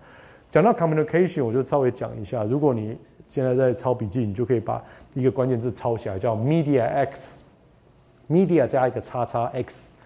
[0.51, 2.45] 讲到 communication，我就稍微讲一下。
[2.45, 4.83] 如果你现在在抄笔记，你就可以把
[5.15, 9.99] 一个关键字抄起来，叫 media x，media 加一个叉叉 x，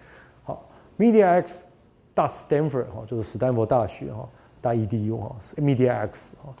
[0.43, 0.67] 好
[0.97, 1.73] ，media x
[2.13, 4.27] 大 Stanford 哈，就是斯坦福大学哈，
[4.59, 6.53] 大 edu 哈，media x 哈。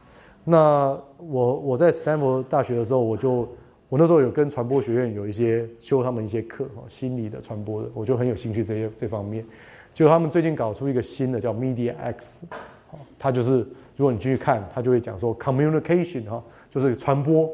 [0.43, 3.47] 那我我在斯坦福大学的时候，我就
[3.89, 9.43] 我那时候有跟传播学院有一些修他们一些课哈，心理的传播的，我就很有兴趣这些这方面。
[9.91, 12.47] 就他们最近搞出一个新的叫 Media X，
[12.91, 13.67] 好，它就是
[13.97, 17.49] 如果你进去看，它就会讲说 communication 哈，就是传播，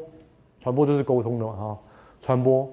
[0.60, 1.78] 传播就是沟通的嘛哈，
[2.20, 2.68] 传播，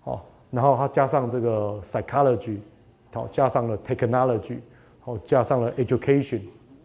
[0.00, 2.56] 好，然后它加上这个 psychology，
[3.12, 4.56] 好，加上了 technology，
[5.00, 6.40] 好，加上了 education，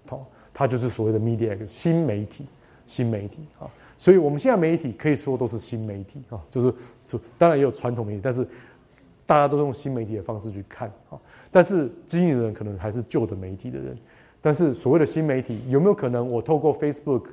[0.09, 2.45] 好，它就是所谓的 Media X 新媒体，
[2.85, 3.71] 新媒体啊，
[4.01, 6.73] 所以我们现在媒体可以说都是新媒体啊，就是
[7.05, 8.43] 就当然也有传统媒体，但是
[9.27, 11.21] 大家都用新媒体的方式去看啊。
[11.51, 13.95] 但是经营人可能还是旧的媒体的人，
[14.41, 17.25] 但是所谓的新媒体有没有可能我透过 Facebook，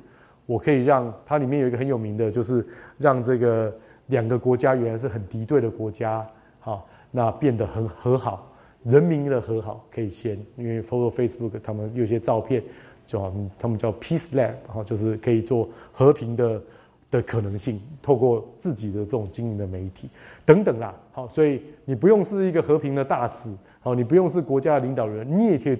[0.45, 2.63] 我可以让它里面有一个很有名的，就是
[2.99, 3.75] 让这个
[4.05, 6.23] 两个国家原来是很敌对的国家，
[6.59, 8.47] 好，那变得很和好，
[8.83, 12.63] 人民的和好可以先，因为透过 Facebook 他们有些照片，
[13.09, 13.19] 就
[13.57, 16.61] 他们叫 Peace Lab，然后就是可以做和平的
[17.09, 20.07] 的可能性，透过自己的这种经营的媒体
[20.45, 23.49] 等等啦，好，所以你不用是一个和平的大使。
[23.81, 25.79] 好，你不用是国家的领导人，你也可以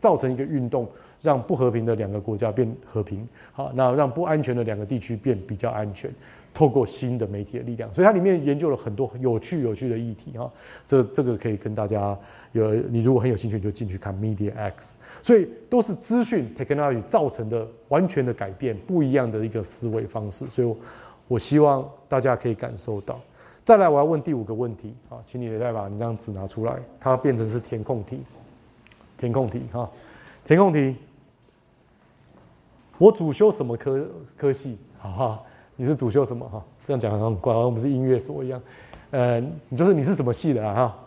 [0.00, 0.88] 造成一个运动，
[1.20, 3.28] 让不和平的两个国家变和平。
[3.52, 6.10] 好，那让不安全的两个地区变比较安全，
[6.56, 7.92] 透过新的媒体的力量。
[7.92, 10.50] 所以它里面研究了很多有趣有趣的议题哈。
[10.86, 12.18] 这这个可以跟大家
[12.52, 14.96] 有，你如果很有兴趣，就进去看 Media X。
[15.22, 20.46] 所以都是资讯 technology 造成的完全的改变，不一样的一个思维方式。
[20.46, 20.74] 所以
[21.28, 23.20] 我希望大家可以感受到。
[23.62, 28.20] 再来，我要问第五个问题啊，请你再把你那张纸拿出来，它变成是填空题，
[29.18, 29.90] 填空题哈，
[30.44, 30.94] 填空题。
[32.96, 34.78] 我主修什么科科系？
[34.98, 35.42] 好哈，
[35.76, 36.64] 你是主修什么哈？
[36.84, 38.60] 这样讲好像很怪，我们是音乐所一样。
[39.10, 40.74] 呃，你就是你是什么系的啊？
[40.74, 40.98] 哈，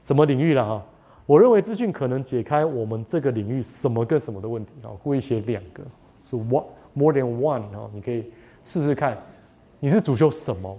[0.00, 0.84] 什么领域的哈？
[1.24, 4.90] 我认为资讯可能解开我们这个领域什么跟什么的问题啊。
[5.02, 5.82] 故意写两个，
[6.28, 6.64] 是 one
[6.94, 8.30] more than one 啊，你可以
[8.64, 9.16] 试试看，
[9.78, 10.76] 你是主修什么？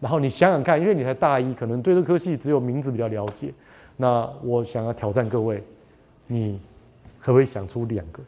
[0.00, 3.54] 然后你想想看，因为你才大一，可能对这科系只有名字比较了解。
[3.96, 5.62] 那我想要挑战各位，
[6.26, 6.60] 你
[7.20, 8.20] 可不可以想出两个，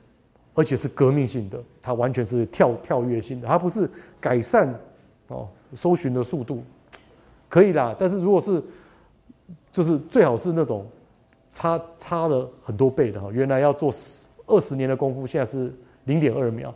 [0.56, 1.62] 而且是革命性的？
[1.82, 3.88] 它完全是跳跳跃性的，它不是
[4.18, 4.74] 改善
[5.28, 6.64] 哦搜寻的速度，
[7.48, 7.94] 可以啦。
[7.96, 8.60] 但是如果是，
[9.70, 10.86] 就是最好是那种
[11.50, 15.72] 差差了很多倍的哈，原来要做十二十年的功夫，现在是
[16.04, 16.74] 零点二秒，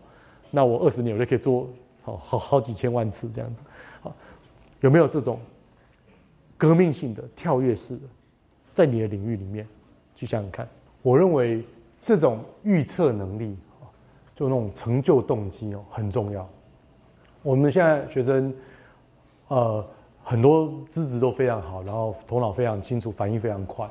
[0.51, 1.67] 那我二十年我就可以做
[2.03, 3.63] 好好好几千万次这样子。
[4.03, 4.15] 好
[4.81, 5.41] 有没有这种
[6.59, 8.03] 革命性的跳跃式的，
[8.75, 9.67] 在你的领域里面
[10.15, 10.69] 去想想看？
[11.01, 11.65] 我认为
[12.05, 13.57] 这种预测能力，
[14.41, 16.49] 就那种成就动机哦，很重要。
[17.43, 18.55] 我们现在学生，
[19.49, 19.87] 呃，
[20.25, 23.87] 很多资质都非常好，然后头脑非常清楚，反应非常快。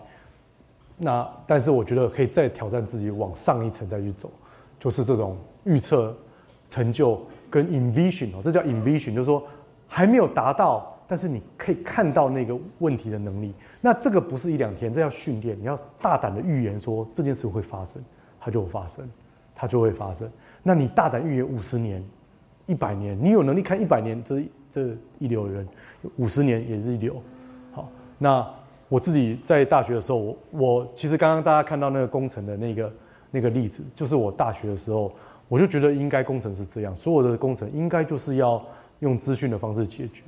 [0.98, 4.32] 那但是我觉得可以再挑战自己，往上一层再去走，
[4.80, 6.18] 就是这种预测
[6.68, 9.44] 成就跟 envision 哦，这叫 envision，就是说。
[9.92, 13.56] 还没有达到，但是你可以看到那个问题的能力。
[13.82, 15.60] 那这个不是一两天，这要训练。
[15.60, 18.00] 你要大胆的预言说这件事会发生，
[18.40, 19.10] 它就会发生，
[19.60, 20.30] 它就会发生。
[20.64, 22.03] 那你大胆预言五十年、
[22.65, 25.68] 一百年，你有能力看一百年，这这一流人，
[26.15, 27.22] 五十年也是一流。
[27.73, 28.48] 好，那
[28.88, 32.94] 我自己在大学的时候，我我其实刚刚大家看到那个工程的那个
[33.31, 35.11] 那个例子，就是我大学的时候，
[35.48, 38.64] 我就觉得应该工程是这样，所有的工程应该就是要。
[39.02, 40.23] 用资讯的方式解决，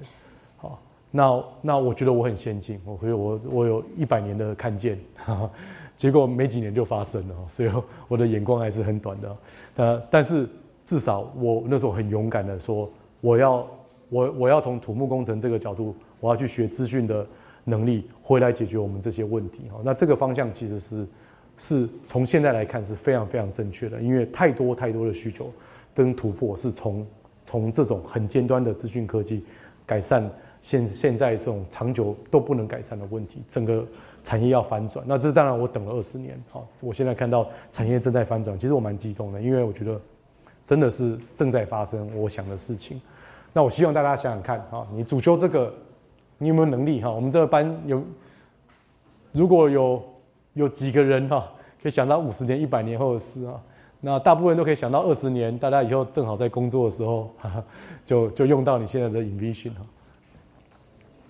[0.55, 0.79] 好，
[1.11, 4.97] 那那我觉得我很先进，我觉得我我有一百年的看见，
[6.01, 7.69] 结果没几年就发生了，所以
[8.09, 9.37] 我的眼光还是很短的，
[9.75, 10.49] 呃，但是
[10.83, 13.67] 至少我那时候很勇敢的说，我要
[14.09, 17.23] 我我要从土木工程这个角度，我要去学资讯的
[17.65, 21.07] 能力，回来解决我们这些问题，哈，那这个方向其实是
[21.55, 25.53] 是从现在来看是非常非常正确的，因为太多太多的需求
[25.93, 27.05] 跟突破是从。
[27.43, 29.43] 从这种很尖端的资讯科技
[29.83, 30.29] 改善
[30.61, 33.83] 现现在这种长久都不能改善的问题，整个
[34.23, 35.05] 产业要翻转。
[35.07, 39.99] 那这当然我等了二十年，好，我现在看到产业正在翻转，其实我蛮激动的，因为我觉得
[40.65, 43.01] 真的是正在发生我想的事情。
[43.53, 45.73] 那我希望大家想想看，哈，你主修这个，
[46.37, 47.01] 你有没有能力？
[47.01, 48.01] 哈，我们这个班有
[49.31, 50.03] 如果有
[50.53, 53.61] 有几个人哈，可以想到五十年、一百年后的事啊。
[54.03, 57.29] 那大部分都可以想到二十年，大家以后正好在工作的时候，
[58.05, 59.85] 就就用到你现在的 invision 哈，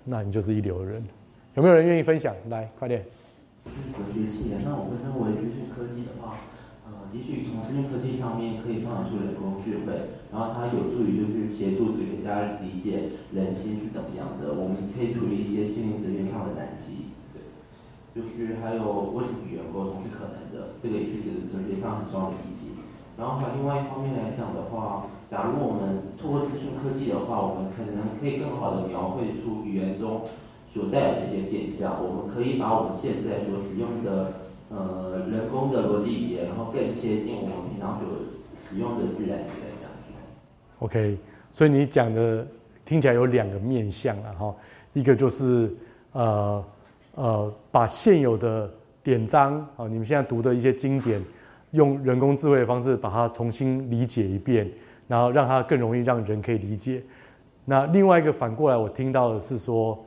[0.05, 1.03] 那你就是一流的人。
[1.55, 2.33] 有没有人愿意分享？
[2.47, 3.03] 来，快点。
[3.67, 6.39] 是科学系的，那我会认为资讯科技的话，
[6.87, 17.11] 呃，也许从资讯科技上面可以发展出人工智慧，然后它有助于就是协助指给大家理解人心是怎么样的，我们可以处理一些心灵层面上的难题。
[17.35, 17.43] 对，
[18.15, 21.19] 就是还有为什么语言沟通是可能的，这个也是
[21.51, 22.79] 哲学上很重要的议题。
[23.19, 30.23] 然后还另外一方面来讲的话，假如我们通过资讯科技的话，我们可能可以更好的描绘出语言中
[30.73, 32.03] 所带有的一些变相。
[32.03, 34.33] 我们可以把我们现在所使用的
[34.69, 38.07] 呃人工的逻辑语言，然后更贴近我们平常所
[38.67, 40.13] 使用的自然语言这样子。
[40.79, 41.17] OK，
[41.51, 42.45] 所以你讲的
[42.85, 44.55] 听起来有两个面向了哈，
[44.93, 45.73] 一个就是
[46.13, 46.63] 呃
[47.15, 48.69] 呃把现有的
[49.03, 51.21] 典章啊，你们现在读的一些经典。
[51.71, 54.69] 用人工智慧的方式把它重新理解一遍，
[55.07, 57.01] 然后让它更容易让人可以理解。
[57.63, 59.97] 那另外一个反过来，我听到的是说，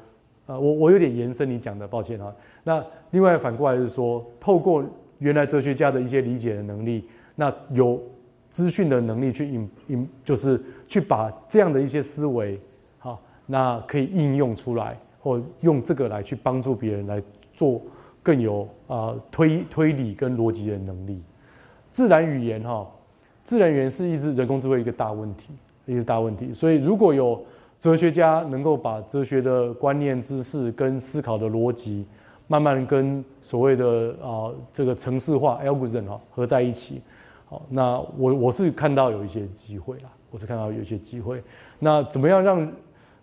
[0.46, 2.34] 呃，我我有点延伸你讲的，抱歉哈。
[2.64, 4.84] 那另外反过来是说，透过
[5.18, 7.98] 原来哲学家的一些理解的能力，那有
[8.50, 12.60] 资讯的能力去引引，就是去把这样的一些思维，
[12.98, 17.22] 好，那可以应用出来，或用这个来去帮助别人来
[17.52, 17.80] 做
[18.22, 21.22] 更有啊推推理跟逻辑的能力。
[21.90, 22.86] 自然语言哈，
[23.44, 25.52] 自然语言是一直人工智慧一个大问题，
[25.86, 26.52] 一个大问题。
[26.52, 27.42] 所以如果有
[27.84, 32.06] 哲学家能够把哲学的观念、知识跟思考的逻辑，
[32.46, 37.02] 慢慢跟所谓的啊这个程式化 algorithm 哈合在一起，
[37.44, 41.42] 好，那我我是看到有一些机会啦，我是看到有一些机会。
[41.78, 42.72] 那怎么样让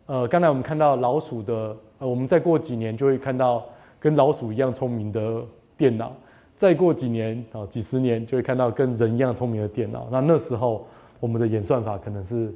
[0.06, 3.66] 呃刚才我们看到老鼠的，呃我们再过几年就会看到
[4.00, 5.42] 跟老鼠一样聪明的
[5.76, 6.14] 电脑。
[6.56, 10.08] 再过几年啊，几十年就会看到跟人一样聪明的电脑。
[10.12, 10.86] 那那时候
[11.20, 12.54] 我们的演算法可能是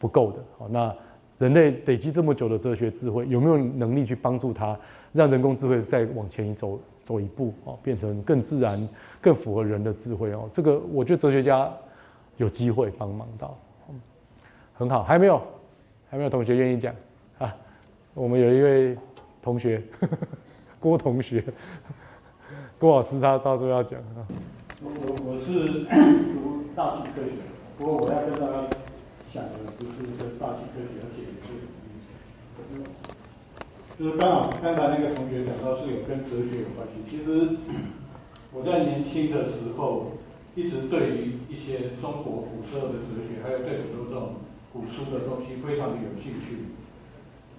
[0.00, 0.38] 不够的。
[0.56, 0.90] 好，那
[1.38, 4.78] 人类累积这么久的哲学智慧，有没有能力去帮助他，
[5.12, 8.88] 让人工智慧再往前一走走一步哦，变成更自然、
[9.20, 10.48] 更符合人的智慧哦？
[10.52, 11.70] 这个我觉得哲学家
[12.36, 13.58] 有机会帮忙到。
[14.76, 15.40] 很好，还没有，
[16.10, 16.94] 还没有同学愿意讲
[17.38, 17.54] 啊？
[18.12, 18.98] 我们有一位
[19.42, 19.82] 同学，
[20.80, 21.44] 郭同学。
[22.78, 24.26] 郭老师他到时候要讲啊。
[24.82, 24.90] 我
[25.24, 27.38] 我是读大气科学，
[27.78, 28.68] 不过我要跟大家
[29.32, 31.00] 讲的不是一个大气科学，
[33.98, 37.02] 就是刚好刚才那个同学讲到是有跟哲学有关系。
[37.08, 37.56] 其实
[38.52, 40.12] 我在年轻的时候，
[40.54, 44.36] 一直对于一些中国古时候的哲学，还有对很多这种
[44.72, 46.66] 古书的东西非常的有兴趣。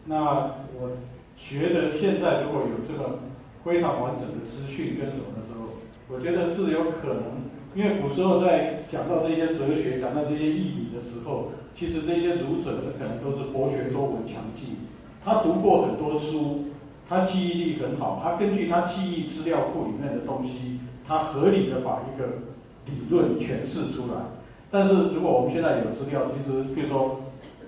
[0.05, 0.97] 那我
[1.37, 3.19] 觉得现在如果有这个。
[3.65, 5.73] 非常完整的资讯跟什么的时候，
[6.07, 14.84] 我觉得是有可能，因为古时候在讲到这些哲学、讲到这些意义的时候，其实这些儒者可能都是博学多闻、强记，
[15.25, 16.65] 他读过很多书，
[17.09, 22.43] 他记忆力很好，他根据他记忆资料库里面的东西，他合理的把一个
[22.85, 24.21] 理论诠释出来。
[24.69, 27.21] 但是如果我们现在有资料，其实比如说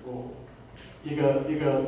[0.06, 0.30] 我
[1.04, 1.82] 一个一个。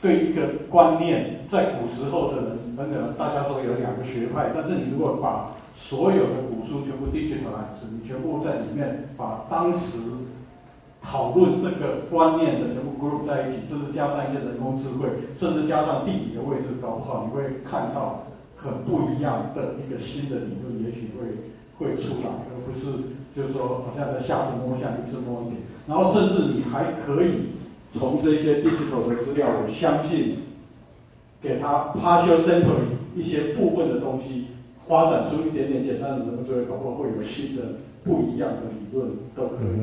[0.00, 9.98] 对一个观念，在古时候的人，很可能大家都有两个学派，但是你如果把所有的古书全部递进来，是你全部在里面把当时
[11.02, 18.26] 讨论这个观念的全部 group 在一起，甚至加上一些人工智慧，甚至加上地理的位置搞不好，你会看到
[18.56, 21.48] 很不一样的一个新的理论，也许会
[21.78, 27.58] 会出来，而不是就是说好像在下次摸一下，一次摸一点，然后甚至你还可以。
[27.90, 30.40] 从这些 digital 的资料，我相信
[31.40, 32.84] 给他 partial sample
[33.16, 34.48] 一些部分的东西，
[34.86, 37.62] 发展出一点点简单的人工智能，搞不好会有新的
[38.04, 39.78] 不一样的理论都可以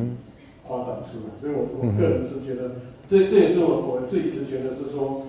[0.67, 1.33] 发展出来。
[1.39, 5.27] 所以我我个人是觉得，这这也是我我自己是觉得是说，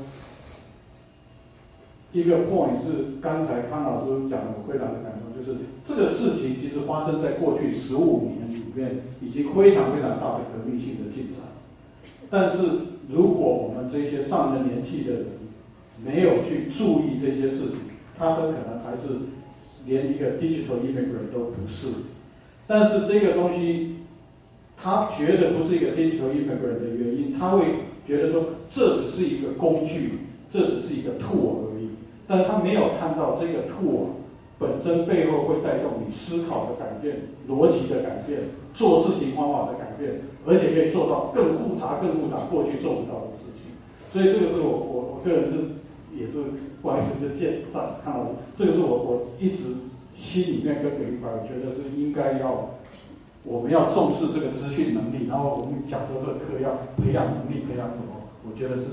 [2.12, 11.42] 一个 point 是刚才康老师讲的，我非常的感动，就是这个事情其实发生在过去十五年里面，已经非常非常大的革命性的进展。
[12.30, 12.66] 但是，
[13.08, 15.26] 如果我们这些上了年纪的人
[16.04, 17.78] 没有去注意这些事情，
[18.18, 19.08] 他很可能还是
[19.86, 21.88] 连一个 digital immigrant 都不是。
[22.66, 23.95] 但是这个东西，
[24.76, 27.64] 他觉得不是一个 digital immigrant 的原因，他会
[28.06, 30.20] 觉得说这只是一个工具，
[30.52, 31.90] 这只是一个 tool 而已。
[32.28, 34.08] 但他没有看到这个 tool
[34.58, 38.40] 本身背后会带动你思考的改变、逻辑的改变、
[38.74, 40.20] 做事情方法的改变。
[40.48, 43.74] 而且可以做到更复杂、更复杂，过去做不到的事情。
[44.12, 45.58] 所以这个是我我我个人是
[46.16, 46.38] 也是
[46.80, 52.75] 不好意思就见上看到，这个是我我一直心里面跟给一块，我觉得是应该要
[53.47, 58.28] 我们要重视这个资讯能力，然后我们讲说这个课要培养能力，培养什么？
[58.44, 58.90] 我觉得是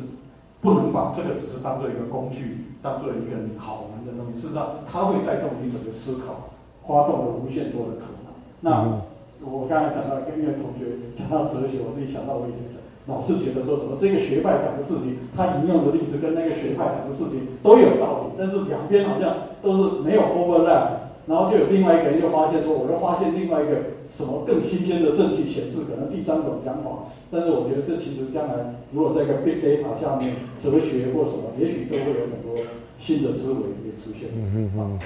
[0.61, 4.39] 不能把这个只是当做一个工具，当做一个好玩的东西。
[4.39, 6.53] 事实上，它会带动你整个思考，
[6.85, 8.31] 发动了无限多的可能。
[8.61, 9.01] 那。
[9.45, 12.79] 我刚才讲到跟一个同学讲到哲学，我自己想到我以前讲，
[13.11, 23.77] 老是觉得说什么这个学派讲的事情，他引用的例子跟那个学派讲的事情都有道理，但是两边好像都是没有 overlap，然后就有另外一个人又发现说，我又发现另外一个
[24.11, 27.11] 什么更新鲜的证据显示，可能第三种讲法。
[27.31, 32.63] 但是我觉得这其实将来如果在一个 big data 下面，哲学或什么，也许都会有很多
[32.99, 34.29] 新的思维也出现。
[34.35, 34.99] 嗯嗯嗯。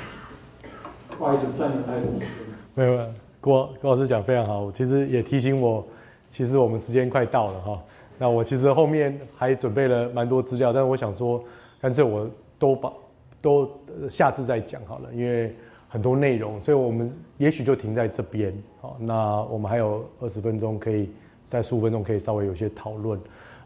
[1.17, 2.27] 不好意思，占用太多时间。
[2.75, 2.97] 没有，
[3.39, 5.85] 郭郭老师讲非常好，其实也提醒我，
[6.27, 7.81] 其实我们时间快到了哈。
[8.19, 11.41] 那我其实后面还准备了蛮多资料，但是我想说，
[11.79, 12.29] 干脆我
[12.59, 12.91] 都把
[13.41, 13.69] 都
[14.09, 15.55] 下次再讲好了，因为
[15.87, 18.53] 很多内容，所以我们也许就停在这边。
[18.81, 21.09] 好，那我们还有二十分钟可以。
[21.49, 23.17] 在十五分钟可以稍微有些讨论，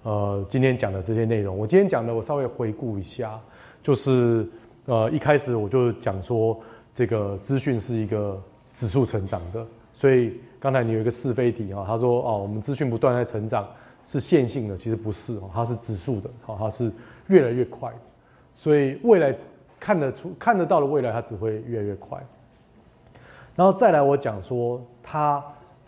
[0.04, 3.42] 呃，今天讲的这些内容，我今天讲的我稍微回顾一下，
[3.82, 4.48] 就是
[4.86, 6.60] 呃一开始我就讲说
[6.94, 8.40] 这个资讯是一个
[8.76, 9.66] 指数成长的，
[9.96, 13.68] 所以刚才你有一个是非题哈，他说哦我们资讯不断在成长
[14.06, 16.92] 是线性的，其实不是哦，它是指数的，好它是
[17.30, 17.92] 越来越快，
[18.54, 19.36] 所以未来
[19.82, 22.18] 看得出看得到的未来它只会越来越快，
[23.58, 25.44] 然后再来我讲说它。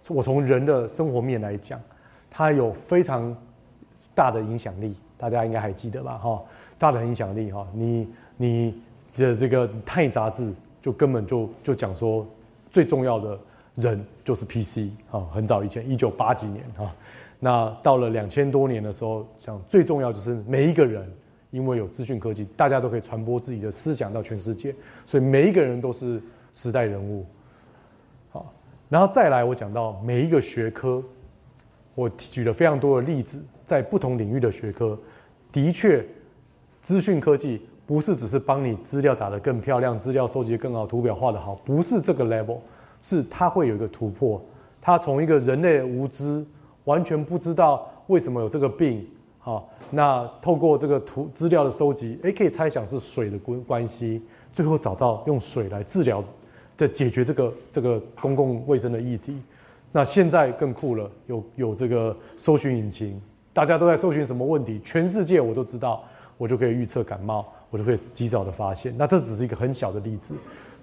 [0.10, 1.80] 我从人的生活面来讲，
[2.30, 3.34] 它有非常
[4.14, 6.18] 大的影响力，大家应该还记得吧？
[6.18, 6.42] 哈，
[6.78, 8.82] 大的影响力哈，你你
[9.16, 12.28] 的这个《泰》杂志就根本就就讲说，
[12.70, 13.40] 最重要的
[13.76, 16.94] 人就是 PC 哈，很早以前，一九八几年哈，
[17.40, 21.10] 那到了两千多年的时候，讲最重要就是每一个人，
[21.54, 24.74] 因为有资讯科技，大家都可以传播自己的思想到全世界，
[25.06, 26.20] 所以每一个人都是
[26.52, 27.24] 时代人物。
[28.32, 28.52] 好
[28.90, 31.02] 然后再来，我讲到每一个学科，
[31.94, 34.98] 我举了非常多的例子，在不同领域的学科，
[35.52, 36.04] 的确，
[36.82, 42.58] 资讯科技不是只是帮你资料打得更漂亮，资料收集更好，图表画得好，不是这个 level，
[43.00, 44.44] 是它会有一个突破，
[44.82, 46.44] 它从一个人类无知，
[46.86, 49.08] 完全不知道为什么有这个病，
[49.44, 54.22] 好，那透过这个图资料的收集，诶，可以猜想是水的关关系，
[54.54, 56.24] 最后找到用水来治疗。
[56.76, 59.40] 在解决这个这个公共卫生的议题，
[59.92, 63.22] 那现在更酷了，有有这个搜寻引擎，
[63.54, 66.04] 大家都在搜寻什么问题，全世界我都知道，
[66.36, 68.92] 我就可以预测感冒，我就可以及早的发现。
[68.98, 70.34] 那这只是一个很小的例子，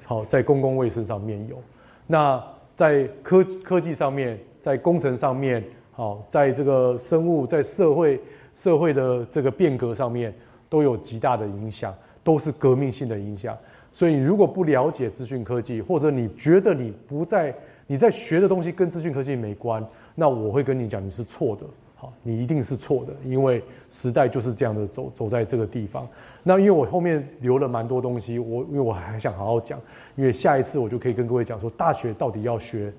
[0.05, 1.61] 好，在公共卫生上面有，
[2.07, 2.41] 那
[2.73, 8.21] 在科科技上面，在工程上面，好，在这个生物在社会
[8.55, 10.35] 社会的这个变革上面
[10.69, 13.57] 都有极大的影响，都是革命性的影响。
[13.93, 17.53] 所以，你如果不了解资讯科技，或者你觉得你不在
[17.89, 21.63] 你在学的东西跟资讯科技没关，那我会跟你讲你是错的。
[21.97, 26.09] 好，你一定是错的，因为时代就是这样的走走在这个地方。
[26.43, 29.79] 那因为我后面留了蛮多东西，我因为我还想好好讲，
[30.15, 32.93] 因为下一次我就可以跟各位讲说，大学到底要学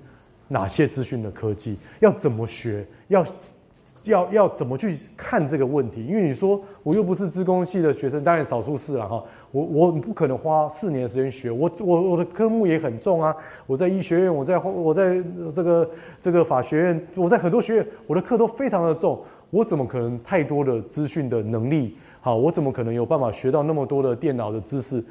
[0.46, 3.24] 哪些资讯的科技，要怎么学，要。
[4.04, 6.04] 要要怎么去看这个问题？
[6.04, 9.22] 因为你说我又不是资工系的学生，当然少数是了哈。
[9.50, 13.34] 我我不可能花四年时间学，我我我的科目也很重啊。
[13.66, 15.22] 我在医学院，我在我在
[15.54, 15.90] 这个
[16.20, 19.22] 这个法学院，我在很多学院，我的课都非常的重。
[19.50, 21.96] 我怎么可能太多的资讯的能力？
[22.20, 25.02] 好，我怎么可能有办法学到那么多的电脑的知识？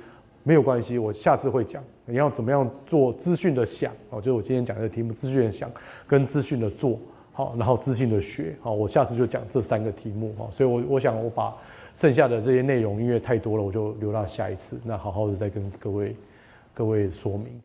[0.44, 5.70] 没有关系，我下次会讲你要怎么样做资讯的想哦，就是我今天讲的题目：资讯的想
[6.08, 7.00] 跟资讯的做。
[7.42, 11.52] 好，然后自信的学，好，我下次就讲这三个题目，哈，所以我我想我把
[11.96, 16.16] 剩下的这些内容，因为太多了，我就留到下一次，那好好的再跟各位
[16.72, 17.60] 各位说明。